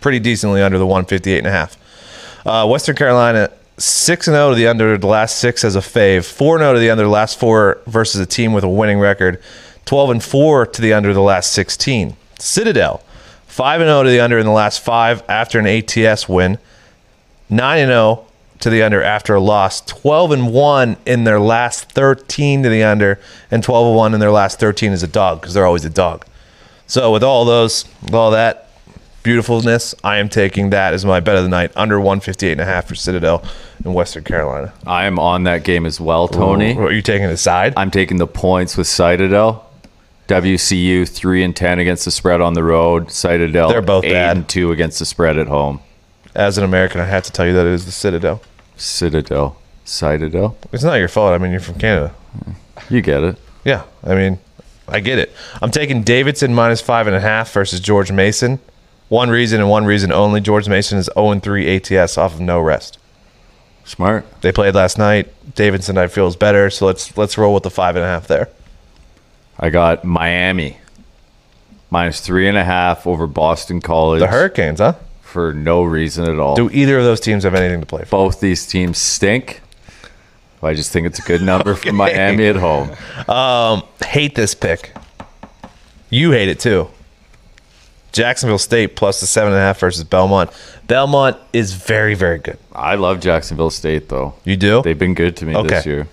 pretty 0.00 0.18
decently 0.18 0.60
under 0.62 0.78
the 0.78 0.86
158 0.86 1.38
and 1.38 1.46
a 1.46 1.50
half. 1.50 1.76
Uh, 2.44 2.66
Western 2.68 2.96
Carolina 2.96 3.50
six 3.78 4.26
and 4.26 4.34
zero 4.34 4.50
to 4.50 4.54
the 4.56 4.66
under 4.66 4.96
the 4.96 5.06
last 5.06 5.38
six 5.38 5.64
as 5.64 5.76
a 5.76 5.80
fave. 5.80 6.24
Four 6.24 6.56
and 6.56 6.62
zero 6.62 6.74
to 6.74 6.78
the 6.78 6.90
under 6.90 7.04
the 7.04 7.10
last 7.10 7.38
four 7.38 7.80
versus 7.86 8.20
a 8.20 8.26
team 8.26 8.52
with 8.52 8.64
a 8.64 8.68
winning 8.68 8.98
record. 8.98 9.40
Twelve 9.84 10.10
and 10.10 10.22
four 10.22 10.66
to 10.66 10.82
the 10.82 10.92
under 10.92 11.12
the 11.12 11.20
last 11.20 11.52
sixteen. 11.52 12.16
Citadel 12.38 13.02
five 13.46 13.80
and 13.80 13.88
zero 13.88 14.02
to 14.02 14.10
the 14.10 14.20
under 14.20 14.38
in 14.38 14.46
the 14.46 14.52
last 14.52 14.84
five 14.84 15.22
after 15.28 15.58
an 15.58 15.66
ATS 15.66 16.28
win. 16.28 16.58
Nine 17.48 17.80
and 17.80 17.90
zero 17.90 18.26
to 18.60 18.70
the 18.70 18.82
under 18.82 19.02
after 19.02 19.34
a 19.34 19.40
loss. 19.40 19.80
Twelve 19.80 20.32
and 20.32 20.52
one 20.52 20.96
in 21.06 21.24
their 21.24 21.40
last 21.40 21.92
thirteen 21.92 22.62
to 22.62 22.68
the 22.68 22.82
under, 22.82 23.20
and 23.50 23.62
twelve 23.62 23.88
and 23.88 23.96
one 23.96 24.14
in 24.14 24.20
their 24.20 24.30
last 24.30 24.58
thirteen 24.58 24.92
as 24.92 25.02
a 25.02 25.08
dog 25.08 25.40
because 25.40 25.54
they're 25.54 25.66
always 25.66 25.84
a 25.84 25.90
dog. 25.90 26.24
So 26.86 27.12
with 27.12 27.22
all 27.22 27.44
those, 27.44 27.84
with 28.02 28.14
all 28.14 28.30
that 28.30 28.65
beautifulness, 29.26 29.92
I 30.04 30.18
am 30.18 30.28
taking 30.28 30.70
that 30.70 30.94
as 30.94 31.04
my 31.04 31.18
bet 31.18 31.36
of 31.36 31.42
the 31.42 31.48
night 31.48 31.72
under 31.74 31.98
158 31.98 32.52
and 32.52 32.60
a 32.60 32.64
half 32.64 32.86
for 32.86 32.94
Citadel 32.94 33.44
in 33.84 33.92
Western 33.92 34.22
Carolina. 34.22 34.72
I 34.86 35.06
am 35.06 35.18
on 35.18 35.42
that 35.42 35.64
game 35.64 35.84
as 35.84 36.00
well, 36.00 36.28
Tony. 36.28 36.74
What, 36.74 36.92
are 36.92 36.94
you 36.94 37.02
taking 37.02 37.26
the 37.26 37.36
side? 37.36 37.74
I'm 37.76 37.90
taking 37.90 38.18
the 38.18 38.28
points 38.28 38.76
with 38.76 38.86
Citadel. 38.86 39.68
WCU 40.28 41.08
three 41.08 41.42
and 41.42 41.54
ten 41.56 41.80
against 41.80 42.04
the 42.04 42.10
spread 42.12 42.40
on 42.40 42.54
the 42.54 42.62
road. 42.62 43.10
Citadel 43.10 43.68
They're 43.68 43.82
both 43.82 44.04
eight 44.04 44.12
bad. 44.12 44.36
and 44.36 44.48
two 44.48 44.70
against 44.70 45.00
the 45.00 45.04
spread 45.04 45.36
at 45.38 45.48
home. 45.48 45.80
As 46.36 46.56
an 46.56 46.62
American, 46.64 47.00
I 47.00 47.06
have 47.06 47.24
to 47.24 47.32
tell 47.32 47.46
you 47.46 47.52
that 47.54 47.66
it 47.66 47.72
is 47.72 47.84
the 47.84 47.92
Citadel. 47.92 48.40
Citadel, 48.76 49.56
Citadel. 49.84 50.56
It's 50.72 50.84
not 50.84 50.94
your 50.94 51.08
fault. 51.08 51.32
I 51.32 51.38
mean, 51.38 51.50
you're 51.50 51.60
from 51.60 51.78
Canada. 51.78 52.14
You 52.90 53.00
get 53.02 53.22
it. 53.24 53.36
Yeah, 53.64 53.82
I 54.04 54.14
mean, 54.14 54.38
I 54.88 55.00
get 55.00 55.18
it. 55.18 55.32
I'm 55.60 55.70
taking 55.72 56.02
Davidson 56.04 56.54
minus 56.54 56.80
five 56.80 57.06
and 57.08 57.16
a 57.16 57.20
half 57.20 57.52
versus 57.52 57.80
George 57.80 58.12
Mason. 58.12 58.60
One 59.08 59.30
reason 59.30 59.60
and 59.60 59.70
one 59.70 59.84
reason 59.84 60.12
only. 60.12 60.40
George 60.40 60.68
Mason 60.68 60.98
is 60.98 61.08
0 61.14 61.38
3 61.38 61.76
ATS 61.76 62.18
off 62.18 62.34
of 62.34 62.40
no 62.40 62.60
rest. 62.60 62.98
Smart. 63.84 64.26
They 64.40 64.50
played 64.50 64.74
last 64.74 64.98
night. 64.98 65.32
Davidson, 65.54 65.96
I 65.96 66.08
feel, 66.08 66.26
is 66.26 66.34
better. 66.34 66.70
So 66.70 66.86
let's 66.86 67.16
let's 67.16 67.38
roll 67.38 67.54
with 67.54 67.62
the 67.62 67.70
five 67.70 67.94
and 67.94 68.04
a 68.04 68.08
half 68.08 68.26
there. 68.26 68.48
I 69.58 69.70
got 69.70 70.04
Miami 70.04 70.78
minus 71.88 72.20
three 72.20 72.48
and 72.48 72.58
a 72.58 72.64
half 72.64 73.06
over 73.06 73.26
Boston 73.28 73.80
College 73.80 74.20
The 74.20 74.26
Hurricanes, 74.26 74.80
huh? 74.80 74.94
for 75.22 75.52
no 75.52 75.82
reason 75.84 76.28
at 76.28 76.38
all. 76.38 76.56
Do 76.56 76.68
either 76.72 76.98
of 76.98 77.04
those 77.04 77.20
teams 77.20 77.44
have 77.44 77.54
anything 77.54 77.80
to 77.80 77.86
play 77.86 78.02
for? 78.02 78.10
Both 78.10 78.40
these 78.40 78.66
teams 78.66 78.98
stink. 78.98 79.62
I 80.62 80.74
just 80.74 80.92
think 80.92 81.06
it's 81.06 81.20
a 81.20 81.22
good 81.22 81.42
number 81.42 81.74
for 81.76 81.92
Miami 81.92 82.46
at 82.46 82.56
home. 82.56 82.90
Um, 83.28 83.84
hate 84.04 84.34
this 84.34 84.54
pick. 84.54 84.96
You 86.10 86.32
hate 86.32 86.48
it 86.48 86.58
too. 86.58 86.88
Jacksonville 88.16 88.58
State 88.58 88.96
plus 88.96 89.20
the 89.20 89.26
seven 89.26 89.52
and 89.52 89.58
a 89.60 89.62
half 89.62 89.78
versus 89.78 90.02
Belmont. 90.02 90.50
Belmont 90.86 91.36
is 91.52 91.74
very, 91.74 92.14
very 92.14 92.38
good. 92.38 92.58
I 92.74 92.94
love 92.94 93.20
Jacksonville 93.20 93.68
State 93.70 94.08
though. 94.08 94.32
You 94.44 94.56
do? 94.56 94.80
They've 94.82 94.98
been 94.98 95.12
good 95.14 95.36
to 95.36 95.44
me 95.44 95.54
Okay. 95.54 95.68
this 95.68 95.84
year. 95.86 96.08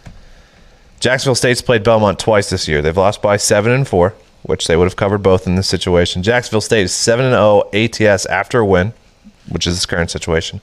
Jacksonville 0.99 1.35
State's 1.35 1.61
played 1.61 1.81
Belmont 1.83 2.19
twice 2.19 2.49
this 2.49 2.67
year. 2.67 2.81
They've 2.81 2.95
lost 2.95 3.21
by 3.21 3.37
seven 3.37 3.71
and 3.71 3.87
four, 3.87 4.13
which 4.43 4.67
they 4.67 4.75
would 4.75 4.83
have 4.85 4.97
covered 4.97 5.23
both 5.23 5.47
in 5.47 5.55
this 5.55 5.67
situation. 5.67 6.23
Jacksonville 6.23 6.61
State 6.61 6.83
is 6.83 6.93
seven 6.93 7.25
and 7.25 7.33
zero 7.33 7.69
ATS 7.73 8.25
after 8.25 8.59
a 8.59 8.65
win, 8.65 8.91
which 9.47 9.65
is 9.65 9.75
this 9.75 9.85
current 9.85 10.11
situation. 10.11 10.59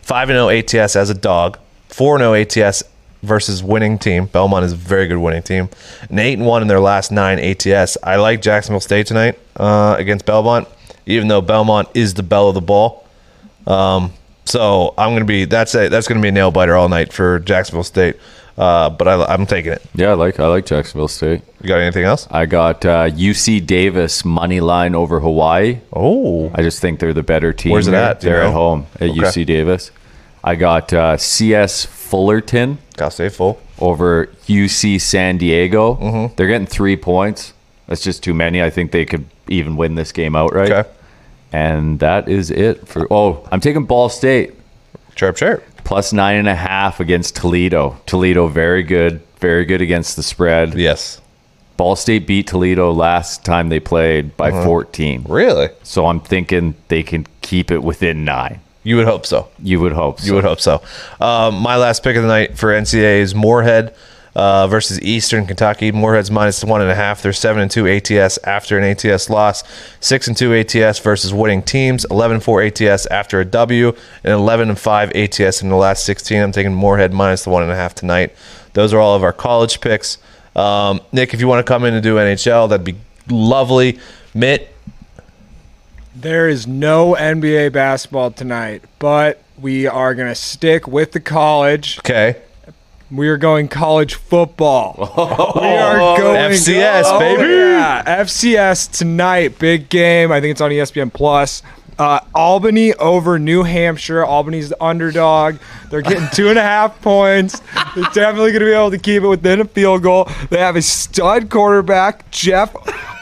Five 0.00 0.30
and 0.30 0.36
zero 0.36 0.48
ATS 0.48 0.94
as 0.94 1.10
a 1.10 1.14
dog. 1.14 1.58
Four 1.88 2.14
and 2.16 2.22
zero 2.22 2.34
ATS 2.64 2.84
versus 3.22 3.64
winning 3.64 3.98
team. 3.98 4.26
Belmont 4.26 4.64
is 4.64 4.72
a 4.72 4.76
very 4.76 5.08
good 5.08 5.18
winning 5.18 5.42
team. 5.42 5.68
And 6.08 6.20
eight 6.20 6.34
and 6.38 6.46
one 6.46 6.62
in 6.62 6.68
their 6.68 6.80
last 6.80 7.10
nine 7.10 7.40
ATS. 7.40 7.96
I 8.02 8.16
like 8.16 8.42
Jacksonville 8.42 8.80
State 8.80 9.06
tonight 9.08 9.38
uh, 9.56 9.96
against 9.98 10.26
Belmont, 10.26 10.68
even 11.06 11.28
though 11.28 11.40
Belmont 11.40 11.88
is 11.94 12.14
the 12.14 12.22
bell 12.22 12.48
of 12.48 12.54
the 12.54 12.60
ball. 12.60 13.06
Um, 13.66 14.12
so 14.44 14.94
I'm 14.98 15.14
gonna 15.14 15.24
be 15.24 15.44
that's 15.46 15.74
a 15.74 15.88
that's 15.88 16.06
gonna 16.06 16.20
be 16.20 16.28
a 16.28 16.32
nail 16.32 16.50
biter 16.50 16.76
all 16.76 16.88
night 16.88 17.12
for 17.12 17.38
Jacksonville 17.38 17.84
State. 17.84 18.16
Uh, 18.56 18.88
but 18.88 19.08
I, 19.08 19.24
I'm 19.24 19.46
taking 19.46 19.72
it. 19.72 19.82
Yeah, 19.94 20.10
I 20.10 20.14
like 20.14 20.38
I 20.38 20.46
like 20.46 20.66
Jacksonville 20.66 21.08
State. 21.08 21.42
You 21.60 21.68
got 21.68 21.80
anything 21.80 22.04
else? 22.04 22.28
I 22.30 22.46
got 22.46 22.84
uh, 22.84 23.08
UC 23.10 23.66
Davis 23.66 24.24
money 24.24 24.60
line 24.60 24.94
over 24.94 25.18
Hawaii. 25.18 25.80
Oh, 25.92 26.52
I 26.54 26.62
just 26.62 26.80
think 26.80 27.00
they're 27.00 27.12
the 27.14 27.22
better 27.24 27.52
team. 27.52 27.72
Where's 27.72 27.88
it 27.88 27.94
at? 27.94 28.20
They're 28.20 28.42
know? 28.42 28.48
at 28.48 28.52
home 28.52 28.86
at 28.96 29.10
Okay. 29.10 29.20
UC 29.20 29.46
Davis. 29.46 29.90
I 30.44 30.54
got 30.56 30.92
uh, 30.92 31.16
CS 31.16 31.86
Fullerton 31.86 32.78
gotta 32.96 33.10
stay 33.10 33.28
full. 33.30 33.60
over 33.80 34.26
UC 34.46 35.00
San 35.00 35.38
Diego. 35.38 35.94
Mm-hmm. 35.94 36.34
They're 36.36 36.46
getting 36.46 36.66
three 36.66 36.96
points. 36.96 37.53
That's 37.86 38.02
just 38.02 38.22
too 38.22 38.34
many. 38.34 38.62
I 38.62 38.70
think 38.70 38.92
they 38.92 39.04
could 39.04 39.24
even 39.48 39.76
win 39.76 39.94
this 39.94 40.10
game 40.12 40.34
outright. 40.34 40.70
Okay, 40.72 40.88
And 41.52 41.98
that 42.00 42.28
is 42.28 42.50
it 42.50 42.88
for. 42.88 43.06
Oh, 43.12 43.46
I'm 43.52 43.60
taking 43.60 43.84
Ball 43.84 44.08
State 44.08 44.54
chirp 45.14 45.36
chirp. 45.36 45.62
plus 45.84 46.12
nine 46.12 46.36
and 46.36 46.48
a 46.48 46.54
half 46.54 46.98
against 47.00 47.36
Toledo. 47.36 47.96
Toledo 48.06 48.48
very 48.48 48.82
good, 48.82 49.20
very 49.38 49.64
good 49.64 49.80
against 49.82 50.16
the 50.16 50.22
spread. 50.22 50.74
Yes, 50.74 51.20
Ball 51.76 51.94
State 51.96 52.26
beat 52.26 52.46
Toledo 52.46 52.90
last 52.92 53.44
time 53.44 53.68
they 53.68 53.80
played 53.80 54.36
by 54.36 54.50
Uh-huh. 54.50 54.64
14. 54.64 55.26
really. 55.28 55.68
So 55.82 56.06
I'm 56.06 56.20
thinking 56.20 56.74
they 56.88 57.02
can 57.02 57.26
keep 57.42 57.70
it 57.70 57.82
within 57.82 58.24
nine. 58.24 58.60
You 58.82 58.96
would 58.96 59.06
hope 59.06 59.24
so. 59.26 59.48
You 59.62 59.80
would 59.80 59.92
hope. 59.92 60.20
So. 60.20 60.26
You 60.26 60.34
would 60.34 60.44
hope 60.44 60.60
so. 60.60 60.82
Um, 61.20 61.54
my 61.60 61.76
last 61.76 62.02
pick 62.02 62.16
of 62.16 62.22
the 62.22 62.28
night 62.28 62.58
for 62.58 62.70
NCAA 62.72 63.20
is 63.20 63.34
Morehead 63.34 63.94
uh, 64.34 64.66
versus 64.66 65.00
Eastern 65.00 65.46
Kentucky. 65.46 65.92
Morehead's 65.92 66.30
minus 66.30 66.62
one 66.64 66.80
and 66.80 66.90
a 66.90 66.94
half. 66.94 67.22
They're 67.22 67.32
seven 67.32 67.62
and 67.62 67.70
two 67.70 67.86
ATS 67.88 68.38
after 68.44 68.78
an 68.78 68.84
ATS 68.84 69.30
loss. 69.30 69.62
Six 70.00 70.26
and 70.28 70.36
two 70.36 70.52
ATS 70.54 70.98
versus 70.98 71.32
winning 71.32 71.62
teams. 71.62 72.04
11-4 72.06 72.90
ATS 72.92 73.06
after 73.06 73.40
a 73.40 73.44
W, 73.44 73.88
and 74.24 74.32
eleven 74.32 74.68
and 74.68 74.78
five 74.78 75.10
ATS 75.14 75.62
in 75.62 75.68
the 75.68 75.76
last 75.76 76.04
sixteen. 76.04 76.40
I'm 76.42 76.52
taking 76.52 76.74
Moorhead 76.74 77.12
minus 77.12 77.44
the 77.44 77.50
one 77.50 77.62
and 77.62 77.70
a 77.72 77.76
half 77.76 77.94
tonight. 77.94 78.34
Those 78.72 78.92
are 78.92 78.98
all 79.00 79.14
of 79.14 79.22
our 79.22 79.32
college 79.32 79.80
picks. 79.80 80.18
Um, 80.56 81.00
Nick, 81.12 81.34
if 81.34 81.40
you 81.40 81.48
want 81.48 81.64
to 81.64 81.68
come 81.70 81.84
in 81.84 81.94
and 81.94 82.02
do 82.02 82.16
NHL, 82.16 82.68
that'd 82.68 82.84
be 82.84 82.96
lovely. 83.28 83.98
Mitt, 84.34 84.72
There 86.14 86.48
is 86.48 86.66
no 86.66 87.14
NBA 87.14 87.72
basketball 87.72 88.30
tonight, 88.30 88.82
but 88.98 89.42
we 89.60 89.86
are 89.86 90.14
going 90.14 90.28
to 90.28 90.34
stick 90.34 90.86
with 90.86 91.12
the 91.12 91.20
college. 91.20 91.98
okay. 92.00 92.36
We 93.14 93.28
are 93.28 93.36
going 93.36 93.68
college 93.68 94.14
football. 94.14 94.94
we 95.54 95.66
are 95.68 96.18
going 96.18 96.36
FCS, 96.52 97.02
Oh, 97.06 97.18
baby. 97.18 97.42
Yeah, 97.42 98.02
FCS 98.22 98.90
tonight, 98.96 99.58
big 99.58 99.88
game. 99.88 100.32
I 100.32 100.40
think 100.40 100.52
it's 100.52 100.60
on 100.60 100.70
ESPN 100.70 101.12
Plus. 101.12 101.62
Uh, 101.96 102.18
Albany 102.34 102.92
over 102.94 103.38
New 103.38 103.62
Hampshire. 103.62 104.24
Albany's 104.24 104.68
the 104.70 104.82
underdog. 104.82 105.58
They're 105.90 106.02
getting 106.02 106.28
two 106.32 106.48
and 106.48 106.58
a 106.58 106.62
half 106.62 107.00
points. 107.02 107.60
They're 107.94 108.02
definitely 108.12 108.50
going 108.50 108.60
to 108.60 108.66
be 108.66 108.72
able 108.72 108.90
to 108.90 108.98
keep 108.98 109.22
it 109.22 109.28
within 109.28 109.60
a 109.60 109.64
field 109.64 110.02
goal. 110.02 110.28
They 110.50 110.58
have 110.58 110.74
a 110.74 110.82
stud 110.82 111.50
quarterback, 111.50 112.28
Jeff 112.32 112.74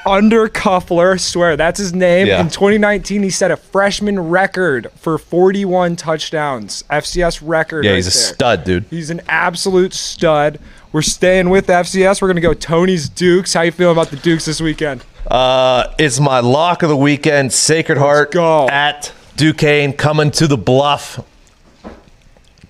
Undercuffler. 0.06 1.18
Swear 1.18 1.56
that's 1.56 1.78
his 1.78 1.92
name. 1.92 2.26
Yeah. 2.26 2.40
In 2.40 2.48
2019, 2.48 3.22
he 3.22 3.30
set 3.30 3.50
a 3.50 3.56
freshman 3.56 4.18
record 4.18 4.90
for 4.96 5.18
41 5.18 5.96
touchdowns. 5.96 6.84
FCS 6.90 7.40
record. 7.44 7.84
Yeah, 7.84 7.92
right 7.92 7.96
he's 7.96 8.06
a 8.08 8.10
there. 8.18 8.34
stud, 8.34 8.64
dude. 8.64 8.84
He's 8.90 9.10
an 9.10 9.20
absolute 9.28 9.94
stud. 9.94 10.58
We're 10.92 11.02
staying 11.02 11.50
with 11.50 11.68
FCS. 11.68 12.20
We're 12.20 12.28
gonna 12.28 12.40
go 12.40 12.54
Tony's 12.54 13.08
Dukes. 13.08 13.54
How 13.54 13.62
you 13.62 13.72
feeling 13.72 13.96
about 13.96 14.10
the 14.10 14.16
Dukes 14.16 14.44
this 14.44 14.60
weekend? 14.60 15.04
Uh, 15.26 15.86
it's 15.98 16.20
my 16.20 16.40
lock 16.40 16.82
of 16.82 16.88
the 16.88 16.96
weekend. 16.96 17.52
Sacred 17.52 17.96
Heart 17.98 18.34
at 18.36 19.12
Duquesne 19.36 19.92
coming 19.94 20.30
to 20.32 20.46
the 20.46 20.58
bluff. 20.58 21.24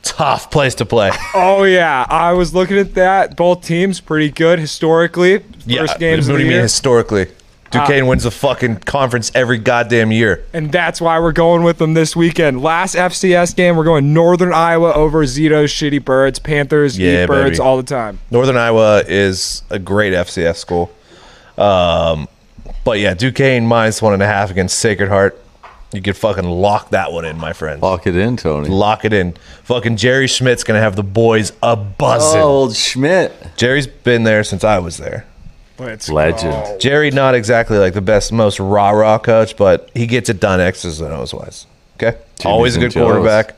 Tough 0.02 0.50
place 0.50 0.74
to 0.76 0.84
play. 0.86 1.10
Oh 1.34 1.62
yeah, 1.64 2.04
I 2.08 2.32
was 2.32 2.54
looking 2.54 2.76
at 2.78 2.94
that. 2.94 3.36
Both 3.36 3.64
teams 3.64 4.00
pretty 4.00 4.30
good 4.30 4.58
historically. 4.58 5.38
First 5.38 5.98
games 5.98 6.28
what 6.28 6.38
do 6.38 6.42
you 6.44 6.48
mean 6.50 6.58
Uh, 6.58 6.62
historically? 6.62 7.26
Duquesne 7.70 8.06
wins 8.06 8.24
the 8.24 8.30
fucking 8.30 8.80
conference 8.80 9.32
every 9.34 9.56
goddamn 9.56 10.12
year. 10.12 10.44
and 10.52 10.70
that's 10.70 11.00
why 11.00 11.18
we're 11.18 11.32
going 11.32 11.62
with 11.62 11.78
them 11.78 11.94
this 11.94 12.14
weekend. 12.14 12.60
Last 12.60 12.94
FCS 12.94 13.56
game, 13.56 13.76
we're 13.76 13.84
going 13.84 14.12
Northern 14.12 14.52
Iowa 14.52 14.92
over 14.92 15.24
Zito's 15.24 15.70
Shitty 15.72 16.04
Birds. 16.04 16.38
Panthers 16.38 16.98
Yeah, 16.98 17.22
eat 17.24 17.26
birds 17.28 17.58
all 17.58 17.78
the 17.78 17.82
time. 17.82 18.18
Northern 18.30 18.58
Iowa 18.58 19.02
is 19.08 19.62
a 19.70 19.78
great 19.78 20.12
FCS 20.12 20.56
school. 20.56 20.92
Um, 21.56 22.28
but 22.84 22.98
yeah, 22.98 23.14
Duquesne 23.14 23.66
minus 23.66 24.02
one 24.02 24.12
and 24.12 24.22
a 24.22 24.26
half 24.26 24.50
against 24.50 24.78
Sacred 24.78 25.08
Heart. 25.08 25.41
You 25.92 26.00
could 26.00 26.16
fucking 26.16 26.44
lock 26.44 26.90
that 26.90 27.12
one 27.12 27.24
in, 27.24 27.36
my 27.38 27.52
friend. 27.52 27.82
Lock 27.82 28.06
it 28.06 28.16
in, 28.16 28.36
Tony. 28.38 28.68
Lock 28.68 29.04
it 29.04 29.12
in. 29.12 29.34
Fucking 29.64 29.96
Jerry 29.96 30.26
Schmitt's 30.26 30.64
gonna 30.64 30.80
have 30.80 30.96
the 30.96 31.02
boys 31.02 31.52
a 31.62 31.76
buzzing. 31.76 32.40
Oh, 32.40 32.44
old 32.44 32.76
Schmitt. 32.76 33.32
Jerry's 33.56 33.86
been 33.86 34.24
there 34.24 34.42
since 34.42 34.64
I 34.64 34.78
was 34.78 34.96
there. 34.96 35.26
Let's 35.78 36.08
Legend. 36.08 36.52
go. 36.52 36.78
Jerry, 36.78 37.10
not 37.10 37.34
exactly 37.34 37.76
like 37.78 37.92
the 37.94 38.00
best, 38.00 38.32
most 38.32 38.60
rah 38.60 38.90
rah 38.90 39.18
coach, 39.18 39.56
but 39.56 39.90
he 39.94 40.06
gets 40.06 40.28
it 40.28 40.40
done 40.40 40.60
X's 40.60 41.00
and 41.00 41.12
O's 41.12 41.34
wise. 41.34 41.66
Okay, 41.96 42.16
always 42.44 42.74
a 42.76 42.78
and 42.80 42.84
good 42.84 42.92
Joes. 42.92 43.04
quarterback. 43.04 43.56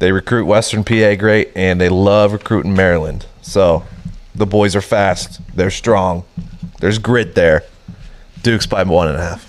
They 0.00 0.12
recruit 0.12 0.44
Western 0.44 0.84
PA 0.84 1.14
great, 1.14 1.50
and 1.56 1.80
they 1.80 1.88
love 1.88 2.32
recruiting 2.32 2.74
Maryland. 2.74 3.26
So 3.42 3.84
the 4.34 4.46
boys 4.46 4.76
are 4.76 4.82
fast. 4.82 5.40
They're 5.56 5.70
strong. 5.70 6.24
There's 6.80 6.98
grit 6.98 7.34
there. 7.34 7.64
Duke's 8.42 8.66
by 8.66 8.82
one 8.82 9.08
and 9.08 9.16
a 9.16 9.20
half. 9.22 9.43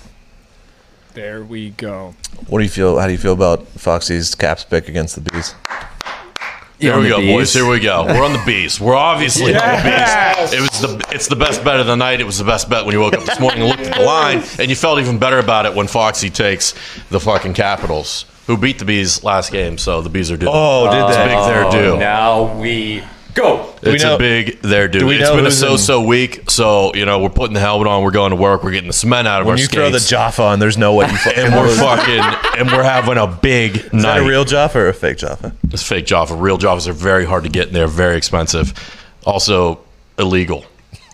There 1.15 1.43
we 1.43 1.69
go. 1.69 2.13
What 2.47 2.59
do 2.59 2.63
you 2.65 2.69
feel? 2.69 2.99
How 2.99 3.05
do 3.07 3.13
you 3.13 3.17
feel 3.17 3.31
about 3.31 3.65
Foxy's 3.69 4.35
Caps 4.35 4.65
pick 4.65 4.89
against 4.89 5.15
the 5.15 5.21
Bees? 5.21 5.55
You 6.77 6.91
Here 6.91 6.99
we 6.99 7.07
go, 7.07 7.19
bees? 7.19 7.33
boys. 7.33 7.53
Here 7.53 7.65
we 7.65 7.79
go. 7.79 8.03
We're 8.05 8.25
on 8.25 8.33
the 8.33 8.43
bees. 8.45 8.81
We're 8.81 8.95
obviously 8.97 9.53
Yes. 9.53 9.63
on 9.63 10.43
the 10.43 10.51
bees. 10.51 10.59
It 10.59 10.61
was 10.61 10.81
the 11.07 11.15
it's 11.15 11.27
the 11.29 11.37
best 11.37 11.63
bet 11.63 11.79
of 11.79 11.87
the 11.87 11.95
night. 11.95 12.19
It 12.19 12.25
was 12.25 12.37
the 12.37 12.43
best 12.43 12.69
bet 12.69 12.83
when 12.85 12.93
you 12.93 12.99
woke 12.99 13.13
up 13.13 13.23
this 13.23 13.39
morning 13.39 13.61
and 13.61 13.69
looked 13.69 13.83
at 13.89 13.95
the 13.95 14.03
line, 14.03 14.43
and 14.59 14.69
you 14.69 14.75
felt 14.75 14.99
even 14.99 15.17
better 15.17 15.39
about 15.39 15.65
it 15.65 15.73
when 15.73 15.87
Foxy 15.87 16.29
takes 16.29 16.73
the 17.11 17.19
fucking 17.21 17.53
Capitals, 17.53 18.25
who 18.47 18.57
beat 18.57 18.77
the 18.79 18.85
bees 18.85 19.23
last 19.23 19.53
game. 19.53 19.77
So 19.77 20.01
the 20.01 20.09
bees 20.09 20.29
are 20.31 20.35
due. 20.37 20.47
Oh, 20.49 20.91
did 20.91 20.99
it's 21.07 21.15
a 21.15 21.19
they? 21.19 21.27
big 21.27 21.45
they're 21.45 21.65
oh, 21.65 21.71
due. 21.71 21.97
Now 21.97 22.59
we 22.59 23.03
go. 23.35 23.73
we 23.83 23.91
It's 23.91 24.03
know- 24.03 24.15
a 24.15 24.17
big 24.19 24.61
there, 24.61 24.87
dude. 24.87 24.93
due. 24.93 24.99
do 25.01 25.05
we 25.07 25.15
It's 25.15 25.23
know 25.29 25.35
been 25.35 25.45
a 25.45 25.49
who's 25.49 25.61
in- 25.61 25.69
so-so 25.69 26.01
week, 26.01 26.49
so 26.49 26.91
you 26.95 27.05
know 27.05 27.19
we're 27.19 27.29
putting 27.29 27.53
the 27.53 27.59
helmet 27.59 27.87
on. 27.87 28.01
We're 28.03 28.11
going 28.11 28.31
to 28.31 28.35
work. 28.35 28.63
We're 28.63 28.71
getting 28.71 28.87
the 28.87 28.93
cement 28.93 29.27
out 29.27 29.41
of 29.41 29.47
When 29.47 29.53
our 29.53 29.57
you 29.59 29.65
skates, 29.65 29.75
throw 29.75 29.89
the 29.91 29.97
Jofa 29.99 30.39
on, 30.53 30.59
there's 30.59 30.77
no 30.77 30.93
way 30.95 31.07
you 31.09 31.17
fucking 31.17 31.43
and 31.45 31.53
we're 31.55 31.75
fucking 31.75 32.59
and 32.59 32.71
we're 32.71 32.83
having 32.83 33.17
a 33.17 33.27
big 33.27 33.77
Is 33.77 33.93
night. 33.93 34.01
that 34.01 34.17
a 34.19 34.25
real 34.27 34.45
Jofa 34.45 34.75
or 34.75 34.87
a 34.89 34.93
fake 34.93 35.17
Jofa? 35.17 35.53
It's 35.71 35.83
fake 35.83 36.05
Jofa. 36.05 36.39
Real 36.41 36.57
Jofas 36.57 36.87
are 36.87 36.93
very 36.93 37.25
hard 37.25 37.43
to 37.43 37.49
get 37.49 37.67
and 37.67 37.75
they're 37.75 37.87
very 37.87 38.17
expensive. 38.17 38.73
Also 39.25 39.79
illegal. 40.17 40.65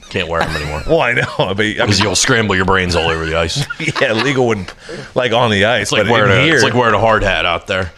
Can't 0.10 0.28
wear 0.28 0.42
them 0.42 0.56
anymore. 0.56 0.82
Well, 0.88 1.00
I 1.02 1.14
know, 1.14 1.24
but 1.38 1.48
I 1.48 1.54
mean, 1.54 1.76
Because 1.78 2.00
you'll 2.02 2.16
scramble 2.18 2.54
your 2.56 2.66
brains 2.66 2.96
all 2.98 3.10
over 3.10 3.26
the 3.26 3.36
ice. 3.38 3.66
yeah, 4.02 4.12
legal 4.14 4.46
would 4.48 4.70
like 5.16 5.32
on 5.32 5.52
the 5.52 5.64
ice, 5.66 5.84
It's 5.84 5.92
like 5.94 6.10
wearing 6.10 6.32
a, 6.38 6.42
here, 6.44 6.56
it's 6.56 6.64
like 6.64 6.74
wearing 6.74 6.94
a 6.96 7.00
hard 7.00 7.24
hat 7.24 7.46
out 7.46 7.68
there. 7.68 7.94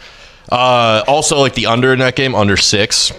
Uh, 0.50 1.02
also, 1.08 1.38
like 1.40 1.54
the 1.54 1.66
under 1.66 1.92
in 1.92 1.98
that 1.98 2.14
game, 2.14 2.34
under 2.36 2.56
six. 2.56 3.12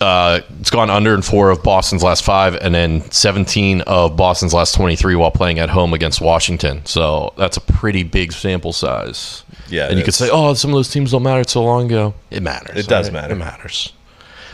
Uh, 0.00 0.40
it's 0.60 0.70
gone 0.70 0.88
under 0.88 1.14
in 1.14 1.20
four 1.20 1.50
of 1.50 1.62
Boston's 1.62 2.02
last 2.02 2.24
five, 2.24 2.54
and 2.54 2.74
then 2.74 3.02
17 3.10 3.82
of 3.82 4.16
Boston's 4.16 4.54
last 4.54 4.74
23 4.74 5.14
while 5.14 5.30
playing 5.30 5.58
at 5.58 5.68
home 5.68 5.92
against 5.92 6.22
Washington. 6.22 6.84
So 6.86 7.34
that's 7.36 7.58
a 7.58 7.60
pretty 7.60 8.02
big 8.02 8.32
sample 8.32 8.72
size. 8.72 9.44
Yeah, 9.68 9.84
and 9.88 9.96
you 9.96 10.00
it 10.00 10.04
could 10.04 10.14
say, 10.14 10.30
"Oh, 10.32 10.54
some 10.54 10.70
of 10.70 10.76
those 10.76 10.88
teams 10.90 11.10
don't 11.10 11.22
matter 11.22 11.44
so 11.46 11.62
long 11.62 11.86
ago." 11.86 12.14
It 12.30 12.42
matters. 12.42 12.78
It 12.78 12.88
does 12.88 13.08
all 13.08 13.12
matter. 13.12 13.34
It 13.34 13.36
matters. 13.36 13.92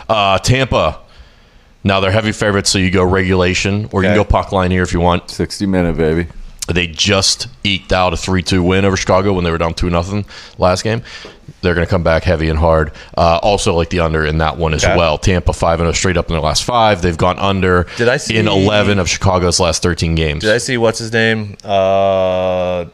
Uh, 0.09 0.39
Tampa. 0.39 0.99
Now 1.85 2.01
they're 2.01 2.11
heavy 2.11 2.33
favorites, 2.33 2.69
so 2.69 2.79
you 2.79 2.91
go 2.91 3.05
regulation, 3.05 3.89
or 3.93 4.03
you 4.03 4.09
can 4.09 4.17
go 4.17 4.25
puck 4.25 4.51
line 4.51 4.73
here 4.73 4.83
if 4.83 4.93
you 4.93 4.99
want. 4.99 5.31
60 5.31 5.67
minute, 5.67 5.97
baby. 5.97 6.27
They 6.69 6.87
just 6.89 7.47
eked 7.65 7.93
out 7.93 8.13
a 8.13 8.17
3 8.17 8.43
2 8.43 8.63
win 8.63 8.85
over 8.85 8.97
Chicago 8.97 9.33
when 9.33 9.45
they 9.45 9.51
were 9.51 9.59
down 9.59 9.75
2 9.75 9.89
0 9.89 10.25
last 10.59 10.83
game. 10.83 11.03
They're 11.63 11.75
going 11.75 11.87
to 11.87 11.91
come 11.91 12.03
back 12.03 12.25
heavy 12.25 12.49
and 12.49 12.59
hard. 12.59 12.93
Uh, 13.17 13.39
also, 13.43 13.75
like 13.75 13.91
the 13.91 14.01
under 14.01 14.25
in 14.27 14.39
that 14.39 14.57
one 14.59 14.75
as 14.75 14.85
Okay. 14.85 14.97
well. 14.97 15.17
Tampa 15.17 15.53
5 15.53 15.79
0 15.79 15.93
straight 15.93 16.17
up 16.17 16.27
in 16.29 16.33
their 16.35 16.43
last 16.43 16.65
five. 16.65 17.03
They've 17.03 17.17
gone 17.17 17.39
under 17.39 17.87
Did 17.97 18.09
I 18.09 18.17
see- 18.17 18.37
in 18.37 18.49
11 18.49 18.99
of 18.99 19.09
Chicago's 19.09 19.61
last 19.61 19.83
13 19.83 20.15
games. 20.17 20.43
Did 20.43 20.53
I 20.53 20.59
see 20.59 20.77
what's 20.77 20.99
his 20.99 21.13
name? 21.13 21.57
Uh, 21.65 22.87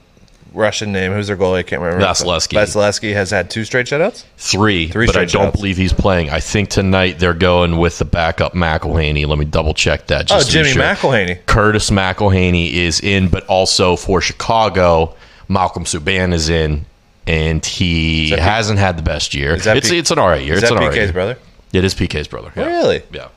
Russian 0.55 0.93
name. 0.93 1.13
Who's 1.13 1.27
their 1.29 1.37
goalie? 1.37 1.59
I 1.59 1.63
can't 1.63 1.83
remember. 1.83 2.05
Vasilevskiy. 2.05 2.59
Vasilevskiy 2.59 3.15
has 3.15 3.31
had 3.31 3.51
two 3.51 3.65
straight 3.65 3.87
shutouts. 3.87 4.25
Three, 4.37 4.89
Three 4.89 5.07
but 5.07 5.17
I 5.17 5.21
don't 5.25 5.47
shots. 5.47 5.57
believe 5.57 5.77
he's 5.77 5.93
playing. 5.93 6.31
I 6.31 6.41
think 6.41 6.69
tonight 6.69 7.19
they're 7.19 7.35
going 7.35 7.79
with 7.79 7.99
the 7.99 8.05
backup 8.05 8.53
McElhinney. 8.55 9.27
Let 9.27 9.39
me 9.39 9.45
double 9.45 9.75
check 9.75 10.07
that. 10.09 10.31
Oh, 10.31 10.37
Just 10.37 10.49
be 10.49 10.53
Jimmy 10.55 10.71
sure. 10.71 10.83
McElhinney. 10.83 11.45
Curtis 11.47 11.91
McElhinney 11.91 12.73
is 12.73 13.01
in, 13.01 13.29
but 13.29 13.47
also 13.47 13.97
for 13.97 14.21
Chicago, 14.21 15.15
Malcolm 15.49 15.85
Subban 15.85 16.33
is 16.33 16.49
in, 16.49 16.85
and 17.27 17.65
he 17.65 18.31
hasn't 18.31 18.79
had 18.79 18.97
the 18.97 19.03
best 19.03 19.35
year. 19.35 19.55
It's 19.55 19.65
P- 19.89 19.99
it's 19.99 20.11
an 20.11 20.19
all 20.19 20.29
right 20.29 20.43
year. 20.45 20.55
Is 20.55 20.63
It's 20.63 20.71
that 20.71 20.77
an 20.79 20.83
right 20.85 20.93
PK's 20.93 20.97
year. 21.05 21.13
brother? 21.13 21.39
It 21.73 21.85
is 21.85 21.95
PK's 21.95 22.29
brother. 22.29 22.53
Yeah. 22.57 22.67
Really? 22.67 23.03
Yeah. 23.13 23.29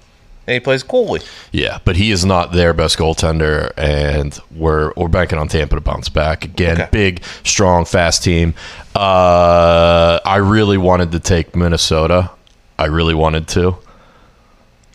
And 0.48 0.54
he 0.54 0.60
plays 0.60 0.84
goalie. 0.84 1.28
Yeah, 1.52 1.80
but 1.86 1.96
he 1.96 2.12
is 2.12 2.24
not 2.24 2.52
their 2.52 2.74
best 2.74 2.98
goaltender, 2.98 3.72
and 3.78 4.38
we're 4.56 4.94
we're 4.96 5.08
banking 5.08 5.40
on 5.40 5.48
Tampa 5.48 5.76
to 5.76 5.82
bounce 5.82 6.08
back 6.08 6.46
again. 6.46 6.82
Okay. 6.82 6.90
Big, 6.92 7.24
strong, 7.44 7.86
fast 7.86 8.24
team. 8.24 8.54
Uh, 8.96 10.20
I 10.24 10.38
really 10.38 10.78
wanted 10.78 11.12
to 11.14 11.20
take 11.20 11.56
Minnesota. 11.56 12.30
I 12.78 12.86
really 12.86 13.16
wanted 13.16 13.48
to. 13.50 13.76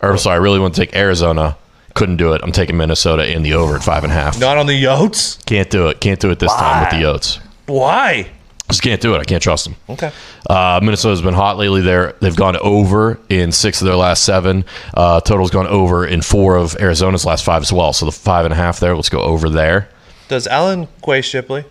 Or 0.01 0.17
sorry, 0.17 0.35
I 0.35 0.39
really 0.39 0.59
want 0.59 0.73
to 0.75 0.81
take 0.81 0.95
Arizona. 0.95 1.57
Couldn't 1.93 2.17
do 2.17 2.31
it. 2.31 2.41
I'm 2.43 2.53
taking 2.53 2.77
Minnesota 2.77 3.29
in 3.29 3.43
the 3.43 3.53
over 3.53 3.75
at 3.75 3.83
five 3.83 4.03
and 4.03 4.13
a 4.13 4.15
half. 4.15 4.39
Not 4.39 4.57
on 4.57 4.65
the 4.65 4.83
Yotes. 4.83 5.43
Can't 5.45 5.69
do 5.69 5.89
it. 5.89 5.99
Can't 5.99 6.19
do 6.19 6.31
it 6.31 6.39
this 6.39 6.53
time 6.53 6.81
with 6.81 6.89
the 6.91 7.05
Yotes. 7.05 7.39
Why? 7.65 8.29
Just 8.71 8.81
can't 8.83 9.01
do 9.01 9.13
it. 9.15 9.19
I 9.19 9.23
can't 9.25 9.43
trust 9.43 9.65
them. 9.65 9.75
Okay. 9.89 10.11
Uh, 10.49 10.79
Minnesota's 10.81 11.21
been 11.21 11.33
hot 11.33 11.57
lately. 11.57 11.81
There, 11.81 12.13
they've 12.21 12.35
gone 12.35 12.55
over 12.57 13.19
in 13.29 13.51
six 13.51 13.81
of 13.81 13.85
their 13.87 13.95
last 13.95 14.23
seven. 14.23 14.65
Uh, 14.93 15.19
total's 15.21 15.51
gone 15.51 15.67
over 15.67 16.05
in 16.05 16.21
four 16.21 16.55
of 16.55 16.75
Arizona's 16.79 17.25
last 17.25 17.43
five 17.45 17.61
as 17.61 17.71
well. 17.73 17.93
So 17.93 18.05
the 18.05 18.11
five 18.11 18.45
and 18.45 18.53
a 18.53 18.57
half 18.57 18.79
there. 18.79 18.95
Let's 18.95 19.09
go 19.09 19.21
over 19.21 19.49
there. 19.49 19.89
Does 20.27 20.47
Alan 20.47 20.87
Quay 21.03 21.21
Shipley 21.21 21.65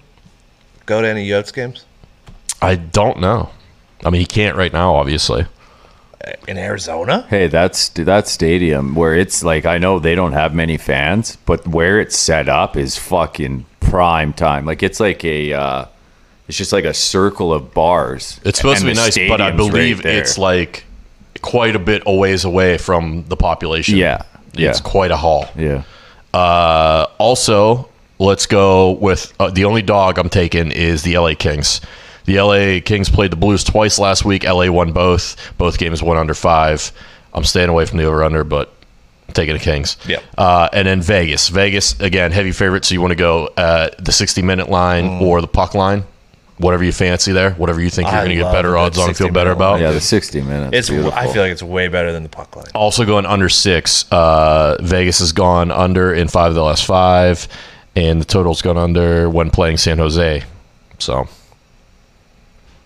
go 0.86 1.00
to 1.00 1.08
any 1.08 1.26
Yotes 1.26 1.52
games 1.52 1.84
I 2.62 2.76
don't 2.76 3.20
know. 3.20 3.50
I 4.04 4.10
mean, 4.10 4.20
he 4.20 4.26
can't 4.26 4.56
right 4.56 4.72
now, 4.72 4.94
obviously. 4.96 5.46
in 6.46 6.58
Arizona? 6.58 7.26
Hey, 7.28 7.46
that's 7.48 7.88
that 7.90 8.28
stadium 8.28 8.94
where 8.94 9.14
it's 9.14 9.42
like 9.42 9.64
I 9.64 9.78
know 9.78 9.98
they 9.98 10.14
don't 10.14 10.32
have 10.32 10.54
many 10.54 10.76
fans, 10.76 11.36
but 11.46 11.66
where 11.66 11.98
it's 11.98 12.16
set 12.16 12.48
up 12.48 12.76
is 12.76 12.98
fucking 12.98 13.64
prime 13.80 14.32
time. 14.32 14.66
Like 14.66 14.82
it's 14.82 15.00
like 15.00 15.24
a, 15.24 15.52
uh, 15.54 15.84
it's 16.50 16.58
just 16.58 16.72
like 16.72 16.84
a 16.84 16.92
circle 16.92 17.54
of 17.54 17.72
bars. 17.72 18.40
It's 18.44 18.58
supposed 18.58 18.80
to 18.80 18.86
be 18.86 18.94
nice, 18.94 19.16
but 19.28 19.40
I 19.40 19.52
believe 19.52 20.04
right 20.04 20.14
it's 20.16 20.36
like 20.36 20.84
quite 21.42 21.76
a 21.76 21.78
bit 21.78 22.02
a 22.06 22.12
ways 22.14 22.44
away 22.44 22.76
from 22.76 23.24
the 23.28 23.36
population. 23.36 23.96
Yeah, 23.96 24.22
yeah. 24.54 24.70
It's 24.70 24.80
quite 24.80 25.12
a 25.12 25.16
haul. 25.16 25.46
yeah. 25.56 25.84
Uh, 26.34 27.06
also, 27.18 27.88
let's 28.18 28.46
go 28.46 28.92
with 28.92 29.32
uh, 29.40 29.50
the 29.50 29.64
only 29.64 29.82
dog 29.82 30.18
I'm 30.18 30.28
taking 30.28 30.70
is 30.72 31.02
the 31.02 31.16
LA 31.18 31.34
Kings. 31.38 31.80
The 32.24 32.40
LA 32.40 32.80
Kings 32.84 33.08
played 33.08 33.32
the 33.32 33.36
Blues 33.36 33.64
twice 33.64 33.98
last 33.98 34.24
week. 34.24 34.44
LA 34.44 34.70
won 34.70 34.92
both. 34.92 35.36
Both 35.58 35.78
games 35.78 36.02
won 36.02 36.16
under 36.16 36.34
five. 36.34 36.92
I'm 37.32 37.44
staying 37.44 37.68
away 37.68 37.86
from 37.86 37.98
the 37.98 38.04
over 38.04 38.22
under, 38.22 38.44
but 38.44 38.72
I'm 39.28 39.34
taking 39.34 39.54
the 39.54 39.60
Kings. 39.60 39.96
Yep. 40.06 40.22
Uh, 40.36 40.68
and 40.72 40.86
then 40.86 41.00
Vegas. 41.00 41.48
Vegas 41.48 41.98
again, 42.00 42.30
heavy 42.32 42.52
favorite. 42.52 42.84
So 42.84 42.94
you 42.94 43.00
want 43.00 43.12
to 43.12 43.16
go 43.16 43.46
uh, 43.56 43.90
the 43.98 44.12
60 44.12 44.42
minute 44.42 44.68
line 44.68 45.04
Mm. 45.04 45.20
or 45.22 45.40
the 45.40 45.48
puck 45.48 45.74
line, 45.74 46.04
whatever 46.60 46.84
you 46.84 46.92
fancy 46.92 47.32
there. 47.32 47.52
Whatever 47.52 47.80
you 47.80 47.90
think 47.90 48.06
you're 48.08 48.16
I 48.16 48.20
going 48.20 48.30
to 48.30 48.34
get 48.36 48.44
love 48.44 48.52
better 48.52 48.70
that 48.72 48.76
odds 48.78 48.98
on, 48.98 49.08
and 49.08 49.16
feel 49.16 49.28
better 49.30 49.50
minute 49.50 49.56
about. 49.56 49.80
Yeah, 49.80 49.90
the 49.92 50.00
60 50.00 50.40
minutes. 50.42 50.76
It's. 50.76 50.88
beautiful. 50.90 51.12
I 51.12 51.26
feel 51.32 51.42
like 51.42 51.52
it's 51.52 51.62
way 51.62 51.88
better 51.88 52.12
than 52.12 52.22
the 52.22 52.28
puck 52.28 52.54
line. 52.56 52.66
Also 52.74 53.04
going 53.04 53.26
under 53.26 53.48
six. 53.48 54.10
Uh, 54.12 54.76
Vegas 54.80 55.18
has 55.18 55.32
gone 55.32 55.70
under 55.70 56.12
in 56.14 56.28
five 56.28 56.48
of 56.50 56.54
the 56.54 56.62
last 56.62 56.84
five, 56.84 57.48
and 57.96 58.20
the 58.20 58.24
total's 58.24 58.62
gone 58.62 58.78
under 58.78 59.28
when 59.28 59.50
playing 59.50 59.78
San 59.78 59.98
Jose. 59.98 60.44
So 60.98 61.26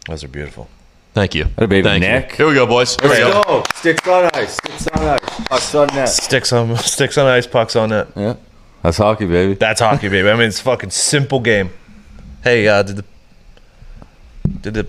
Those 0.09 0.23
are 0.25 0.29
beautiful. 0.29 0.69
thank 1.15 1.35
you. 1.35 1.45
Hey, 1.59 1.67
baby 1.67 1.83
Thank 1.83 2.05
you. 2.05 2.11
Nick. 2.11 2.33
Here 2.37 2.47
we 2.47 2.55
go, 2.55 2.67
boys. 2.67 2.97
Here 3.01 3.11
we 3.11 3.17
Let's 3.19 3.35
go. 3.35 3.43
go. 3.43 3.65
Sticks 3.75 4.07
on 4.09 4.31
ice. 4.35 4.55
Sticks 4.55 4.87
on 4.89 5.03
ice. 5.09 5.21
Pucks 5.49 5.75
on 5.75 5.87
net. 5.89 6.09
Sticks 6.09 6.53
on 6.53 6.77
sticks 6.79 7.19
on 7.19 7.27
ice, 7.27 7.47
pucks 7.47 7.77
on 7.77 7.89
net. 7.91 8.09
Yeah, 8.17 8.37
that's 8.83 8.99
hockey, 8.99 9.27
baby. 9.27 9.55
That's 9.55 9.81
hockey, 9.81 10.09
baby. 10.09 10.29
I 10.29 10.35
mean, 10.35 10.47
it's 10.49 10.61
a 10.61 10.63
fucking 10.63 10.91
simple 10.91 11.41
game. 11.41 11.71
Hey, 12.43 12.69
uh, 12.69 12.83
did 12.83 12.97
the 12.97 13.05
did 14.61 14.75
the 14.75 14.87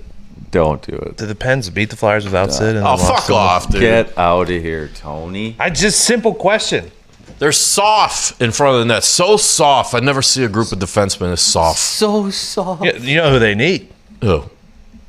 Don't 0.51 0.81
do 0.81 0.93
it. 0.95 1.17
did 1.17 1.27
the 1.27 1.35
Pens 1.35 1.69
beat 1.69 1.89
the 1.89 1.95
Flyers 1.95 2.25
without 2.25 2.53
Sid? 2.53 2.75
and 2.75 2.85
Oh, 2.85 2.95
then 2.97 2.99
lost 2.99 3.07
fuck 3.07 3.25
to 3.25 3.33
off, 3.33 3.69
dude. 3.69 3.81
Get 3.81 4.17
out 4.17 4.49
of 4.49 4.61
here, 4.61 4.89
Tony. 4.95 5.55
I 5.59 5.69
just 5.69 6.01
simple 6.01 6.33
question. 6.33 6.91
They're 7.39 7.51
soft 7.51 8.41
in 8.41 8.51
front 8.51 8.75
of 8.75 8.79
the 8.79 8.85
net. 8.93 9.03
So 9.03 9.35
soft. 9.35 9.93
I 9.93 9.99
never 9.99 10.21
see 10.21 10.43
a 10.45 10.47
group 10.49 10.71
of 10.71 10.79
defensemen 10.79 11.33
as 11.33 11.41
soft. 11.41 11.79
So 11.79 12.29
soft. 12.29 12.85
Yeah, 12.85 12.95
you 12.97 13.15
know 13.17 13.29
who 13.31 13.39
they 13.39 13.55
need? 13.55 13.89
Oh, 14.21 14.49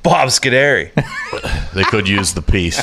Bob 0.02 0.28
Scuderi. 0.30 0.90
they 1.74 1.84
could 1.84 2.08
use 2.08 2.34
the 2.34 2.42
piece. 2.42 2.80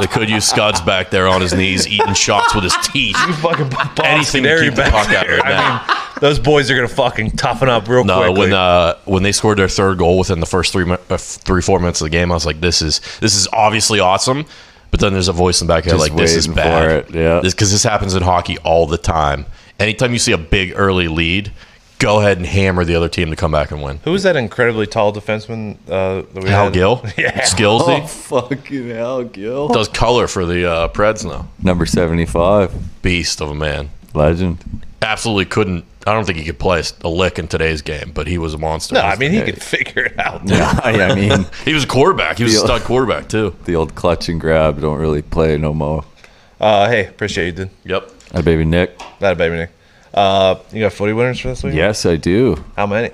They 0.00 0.06
could 0.06 0.30
use 0.30 0.46
Scuds 0.46 0.80
back 0.80 1.10
there 1.10 1.28
on 1.28 1.40
his 1.42 1.52
knees, 1.52 1.86
eating 1.86 2.14
shots 2.14 2.54
with 2.54 2.64
his 2.64 2.76
teeth. 2.84 3.16
You 3.26 3.34
fucking 3.34 3.68
put 3.68 3.96
Bob 3.96 4.06
Anything 4.06 4.44
to 4.44 4.48
Scuderi 4.48 4.64
keep 4.64 4.74
the 4.74 4.82
back 4.82 4.92
puck 4.92 5.08
out 5.08 5.22
of 5.24 5.28
there. 5.28 5.36
the 5.36 5.42
net. 5.44 5.60
I 5.60 5.68
mean, 5.68 6.07
those 6.20 6.38
boys 6.38 6.70
are 6.70 6.74
gonna 6.76 6.88
fucking 6.88 7.32
toughen 7.32 7.68
up 7.68 7.88
real 7.88 8.00
quick. 8.02 8.06
No, 8.06 8.20
quickly. 8.24 8.40
when 8.40 8.52
uh, 8.52 8.94
when 9.04 9.22
they 9.22 9.32
scored 9.32 9.58
their 9.58 9.68
third 9.68 9.98
goal 9.98 10.18
within 10.18 10.40
the 10.40 10.46
first 10.46 10.72
three 10.72 10.84
mi- 10.84 10.96
uh, 11.10 11.16
three 11.16 11.62
four 11.62 11.78
minutes 11.78 12.00
of 12.00 12.06
the 12.06 12.10
game, 12.10 12.30
I 12.30 12.34
was 12.34 12.46
like, 12.46 12.60
"This 12.60 12.82
is 12.82 13.00
this 13.20 13.34
is 13.34 13.48
obviously 13.52 14.00
awesome." 14.00 14.44
But 14.90 15.00
then 15.00 15.12
there's 15.12 15.28
a 15.28 15.32
voice 15.34 15.60
in 15.60 15.66
the 15.66 15.74
back 15.74 15.84
of 15.84 15.92
your 15.92 15.96
head 15.98 16.04
Just 16.06 16.10
like, 16.12 16.18
"This 16.18 16.34
is 16.34 16.48
waiting 16.48 16.62
bad." 16.64 17.04
for 17.06 17.10
it, 17.10 17.14
yeah. 17.22 17.40
because 17.42 17.70
this 17.72 17.82
happens 17.84 18.14
in 18.14 18.22
hockey 18.22 18.56
all 18.58 18.86
the 18.86 18.96
time. 18.98 19.44
Anytime 19.78 20.12
you 20.12 20.18
see 20.18 20.32
a 20.32 20.38
big 20.38 20.72
early 20.76 21.08
lead, 21.08 21.52
go 21.98 22.20
ahead 22.20 22.38
and 22.38 22.46
hammer 22.46 22.84
the 22.86 22.94
other 22.94 23.08
team 23.08 23.28
to 23.30 23.36
come 23.36 23.52
back 23.52 23.70
and 23.70 23.82
win. 23.82 24.00
who 24.04 24.12
was 24.12 24.22
that 24.22 24.34
incredibly 24.34 24.86
tall 24.86 25.12
defenseman 25.12 25.76
uh, 25.88 26.22
that 26.32 26.42
we 26.42 26.48
Hal 26.48 26.64
had? 26.64 26.72
Gill, 26.72 27.02
Yeah. 27.18 27.42
Skillsy 27.42 28.02
Oh, 28.02 28.06
fucking 28.06 28.88
hell, 28.88 29.24
Gill. 29.24 29.68
does 29.68 29.88
color 29.88 30.26
for 30.26 30.46
the 30.46 30.68
uh, 30.68 30.88
Preds 30.88 31.24
now. 31.24 31.48
Number 31.62 31.84
75. 31.86 33.02
Beast 33.02 33.40
of 33.42 33.50
a 33.50 33.54
man. 33.54 33.90
Legend. 34.14 34.58
Absolutely 35.02 35.44
couldn't. 35.44 35.84
I 36.06 36.14
don't 36.14 36.24
think 36.24 36.38
he 36.38 36.44
could 36.44 36.58
play 36.58 36.82
a 37.02 37.08
lick 37.08 37.38
in 37.38 37.48
today's 37.48 37.82
game, 37.82 38.12
but 38.14 38.26
he 38.26 38.38
was 38.38 38.54
a 38.54 38.58
monster. 38.58 38.94
No, 38.94 39.02
I 39.02 39.16
mean 39.16 39.32
he 39.32 39.42
could 39.42 39.62
figure 39.62 40.04
it 40.06 40.18
out. 40.18 40.42
Yeah, 40.48 40.80
I 40.82 41.14
mean, 41.14 41.46
he 41.64 41.74
was 41.74 41.84
a 41.84 41.86
quarterback. 41.86 42.38
He 42.38 42.44
was 42.44 42.54
a 42.54 42.60
stud 42.60 42.82
quarterback 42.82 43.28
too. 43.28 43.54
the 43.64 43.76
old 43.76 43.94
clutch 43.94 44.28
and 44.28 44.40
grab 44.40 44.80
don't 44.80 44.98
really 44.98 45.22
play 45.22 45.58
no 45.58 45.74
more. 45.74 46.04
Uh, 46.60 46.88
hey, 46.88 47.06
appreciate 47.06 47.46
you, 47.46 47.52
dude. 47.52 47.70
Yep. 47.84 48.10
Hi, 48.32 48.40
baby 48.40 48.64
Nick. 48.64 48.98
That 49.20 49.32
a 49.32 49.36
baby 49.36 49.56
Nick. 49.56 49.70
Uh, 50.12 50.56
you 50.72 50.80
got 50.80 50.92
footy 50.92 51.12
winners 51.12 51.38
for 51.38 51.48
this 51.48 51.62
week? 51.62 51.74
Yes, 51.74 52.04
I 52.06 52.16
do. 52.16 52.64
How 52.76 52.86
many? 52.86 53.10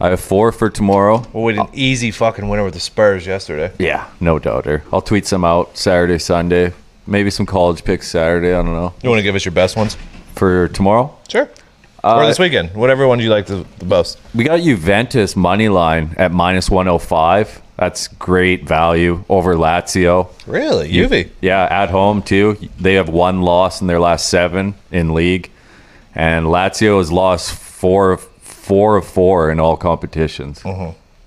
I 0.00 0.10
have 0.10 0.20
four 0.20 0.52
for 0.52 0.70
tomorrow. 0.70 1.26
Well, 1.32 1.44
we 1.44 1.54
did 1.54 1.60
an 1.62 1.68
easy 1.72 2.10
fucking 2.10 2.48
winner 2.48 2.64
with 2.64 2.74
the 2.74 2.80
Spurs 2.80 3.26
yesterday. 3.26 3.72
Yeah, 3.78 4.08
no 4.20 4.38
doubter. 4.38 4.82
I'll 4.92 5.00
tweet 5.02 5.26
some 5.26 5.44
out 5.44 5.76
Saturday, 5.76 6.18
Sunday. 6.18 6.72
Maybe 7.06 7.30
some 7.30 7.46
college 7.46 7.82
picks 7.84 8.08
Saturday. 8.08 8.52
I 8.52 8.62
don't 8.62 8.72
know. 8.72 8.94
You 9.02 9.10
want 9.10 9.18
to 9.20 9.22
give 9.22 9.34
us 9.34 9.44
your 9.44 9.52
best 9.52 9.76
ones? 9.76 9.96
For 10.36 10.68
tomorrow, 10.68 11.16
Sure. 11.28 11.48
Uh, 12.04 12.16
or 12.18 12.26
this 12.26 12.38
weekend, 12.38 12.72
whatever 12.74 13.08
one 13.08 13.18
you 13.18 13.30
like 13.30 13.46
the, 13.46 13.66
the 13.78 13.84
most. 13.84 14.18
we 14.34 14.44
got 14.44 14.60
Juventus 14.60 15.34
money 15.34 15.68
line 15.68 16.14
at 16.18 16.30
minus 16.30 16.70
105. 16.70 17.62
That's 17.76 18.06
great 18.08 18.64
value 18.64 19.24
over 19.28 19.54
Lazio. 19.56 20.28
Really, 20.46 20.88
Juve? 20.92 21.30
Yeah, 21.40 21.64
at 21.64 21.90
home 21.90 22.22
too. 22.22 22.56
They 22.78 22.94
have 22.94 23.08
one 23.08 23.42
loss 23.42 23.80
in 23.80 23.86
their 23.88 23.98
last 23.98 24.28
seven 24.28 24.74
in 24.92 25.14
league, 25.14 25.50
and 26.14 26.46
Lazio 26.46 26.98
has 26.98 27.10
lost 27.10 27.52
four 27.52 28.12
of 28.12 28.20
four 28.40 28.96
of 28.96 29.06
four 29.06 29.50
in 29.50 29.58
all 29.58 29.76
competitions. 29.76 30.62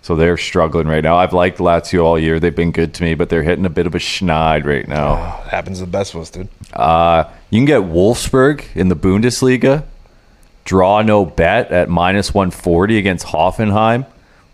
So 0.02 0.15
they're 0.15 0.38
struggling 0.38 0.88
right 0.88 1.04
now. 1.04 1.17
I've 1.17 1.34
liked 1.34 1.58
Lazio 1.60 2.04
all 2.04 2.17
year. 2.17 2.39
They've 2.39 2.56
been 2.56 2.72
good 2.72 2.93
to 2.95 3.04
me, 3.04 3.15
but 3.15 3.30
they're 3.30 3.43
hitting 3.43 3.65
a 3.65 3.69
bit 3.69 3.86
of 3.86 3.93
a 3.95 4.00
schneid 4.00 4.65
right 4.65 4.88
now. 4.88 5.41
It 5.45 5.50
happens 5.52 5.80
to 5.80 5.86
the 5.86 5.91
best 5.91 6.15
of 6.15 6.22
us, 6.22 6.30
dude. 6.30 6.48
Uh, 6.74 7.26
you 7.49 7.59
can 7.59 7.65
get 7.65 7.81
Wolfsburg 7.81 8.63
in 8.75 8.89
the 8.89 8.95
Bundesliga. 8.95 9.83
Draw 10.65 11.01
no 11.03 11.25
bet 11.25 11.71
at 11.71 11.89
minus 11.89 12.33
140 12.33 12.97
against 12.97 13.27
Hoffenheim. 13.27 14.05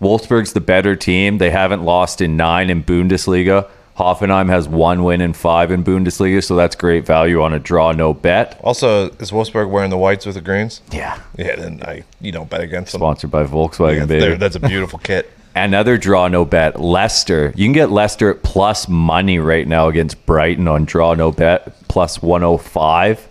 Wolfsburg's 0.01 0.53
the 0.53 0.61
better 0.61 0.95
team. 0.95 1.37
They 1.39 1.49
haven't 1.51 1.83
lost 1.83 2.21
in 2.21 2.37
nine 2.37 2.69
in 2.69 2.83
Bundesliga. 2.83 3.67
Hoffenheim 3.97 4.49
has 4.49 4.67
one 4.67 5.03
win 5.05 5.21
in 5.21 5.31
five 5.33 5.71
in 5.71 5.81
Bundesliga, 5.83 6.43
so 6.43 6.55
that's 6.57 6.75
great 6.75 7.05
value 7.05 7.41
on 7.41 7.53
a 7.53 7.59
draw 7.59 7.93
no 7.93 8.13
bet. 8.13 8.59
Also, 8.61 9.09
is 9.11 9.31
Wolfsburg 9.31 9.69
wearing 9.69 9.89
the 9.89 9.97
whites 9.97 10.25
with 10.25 10.35
the 10.35 10.41
greens? 10.41 10.81
Yeah. 10.91 11.17
Yeah, 11.37 11.55
then 11.55 11.81
I 11.83 12.03
you 12.19 12.33
don't 12.33 12.49
bet 12.49 12.59
against 12.61 12.91
them. 12.91 12.99
Sponsored 12.99 13.31
by 13.31 13.45
Volkswagen, 13.45 13.99
Yeah, 13.99 14.05
baby. 14.05 14.35
that's 14.35 14.57
a 14.57 14.59
beautiful 14.59 14.99
kit. 14.99 15.31
Another 15.55 15.97
draw 15.97 16.27
no 16.27 16.43
bet. 16.43 16.81
Leicester. 16.81 17.53
You 17.55 17.65
can 17.65 17.71
get 17.71 17.89
Leicester 17.89 18.29
at 18.29 18.43
plus 18.43 18.89
money 18.89 19.39
right 19.39 19.65
now 19.65 19.87
against 19.87 20.25
Brighton 20.25 20.67
on 20.67 20.83
draw 20.83 21.13
no 21.13 21.31
bet, 21.31 21.87
plus 21.87 22.21
105. 22.21 23.27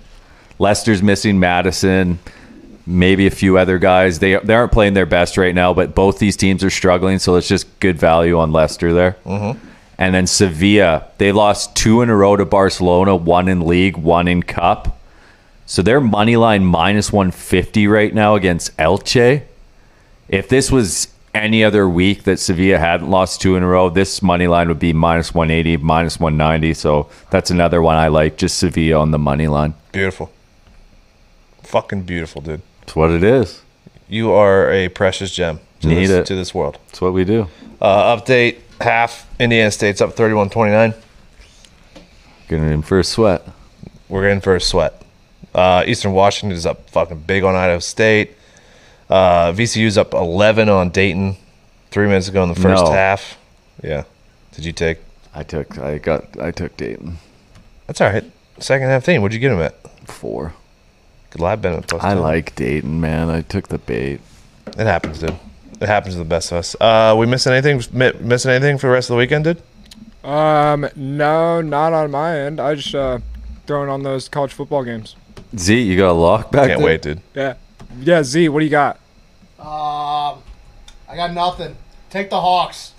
Leicester's 0.59 1.03
missing 1.03 1.39
Maddison, 1.39 2.19
maybe 2.87 3.27
a 3.27 3.31
few 3.31 3.59
other 3.59 3.79
guys. 3.79 4.21
They, 4.21 4.39
they 4.39 4.55
aren't 4.55 4.73
playing 4.73 4.95
their 4.95 5.05
best 5.05 5.37
right 5.37 5.55
now, 5.55 5.75
but 5.75 5.95
both 5.95 6.19
these 6.19 6.37
teams 6.37 6.65
are 6.65 6.71
struggling, 6.71 7.19
so 7.19 7.35
it's 7.37 7.49
just 7.49 7.79
good 7.81 7.99
value 7.99 8.39
on 8.39 8.53
Leicester 8.53 8.95
there. 8.95 9.17
Mm-hmm. 9.27 9.59
And 9.99 10.15
then 10.15 10.27
Sevilla. 10.27 11.09
They 11.19 11.31
lost 11.31 11.77
two 11.77 12.01
in 12.01 12.09
a 12.09 12.17
row 12.17 12.37
to 12.37 12.47
Barcelona, 12.47 13.15
one 13.15 13.49
in 13.49 13.61
league, 13.67 13.99
one 13.99 14.29
in 14.29 14.43
cup. 14.43 14.99
So 15.67 15.83
they're 15.83 16.01
money 16.01 16.37
line 16.37 16.65
minus 16.65 17.13
150 17.13 17.87
right 17.87 18.15
now 18.15 18.35
against 18.35 18.77
Elche 18.79 19.43
if 20.29 20.49
this 20.49 20.71
was 20.73 21.14
any 21.35 21.65
other 21.65 21.89
week 21.89 22.25
that 22.25 22.39
Sevilla 22.39 22.79
hadn't 22.79 23.11
lost 23.11 23.41
two 23.41 23.57
in 23.57 23.63
a 23.63 23.67
row, 23.67 23.91
this 23.91 24.23
money 24.23 24.47
line 24.47 24.69
would 24.69 24.79
be 24.79 24.93
minus 24.93 25.35
180, 25.35 25.79
minus 25.79 26.21
190. 26.21 26.75
So 26.75 27.11
that's 27.31 27.51
another 27.51 27.83
one 27.83 27.97
I 27.97 28.09
like, 28.09 28.37
just 28.37 28.59
Sevilla 28.59 29.01
on 29.01 29.11
the 29.11 29.19
money 29.19 29.49
line. 29.49 29.75
Beautiful. 29.93 30.31
Fucking 31.63 32.03
beautiful, 32.03 32.41
dude. 32.41 32.63
It's 32.83 32.95
what 32.95 33.11
it 33.11 33.25
is. 33.25 33.63
You 34.09 34.33
are 34.33 34.71
a 34.71 34.89
precious 34.89 35.35
gem 35.35 35.61
to, 35.81 35.89
Need 35.89 36.07
this, 36.07 36.11
it. 36.11 36.27
to 36.27 36.35
this 36.35 36.55
world. 36.55 36.79
It's 36.89 37.01
what 37.01 37.13
we 37.13 37.25
do. 37.25 37.49
Uh, 37.81 38.17
update 38.17 38.61
half 38.81 39.29
Indiana 39.41 39.71
State's 39.71 40.01
up 40.01 40.13
31 40.13 40.51
29. 40.51 40.95
Getting 42.49 42.71
in 42.71 42.83
for 42.83 42.99
a 42.99 43.05
sweat. 43.05 43.47
We're 44.09 44.29
in 44.29 44.41
for 44.41 44.55
a 44.55 44.61
sweat. 44.61 45.03
Uh, 45.55 45.85
Eastern 45.87 46.13
Washington 46.13 46.57
is 46.57 46.67
up 46.67 46.91
fucking 46.91 47.21
big 47.21 47.43
on 47.45 47.55
Idaho 47.55 47.79
State. 47.79 48.37
Uh, 49.11 49.53
VCU's 49.53 49.99
up 49.99 50.15
11 50.15 50.69
on 50.69 50.91
Dayton 50.91 51.37
three 51.91 52.07
minutes 52.07 52.29
ago 52.29 52.43
in 52.43 52.49
the 52.49 52.55
first 52.55 52.85
No. 52.85 52.93
half. 52.93 53.37
Yeah. 53.83 54.05
Did 54.53 54.65
you 54.65 54.73
take? 54.73 54.99
I 55.35 55.43
took, 55.43 55.79
I 55.79 55.99
got, 55.99 56.25
I 56.41 56.51
took 56.53 56.77
Dayton 56.77 57.19
That's 57.87 58.01
all 58.01 58.09
right. 58.11 58.25
Second 58.61 58.87
half 58.89 59.05
team. 59.05 59.21
What'd 59.21 59.35
you 59.35 59.41
get 59.41 59.53
him 59.53 59.61
at? 59.61 59.75
four. 60.07 60.53
Good 61.31 61.41
lab 61.41 61.61
Bennett 61.63 61.87
plus 61.89 62.03
I 62.05 62.11
10. 62.15 62.21
like 62.23 62.55
Dayton, 62.55 63.01
man. 63.01 63.29
I 63.31 63.41
took 63.43 63.69
the 63.69 63.79
bait. 63.79 64.21
It 64.69 64.87
happens, 64.87 65.19
dude. 65.19 65.35
It 65.81 65.89
happens 65.89 66.15
to 66.15 66.19
the 66.19 66.25
best 66.25 66.53
of 66.53 66.59
us. 66.59 66.77
Uh, 66.81 67.15
we 67.19 67.27
missing 67.27 67.53
anything? 67.53 67.83
Missing 67.93 68.51
anything 68.53 68.79
for 68.79 68.87
the 68.87 68.93
rest 68.93 69.11
of 69.11 69.15
the 69.15 69.19
weekend, 69.19 69.45
dude? 69.45 69.63
Um, 70.23 70.87
no, 70.95 71.61
not 71.61 71.93
on 71.93 72.11
my 72.13 72.39
end. 72.39 72.61
I 72.61 72.77
just 72.77 72.95
uh, 72.95 73.19
throwing 73.67 73.91
on 73.91 74.03
those 74.05 74.29
college 74.29 74.53
football 74.53 74.85
games. 74.85 75.17
Z, 75.59 75.81
you 75.83 75.97
got 75.97 76.11
a 76.11 76.13
lock 76.13 76.51
back 76.53 76.69
Can't 76.69 76.79
there? 76.79 76.87
wait, 76.87 77.03
dude. 77.03 77.21
Yeah, 77.35 77.55
yeah. 78.01 78.23
Z, 78.23 78.49
what 78.49 78.61
do 78.61 78.65
you 78.65 78.71
got? 78.71 78.97
Um, 79.59 80.43
I 81.09 81.15
got 81.17 81.33
nothing. 81.33 81.77
Take 82.11 82.31
the 82.31 82.41
Hawks. 82.41 82.93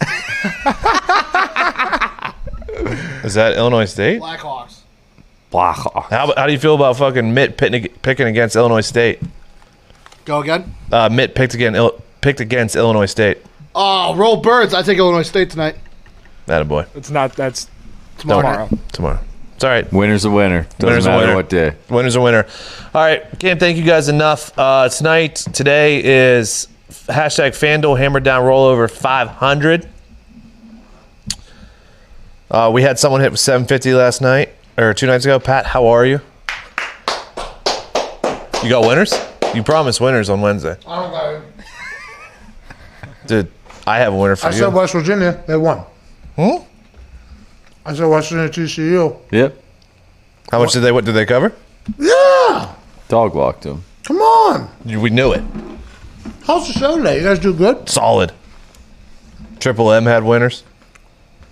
Is 3.23 3.33
that 3.35 3.55
Illinois 3.55 3.85
State? 3.85 4.21
Blackhawks. 4.21 4.79
Blah. 5.51 5.73
How, 5.73 6.33
how 6.35 6.45
do 6.47 6.51
you 6.51 6.59
feel 6.59 6.75
about 6.75 6.97
fucking 6.97 7.33
Mitt 7.33 7.57
picking, 7.57 7.87
picking 8.01 8.27
against 8.27 8.55
Illinois 8.55 8.81
State? 8.81 9.19
Go 10.25 10.41
again. 10.41 10.75
Uh, 10.91 11.07
Mitt 11.09 11.35
picked 11.35 11.53
again, 11.53 11.75
picked 12.21 12.39
against 12.39 12.75
Illinois 12.75 13.05
State. 13.05 13.37
Oh, 13.73 14.15
roll 14.15 14.37
birds. 14.37 14.73
I 14.73 14.81
take 14.81 14.97
Illinois 14.97 15.23
State 15.23 15.49
tonight. 15.49 15.75
That 16.47 16.61
a 16.61 16.65
boy. 16.65 16.85
It's 16.95 17.09
not. 17.09 17.33
That's 17.33 17.69
Tomorrow. 18.17 18.41
tomorrow. 18.41 18.69
Tomorrow. 18.91 19.19
It's 19.55 19.63
all 19.63 19.69
right. 19.69 19.91
Winner's 19.91 20.25
a 20.25 20.29
winner. 20.29 20.63
Doesn't 20.63 20.85
Winner's 20.85 21.05
a 21.05 21.09
matter 21.09 21.21
winner. 21.27 21.35
what 21.35 21.49
day. 21.49 21.75
Winner's 21.89 22.15
a 22.15 22.21
winner. 22.21 22.45
All 22.93 23.01
right. 23.01 23.23
Can't 23.39 23.57
thank 23.59 23.77
you 23.77 23.85
guys 23.85 24.09
enough. 24.09 24.57
Uh, 24.59 24.89
tonight, 24.89 25.35
today 25.53 26.03
is 26.03 26.67
hashtag 27.07 27.51
FanDuel 27.51 27.97
Hammer 27.97 28.19
Down 28.19 28.43
Rollover 28.43 28.91
500. 28.91 29.87
Uh, 32.51 32.69
we 32.73 32.81
had 32.81 32.99
someone 32.99 33.21
hit 33.21 33.31
with 33.31 33.39
750 33.39 33.93
last 33.93 34.21
night 34.21 34.49
or 34.77 34.93
two 34.93 35.07
nights 35.07 35.23
ago. 35.23 35.39
Pat, 35.39 35.65
how 35.65 35.87
are 35.87 36.05
you? 36.05 36.19
You 38.61 38.69
got 38.69 38.85
winners? 38.85 39.13
You 39.53 39.63
promised 39.63 40.01
winners 40.01 40.29
on 40.29 40.41
Wednesday. 40.41 40.75
I 40.85 41.01
don't 41.01 41.11
got 41.11 41.33
it. 41.33 41.41
Dude, 43.27 43.51
I 43.87 43.99
have 43.99 44.13
a 44.13 44.17
winner 44.17 44.35
for 44.35 44.47
you. 44.47 44.51
I 44.51 44.53
you. 44.55 44.59
said 44.63 44.73
West 44.73 44.93
Virginia. 44.93 45.43
They 45.47 45.55
won. 45.55 45.79
Hmm? 46.35 46.57
I 47.85 47.93
said 47.93 48.05
West 48.05 48.31
Virginia 48.31 48.49
TCU. 48.49 49.17
Yep. 49.31 49.61
How 50.51 50.59
much 50.59 50.73
did 50.73 50.81
they? 50.81 50.91
What 50.91 51.05
did 51.05 51.13
they 51.13 51.25
cover? 51.25 51.53
Yeah. 51.99 52.73
Dog 53.07 53.35
walked 53.35 53.63
him. 53.65 53.83
Come 54.03 54.17
on. 54.17 54.69
We 54.85 55.09
knew 55.09 55.31
it. 55.31 55.43
How's 56.45 56.67
the 56.71 56.73
show 56.79 56.97
today? 56.97 57.17
You 57.17 57.23
guys 57.23 57.39
do 57.39 57.53
good? 57.53 57.87
Solid. 57.89 58.31
Triple 59.59 59.91
M 59.91 60.05
had 60.05 60.23
winners. 60.23 60.63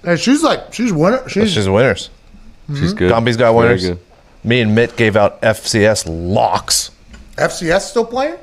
And 0.04 0.20
she's 0.20 0.44
like, 0.44 0.74
she's 0.74 0.92
winner. 0.92 1.28
She's, 1.30 1.52
She's 1.54 1.70
winners. 1.70 2.10
She's 2.68 2.80
mm-hmm. 2.94 2.98
good. 2.98 3.12
Gumpy's 3.12 3.38
got 3.38 3.54
Very 3.54 3.68
winners. 3.68 3.88
good. 3.88 4.00
Me 4.44 4.60
and 4.62 4.76
Mitt 4.76 4.96
gave 4.98 5.16
out 5.16 5.42
FCS 5.42 6.04
locks. 6.08 6.92
FCS 7.38 7.82
still 7.82 8.06
playing? 8.06 8.38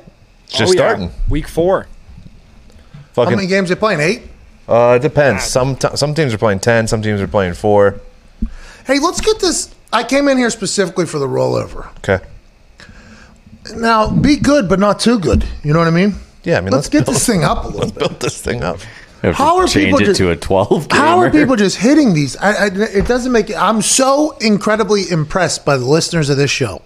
It's 0.45 0.57
just 0.57 0.71
Oh, 0.71 0.73
yeah. 0.73 0.89
starting. 0.89 1.11
Week 1.29 1.47
four. 1.47 1.87
How 2.93 2.99
Fucking. 3.25 3.35
many 3.35 3.47
games 3.47 3.69
they 3.69 3.75
playing? 3.75 3.99
Eight? 3.99 4.23
Uh, 4.71 4.95
it 4.95 5.01
depends. 5.01 5.43
Some 5.43 5.75
t- 5.75 5.95
some 5.95 6.13
teams 6.13 6.33
are 6.33 6.37
playing 6.37 6.59
ten. 6.61 6.87
Some 6.87 7.01
teams 7.01 7.19
are 7.21 7.27
playing 7.27 7.53
four. 7.55 7.99
Hey, 8.85 8.99
let's 8.99 9.21
get 9.21 9.39
this. 9.39 9.73
I 9.93 10.03
came 10.03 10.27
in 10.27 10.37
here 10.37 10.49
specifically 10.49 11.05
for 11.05 11.19
the 11.19 11.27
rollover. 11.27 11.89
Okay. 11.97 12.19
Now, 13.75 14.09
be 14.09 14.37
good, 14.37 14.67
but 14.69 14.79
not 14.79 14.99
too 14.99 15.19
good. 15.19 15.45
You 15.63 15.73
know 15.73 15.79
what 15.79 15.87
I 15.87 15.91
mean? 15.91 16.15
Yeah, 16.43 16.57
I 16.57 16.61
mean, 16.61 16.71
let's, 16.71 16.85
let's 16.85 16.89
get 16.89 17.05
build- 17.05 17.15
this 17.15 17.25
thing 17.27 17.43
up 17.43 17.63
a 17.65 17.67
little 17.67 17.79
Let's 17.81 17.91
bit. 17.91 17.99
build 17.99 18.19
this 18.21 18.41
thing 18.41 18.63
up. 18.63 18.79
How 19.21 19.57
are 19.57 19.67
change 19.67 19.85
people 19.85 19.99
it 20.01 20.05
just- 20.05 20.17
to 20.17 20.31
a 20.31 20.35
12 20.35 20.89
gamer? 20.89 21.01
How 21.01 21.19
are 21.19 21.29
people 21.29 21.55
just 21.55 21.77
hitting 21.77 22.15
these? 22.15 22.35
I, 22.37 22.53
I, 22.53 22.65
it 22.67 23.05
doesn't 23.05 23.31
make. 23.31 23.55
I'm 23.55 23.81
so 23.83 24.31
incredibly 24.41 25.09
impressed 25.11 25.63
by 25.63 25.77
the 25.77 25.85
listeners 25.85 26.29
of 26.29 26.37
this 26.37 26.49
show. 26.49 26.81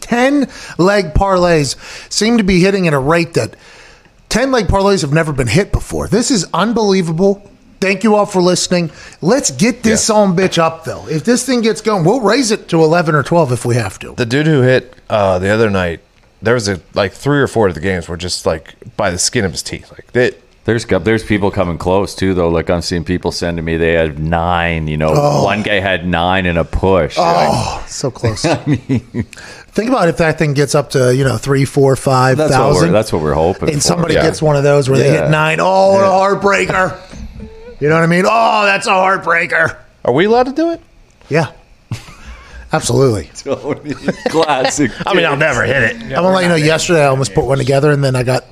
Ten 0.00 0.46
leg 0.76 1.14
parlays 1.14 1.76
seem 2.12 2.36
to 2.36 2.44
be 2.44 2.60
hitting 2.60 2.86
at 2.86 2.92
a 2.92 2.98
rate 2.98 3.32
that 3.34 3.56
ten 4.32 4.50
leg 4.50 4.66
parlays 4.66 5.02
have 5.02 5.12
never 5.12 5.30
been 5.32 5.46
hit 5.46 5.72
before. 5.72 6.08
This 6.08 6.30
is 6.30 6.46
unbelievable. 6.54 7.46
Thank 7.80 8.02
you 8.02 8.14
all 8.14 8.24
for 8.26 8.40
listening. 8.40 8.90
Let's 9.20 9.50
get 9.50 9.82
this 9.82 10.08
Yeah. 10.08 10.14
on 10.16 10.34
bitch 10.36 10.56
up 10.56 10.84
though. 10.84 11.06
If 11.08 11.24
this 11.24 11.44
thing 11.44 11.60
gets 11.60 11.80
going, 11.82 12.02
we'll 12.04 12.20
raise 12.22 12.50
it 12.50 12.66
to 12.68 12.82
eleven 12.82 13.14
or 13.14 13.22
twelve 13.22 13.52
if 13.52 13.64
we 13.66 13.74
have 13.74 13.98
to. 13.98 14.14
The 14.16 14.24
dude 14.24 14.46
who 14.46 14.62
hit 14.62 14.94
uh, 15.10 15.38
the 15.38 15.50
other 15.50 15.68
night, 15.68 16.00
there 16.40 16.54
was 16.54 16.66
a 16.68 16.80
like 16.94 17.12
three 17.12 17.40
or 17.40 17.46
four 17.46 17.68
of 17.68 17.74
the 17.74 17.80
games 17.80 18.08
were 18.08 18.16
just 18.16 18.46
like 18.46 18.74
by 18.96 19.10
the 19.10 19.18
skin 19.18 19.44
of 19.44 19.52
his 19.52 19.62
teeth. 19.62 19.90
Like 19.90 20.06
it. 20.16 20.42
There's 20.64 20.84
there's 20.86 21.24
people 21.24 21.50
coming 21.50 21.76
close 21.76 22.14
too 22.14 22.34
though. 22.34 22.48
Like 22.48 22.70
I'm 22.70 22.82
seeing 22.82 23.02
people 23.02 23.32
sending 23.32 23.64
me 23.64 23.76
they 23.76 23.94
had 23.94 24.20
nine. 24.20 24.86
You 24.86 24.96
know, 24.96 25.10
Oh. 25.12 25.44
one 25.44 25.62
guy 25.62 25.80
had 25.80 26.06
nine 26.06 26.46
in 26.46 26.56
a 26.56 26.64
push. 26.64 27.16
Oh. 27.18 27.78
Like, 27.80 27.88
So 27.88 28.10
close. 28.12 28.42
Think 28.44 29.88
about 29.88 30.08
if 30.08 30.18
that 30.18 30.38
thing 30.38 30.54
gets 30.54 30.74
up 30.74 30.90
to 30.90 31.14
you 31.14 31.24
know 31.24 31.36
three, 31.36 31.64
four, 31.64 31.96
five 31.96 32.36
that's 32.36 32.52
what 32.56 32.74
we're 32.74 32.90
that's 32.92 33.12
what 33.12 33.22
we're 33.22 33.34
hoping. 33.34 33.70
and 33.70 33.78
for. 33.82 33.88
somebody 33.88 34.14
yeah. 34.14 34.22
gets 34.22 34.40
one 34.40 34.54
of 34.54 34.62
those 34.62 34.88
where 34.88 34.98
they 34.98 35.10
hit 35.10 35.30
nine. 35.30 35.58
Oh, 35.60 35.94
what 35.94 36.04
a 36.04 36.06
heartbreaker. 36.06 36.96
You 37.80 37.88
know 37.88 37.96
what 37.96 38.04
I 38.04 38.06
mean? 38.06 38.24
Oh, 38.24 38.64
that's 38.64 38.86
a 38.86 38.90
heartbreaker. 38.90 39.76
Are 40.04 40.12
we 40.12 40.26
allowed 40.26 40.44
to 40.46 40.52
do 40.52 40.70
it? 40.70 40.80
Yeah. 41.28 41.50
Absolutely. 42.72 43.24
classic. 44.28 44.92
I 45.06 45.14
mean, 45.14 45.26
I'll 45.26 45.36
never 45.36 45.64
hit 45.64 45.82
it. 45.82 45.96
I'm 46.02 46.08
gonna 46.10 46.30
let 46.30 46.42
you 46.42 46.48
know. 46.48 46.54
Yesterday, 46.54 47.02
I 47.02 47.06
almost 47.06 47.34
put 47.34 47.44
one 47.44 47.58
together, 47.58 47.90
and 47.90 48.02
then 48.02 48.14
I 48.16 48.22
got 48.22 48.44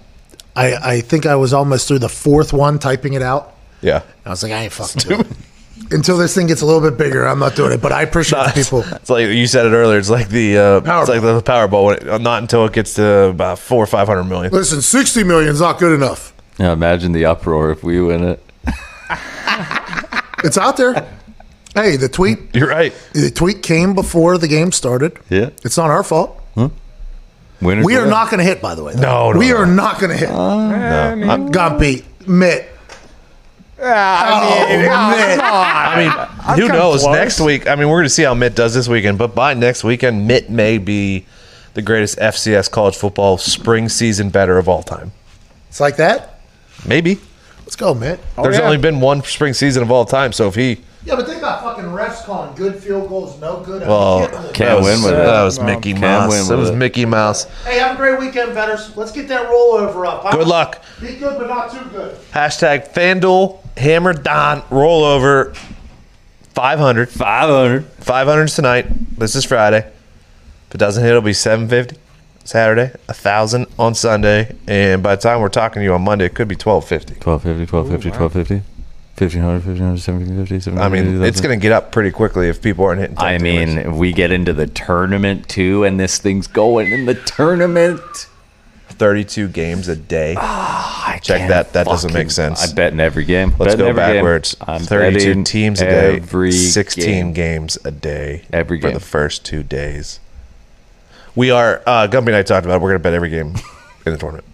I, 0.57 0.75
I 0.97 1.01
think 1.01 1.27
I 1.27 1.37
was 1.37 1.53
almost 1.53 1.89
through 1.89 2.01
the 2.01 2.09
fourth 2.09 2.53
one 2.53 2.79
typing 2.79 3.15
it 3.15 3.23
out. 3.23 3.55
Yeah. 3.83 4.03
I 4.25 4.31
was 4.31 4.43
like, 4.43 4.53
I 4.53 4.63
ain't 4.65 4.73
fucking 4.73 5.09
doing 5.09 5.21
it. 5.21 5.93
Until 5.93 6.19
this 6.19 6.35
thing 6.35 6.47
gets 6.47 6.61
a 6.61 6.67
little 6.67 6.81
bit 6.83 6.99
bigger, 6.99 7.27
I'm 7.27 7.39
not 7.39 7.57
doing 7.57 7.73
it. 7.73 7.81
But 7.81 7.93
I 7.93 8.03
appreciate 8.03 8.45
the 8.47 8.53
people. 8.53 8.81
It's 8.97 9.09
like 9.11 9.29
you 9.29 9.47
said 9.47 9.67
it 9.67 9.71
earlier. 9.71 9.99
It's 9.99 10.11
like 10.11 10.29
the 10.29 10.59
uh, 10.59 10.81
Powerball. 10.81 11.01
it's 11.01 11.09
like 11.09 11.21
the 11.23 11.43
Powerball. 11.43 11.97
It, 11.97 12.21
not 12.21 12.43
until 12.43 12.65
it 12.67 12.73
gets 12.73 12.95
to 12.95 13.25
about 13.25 13.59
four 13.59 13.83
or 13.83 13.87
five 13.87 14.07
hundred 14.07 14.25
million. 14.25 14.53
Listen, 14.53 14.83
60 14.83 15.25
million 15.25 15.51
is 15.51 15.61
not 15.61 15.79
good 15.79 15.93
enough. 15.93 16.35
Yeah, 16.59 16.73
imagine 16.73 17.13
the 17.13 17.25
uproar 17.25 17.71
if 17.71 17.83
we 17.83 18.01
win 18.01 18.25
it. 18.25 18.43
It's 20.43 20.57
out 20.57 20.77
there. 20.79 21.07
Hey, 21.75 21.97
the 21.97 22.09
tweet 22.09 22.39
You're 22.55 22.69
right. 22.69 22.95
the 23.13 23.31
tweet 23.31 23.63
came 23.63 23.95
before 23.95 24.39
the 24.39 24.49
game 24.49 24.73
started. 24.73 25.19
Yeah. 25.29 25.51
It's 25.65 25.77
not 25.77 25.91
our 25.91 26.03
fault. 26.03 26.39
Winners 27.61 27.85
We 27.85 27.97
are 27.97 28.03
win. 28.03 28.11
not 28.11 28.31
going 28.31 28.39
to 28.39 28.45
hit, 28.45 28.63
by 28.63 28.75
the 28.75 28.83
way. 28.83 28.95
though. 28.95 29.01
No, 29.03 29.33
no, 29.33 29.39
we 29.39 29.49
no. 29.51 29.57
are 29.59 29.67
not 29.67 29.99
going 30.01 30.11
to 30.11 30.17
hit. 30.17 30.31
Uh, 30.31 30.69
eh, 30.71 31.11
I 31.11 31.15
mean, 31.15 31.49
Gumpy, 31.53 32.05
Mitt. 32.27 32.69
Ah, 33.83 34.67
I 34.67 34.77
mean, 34.77 34.89
Oh, 34.89 36.15
I 36.45 36.57
mean, 36.57 36.61
who 36.61 36.69
knows? 36.69 37.03
close. 37.03 37.15
Next 37.17 37.41
week, 37.41 37.67
I 37.67 37.75
mean, 37.77 37.89
we're 37.89 37.97
going 37.99 38.05
to 38.05 38.11
see 38.11 38.23
how 38.25 38.35
Mitt 38.35 38.55
does 38.55 38.75
this 38.75 38.89
weekend. 38.89 39.19
But 39.19 39.35
by 39.35 39.55
next 39.55 39.85
weekend, 39.85 40.27
Mitt 40.27 40.51
may 40.51 40.79
be 40.79 41.27
the 41.75 41.83
greatest 41.83 42.19
FCS 42.19 42.71
college 42.71 42.97
football 42.97 43.39
spring 43.39 43.89
season 43.89 44.29
bettor 44.31 44.59
of 44.59 44.69
all 44.69 44.83
time. 44.83 45.13
It's 45.69 45.81
like 45.81 45.97
that. 45.97 46.41
Maybe. 46.87 47.19
Let's 47.61 47.77
go, 47.77 47.95
Mitt. 47.95 48.21
Oh, 48.37 48.43
There's 48.43 48.59
yeah. 48.59 48.65
only 48.65 48.77
been 48.79 49.01
one 49.01 49.23
spring 49.23 49.55
season 49.55 49.83
of 49.83 49.91
all 49.91 50.05
time. 50.05 50.33
So 50.33 50.49
if 50.49 50.55
he 50.57 50.81
Yeah, 51.05 51.17
but 51.17 51.27
think 51.27 51.39
about 51.39 51.63
fucking 51.63 51.85
refs 51.85 52.25
calling 52.25 52.55
good 52.55 52.77
field 52.77 53.09
goals 53.09 53.41
no 53.41 53.61
good. 53.61 53.83
I 53.83 53.87
mean, 53.87 53.89
well, 53.89 54.19
can't 54.21 54.33
really- 54.33 54.53
Can't 54.53 54.57
that 54.69 54.77
was, 54.77 54.85
win 54.87 55.03
with 55.03 55.13
it. 55.21 55.25
That 55.25 55.43
was 55.43 55.61
Mickey 55.61 55.91
Can't 55.93 56.01
Mouse. 56.03 56.31
win 56.31 56.45
That 56.47 56.51
with 56.51 56.61
was 56.61 56.71
it. 56.71 56.77
Mickey 56.77 57.05
Mouse. 57.07 57.45
Hey, 57.65 57.79
have 57.79 57.95
a 57.95 57.97
great 57.97 58.19
weekend, 58.19 58.55
bettors. 58.55 58.95
Let's 58.97 59.11
get 59.13 59.29
that 59.29 59.49
rollover 59.49 60.07
up. 60.07 60.23
huh? 60.25 60.37
Good 60.37 60.47
luck. 60.47 60.83
Be 61.01 61.17
good, 61.17 61.39
but 61.39 61.49
not 61.49 61.73
too 61.73 61.85
good. 61.91 62.17
Hashtag 62.33 62.93
FanDuel 62.93 63.59
Hammer 63.79 64.13
Down 64.13 64.61
rollover 64.63 65.57
500. 66.55 67.09
500. 67.09 67.85
500 67.87 68.49
tonight. 68.49 68.87
This 69.19 69.35
is 69.35 69.45
Friday. 69.45 69.79
If 70.69 70.75
it 70.75 70.79
doesn't 70.79 71.03
hit, 71.03 71.11
it'll 71.11 71.23
be 71.23 71.33
750 71.33 71.97
Saturday, 72.45 72.93
a 73.09 73.13
thousand 73.15 73.67
on 73.79 73.95
Sunday, 73.95 74.55
and 74.67 75.03
by 75.03 75.15
the 75.15 75.23
time 75.23 75.41
we're 75.41 75.49
talking 75.49 75.81
to 75.81 75.85
you 75.85 75.93
on 75.95 76.03
Monday, 76.03 76.25
it 76.27 76.35
could 76.35 76.49
be 76.49 76.55
1250. 76.57 77.15
1250, 77.15 77.71
1250, 77.71 78.11
1250. 78.11 78.70
1500, 79.21 79.66
1500, 79.66 79.91
1750, 79.91 80.81
I 80.81 80.89
mean, 80.89 81.23
it's 81.23 81.43
going 81.43 81.59
to 81.59 81.62
get 81.62 81.73
up 81.73 81.93
pretty 81.93 82.11
quickly 82.11 82.49
if 82.49 82.62
people 82.62 82.87
aren't 82.87 83.01
hitting. 83.03 83.18
I 83.18 83.37
mean, 83.37 83.77
if 83.77 83.95
we 83.95 84.12
get 84.12 84.33
into 84.33 84.55
the 84.55 84.66
tournament 84.66 85.47
too, 85.47 85.85
and 85.85 86.01
this 86.01 86.18
thing's 86.18 86.47
going 86.47 86.91
in 86.91 87.05
the 87.05 87.14
tournament. 87.14 88.01
32 88.89 89.49
games 89.49 89.89
a 89.89 89.97
day. 89.97 90.37
I 90.39 91.18
Check 91.23 91.39
can't 91.39 91.49
that. 91.49 91.73
That 91.73 91.87
doesn't 91.87 92.12
make 92.12 92.31
sense. 92.31 92.62
I 92.71 92.75
bet 92.75 92.93
in 92.93 93.01
every 93.01 93.25
game. 93.25 93.55
Let's 93.59 93.75
Bet 93.75 93.79
go 93.79 93.89
every 93.89 94.03
game. 94.03 94.14
backwards. 94.16 94.57
I'm 94.61 94.83
32 94.83 95.43
teams 95.45 95.81
a 95.81 95.85
day, 95.87 96.16
every 96.16 96.53
16 96.53 97.03
game. 97.05 97.33
games 97.33 97.79
a 97.83 97.91
day 97.91 98.45
Every 98.53 98.79
for 98.79 98.91
the 98.91 99.01
first 99.01 99.45
two 99.47 99.62
days. 99.62 100.21
We 101.35 101.51
are, 101.51 101.83
uh, 101.87 102.09
Gumpy 102.09 102.27
and 102.27 102.37
I 102.37 102.43
talked 102.43 102.66
about 102.66 102.77
it. 102.77 102.83
We're 102.83 102.91
going 102.91 103.01
to 103.01 103.03
bet 103.03 103.14
every 103.14 103.31
game 103.31 103.55
in 104.05 104.12
the 104.12 104.18
tournament. 104.18 104.45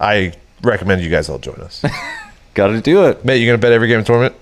I 0.00 0.32
recommend 0.62 1.02
you 1.02 1.10
guys 1.10 1.28
all 1.28 1.38
join 1.38 1.56
us. 1.56 1.84
Got 2.54 2.68
to 2.68 2.80
do 2.80 3.04
it. 3.06 3.24
Mate, 3.24 3.36
you 3.38 3.46
going 3.46 3.58
to 3.58 3.60
bet 3.64 3.72
every 3.72 3.88
game 3.88 3.98
in 4.00 4.04
tournament? 4.04 4.34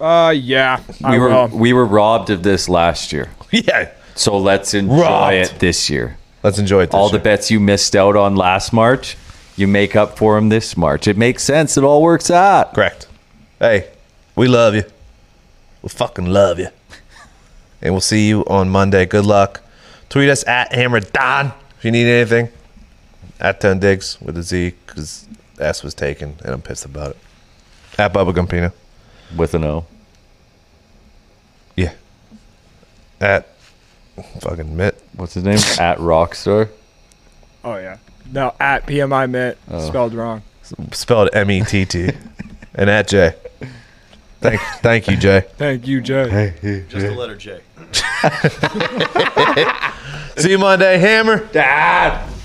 uh, 0.00 0.32
yeah, 0.36 0.80
I 1.02 1.12
We 1.12 1.18
were 1.18 1.28
will. 1.28 1.48
we 1.48 1.72
were 1.72 1.84
robbed 1.86 2.30
of 2.30 2.42
this 2.42 2.68
last 2.68 3.12
year, 3.12 3.30
Yeah. 3.50 3.90
so 4.14 4.36
let's 4.38 4.74
enjoy 4.74 5.00
Robbed. 5.02 5.34
it 5.34 5.54
this 5.58 5.88
year. 5.90 6.18
Let's 6.42 6.58
enjoy 6.58 6.82
it. 6.82 6.86
This 6.86 6.94
all 6.94 7.08
the 7.08 7.16
year. 7.16 7.24
bets 7.24 7.50
you 7.50 7.58
missed 7.60 7.96
out 7.96 8.14
on 8.14 8.36
last 8.36 8.72
March, 8.72 9.16
you 9.56 9.66
make 9.66 9.96
up 9.96 10.16
for 10.18 10.34
them 10.36 10.48
this 10.50 10.76
March. 10.76 11.08
It 11.08 11.16
makes 11.16 11.42
sense. 11.42 11.76
It 11.78 11.82
all 11.84 12.02
works 12.02 12.30
out. 12.30 12.74
Correct. 12.74 13.08
Hey, 13.58 13.88
we 14.36 14.48
love 14.48 14.74
you. 14.74 14.84
We 15.82 15.88
fucking 15.88 16.26
love 16.26 16.58
you. 16.58 16.68
And 17.82 17.94
we'll 17.94 18.00
see 18.02 18.28
you 18.28 18.44
on 18.46 18.68
Monday. 18.68 19.06
Good 19.06 19.24
luck. 19.26 19.62
Tweet 20.08 20.28
us 20.28 20.46
at 20.46 20.72
Hammer 20.74 21.00
Down 21.00 21.52
if 21.78 21.84
you 21.84 21.90
need 21.90 22.06
anything. 22.06 22.48
At 23.40 23.60
10 23.60 23.80
Digs 23.80 24.18
with 24.20 24.36
a 24.36 24.42
Z 24.42 24.74
because 24.86 25.26
S 25.58 25.82
was 25.82 25.94
taken 25.94 26.36
and 26.44 26.52
I'm 26.54 26.62
pissed 26.62 26.84
about 26.84 27.10
it. 27.12 27.16
At 27.98 28.12
Bubba 28.12 28.32
Gumpino. 28.32 28.72
With 29.36 29.54
an 29.54 29.64
O. 29.64 29.86
Yeah. 31.74 31.94
At 33.20 33.48
fucking 34.40 34.76
Mitt. 34.76 35.02
What's 35.14 35.34
his 35.34 35.44
name? 35.44 35.58
At 35.78 35.98
Rockstar. 35.98 36.70
Oh 37.64 37.76
yeah. 37.76 37.98
No, 38.32 38.54
at 38.58 38.86
PMI 38.86 39.30
Mitt 39.30 39.58
oh. 39.70 39.86
spelled 39.86 40.14
wrong. 40.14 40.42
Spelled 40.92 41.30
M 41.32 41.50
E 41.50 41.62
T 41.62 41.84
T. 41.84 42.10
and 42.74 42.90
at 42.90 43.08
J. 43.08 43.34
Thank, 44.40 44.60
thank 44.82 45.08
you, 45.08 45.16
Jay. 45.16 45.44
Thank 45.56 45.86
you, 45.86 46.00
Jay. 46.00 46.28
Hey. 46.28 46.84
Just 46.88 47.06
the 47.06 47.14
letter 47.14 47.36
J. 47.36 47.60
See 50.40 50.50
you 50.50 50.58
Monday, 50.58 50.98
Hammer. 50.98 51.46
Dad. 51.46 52.35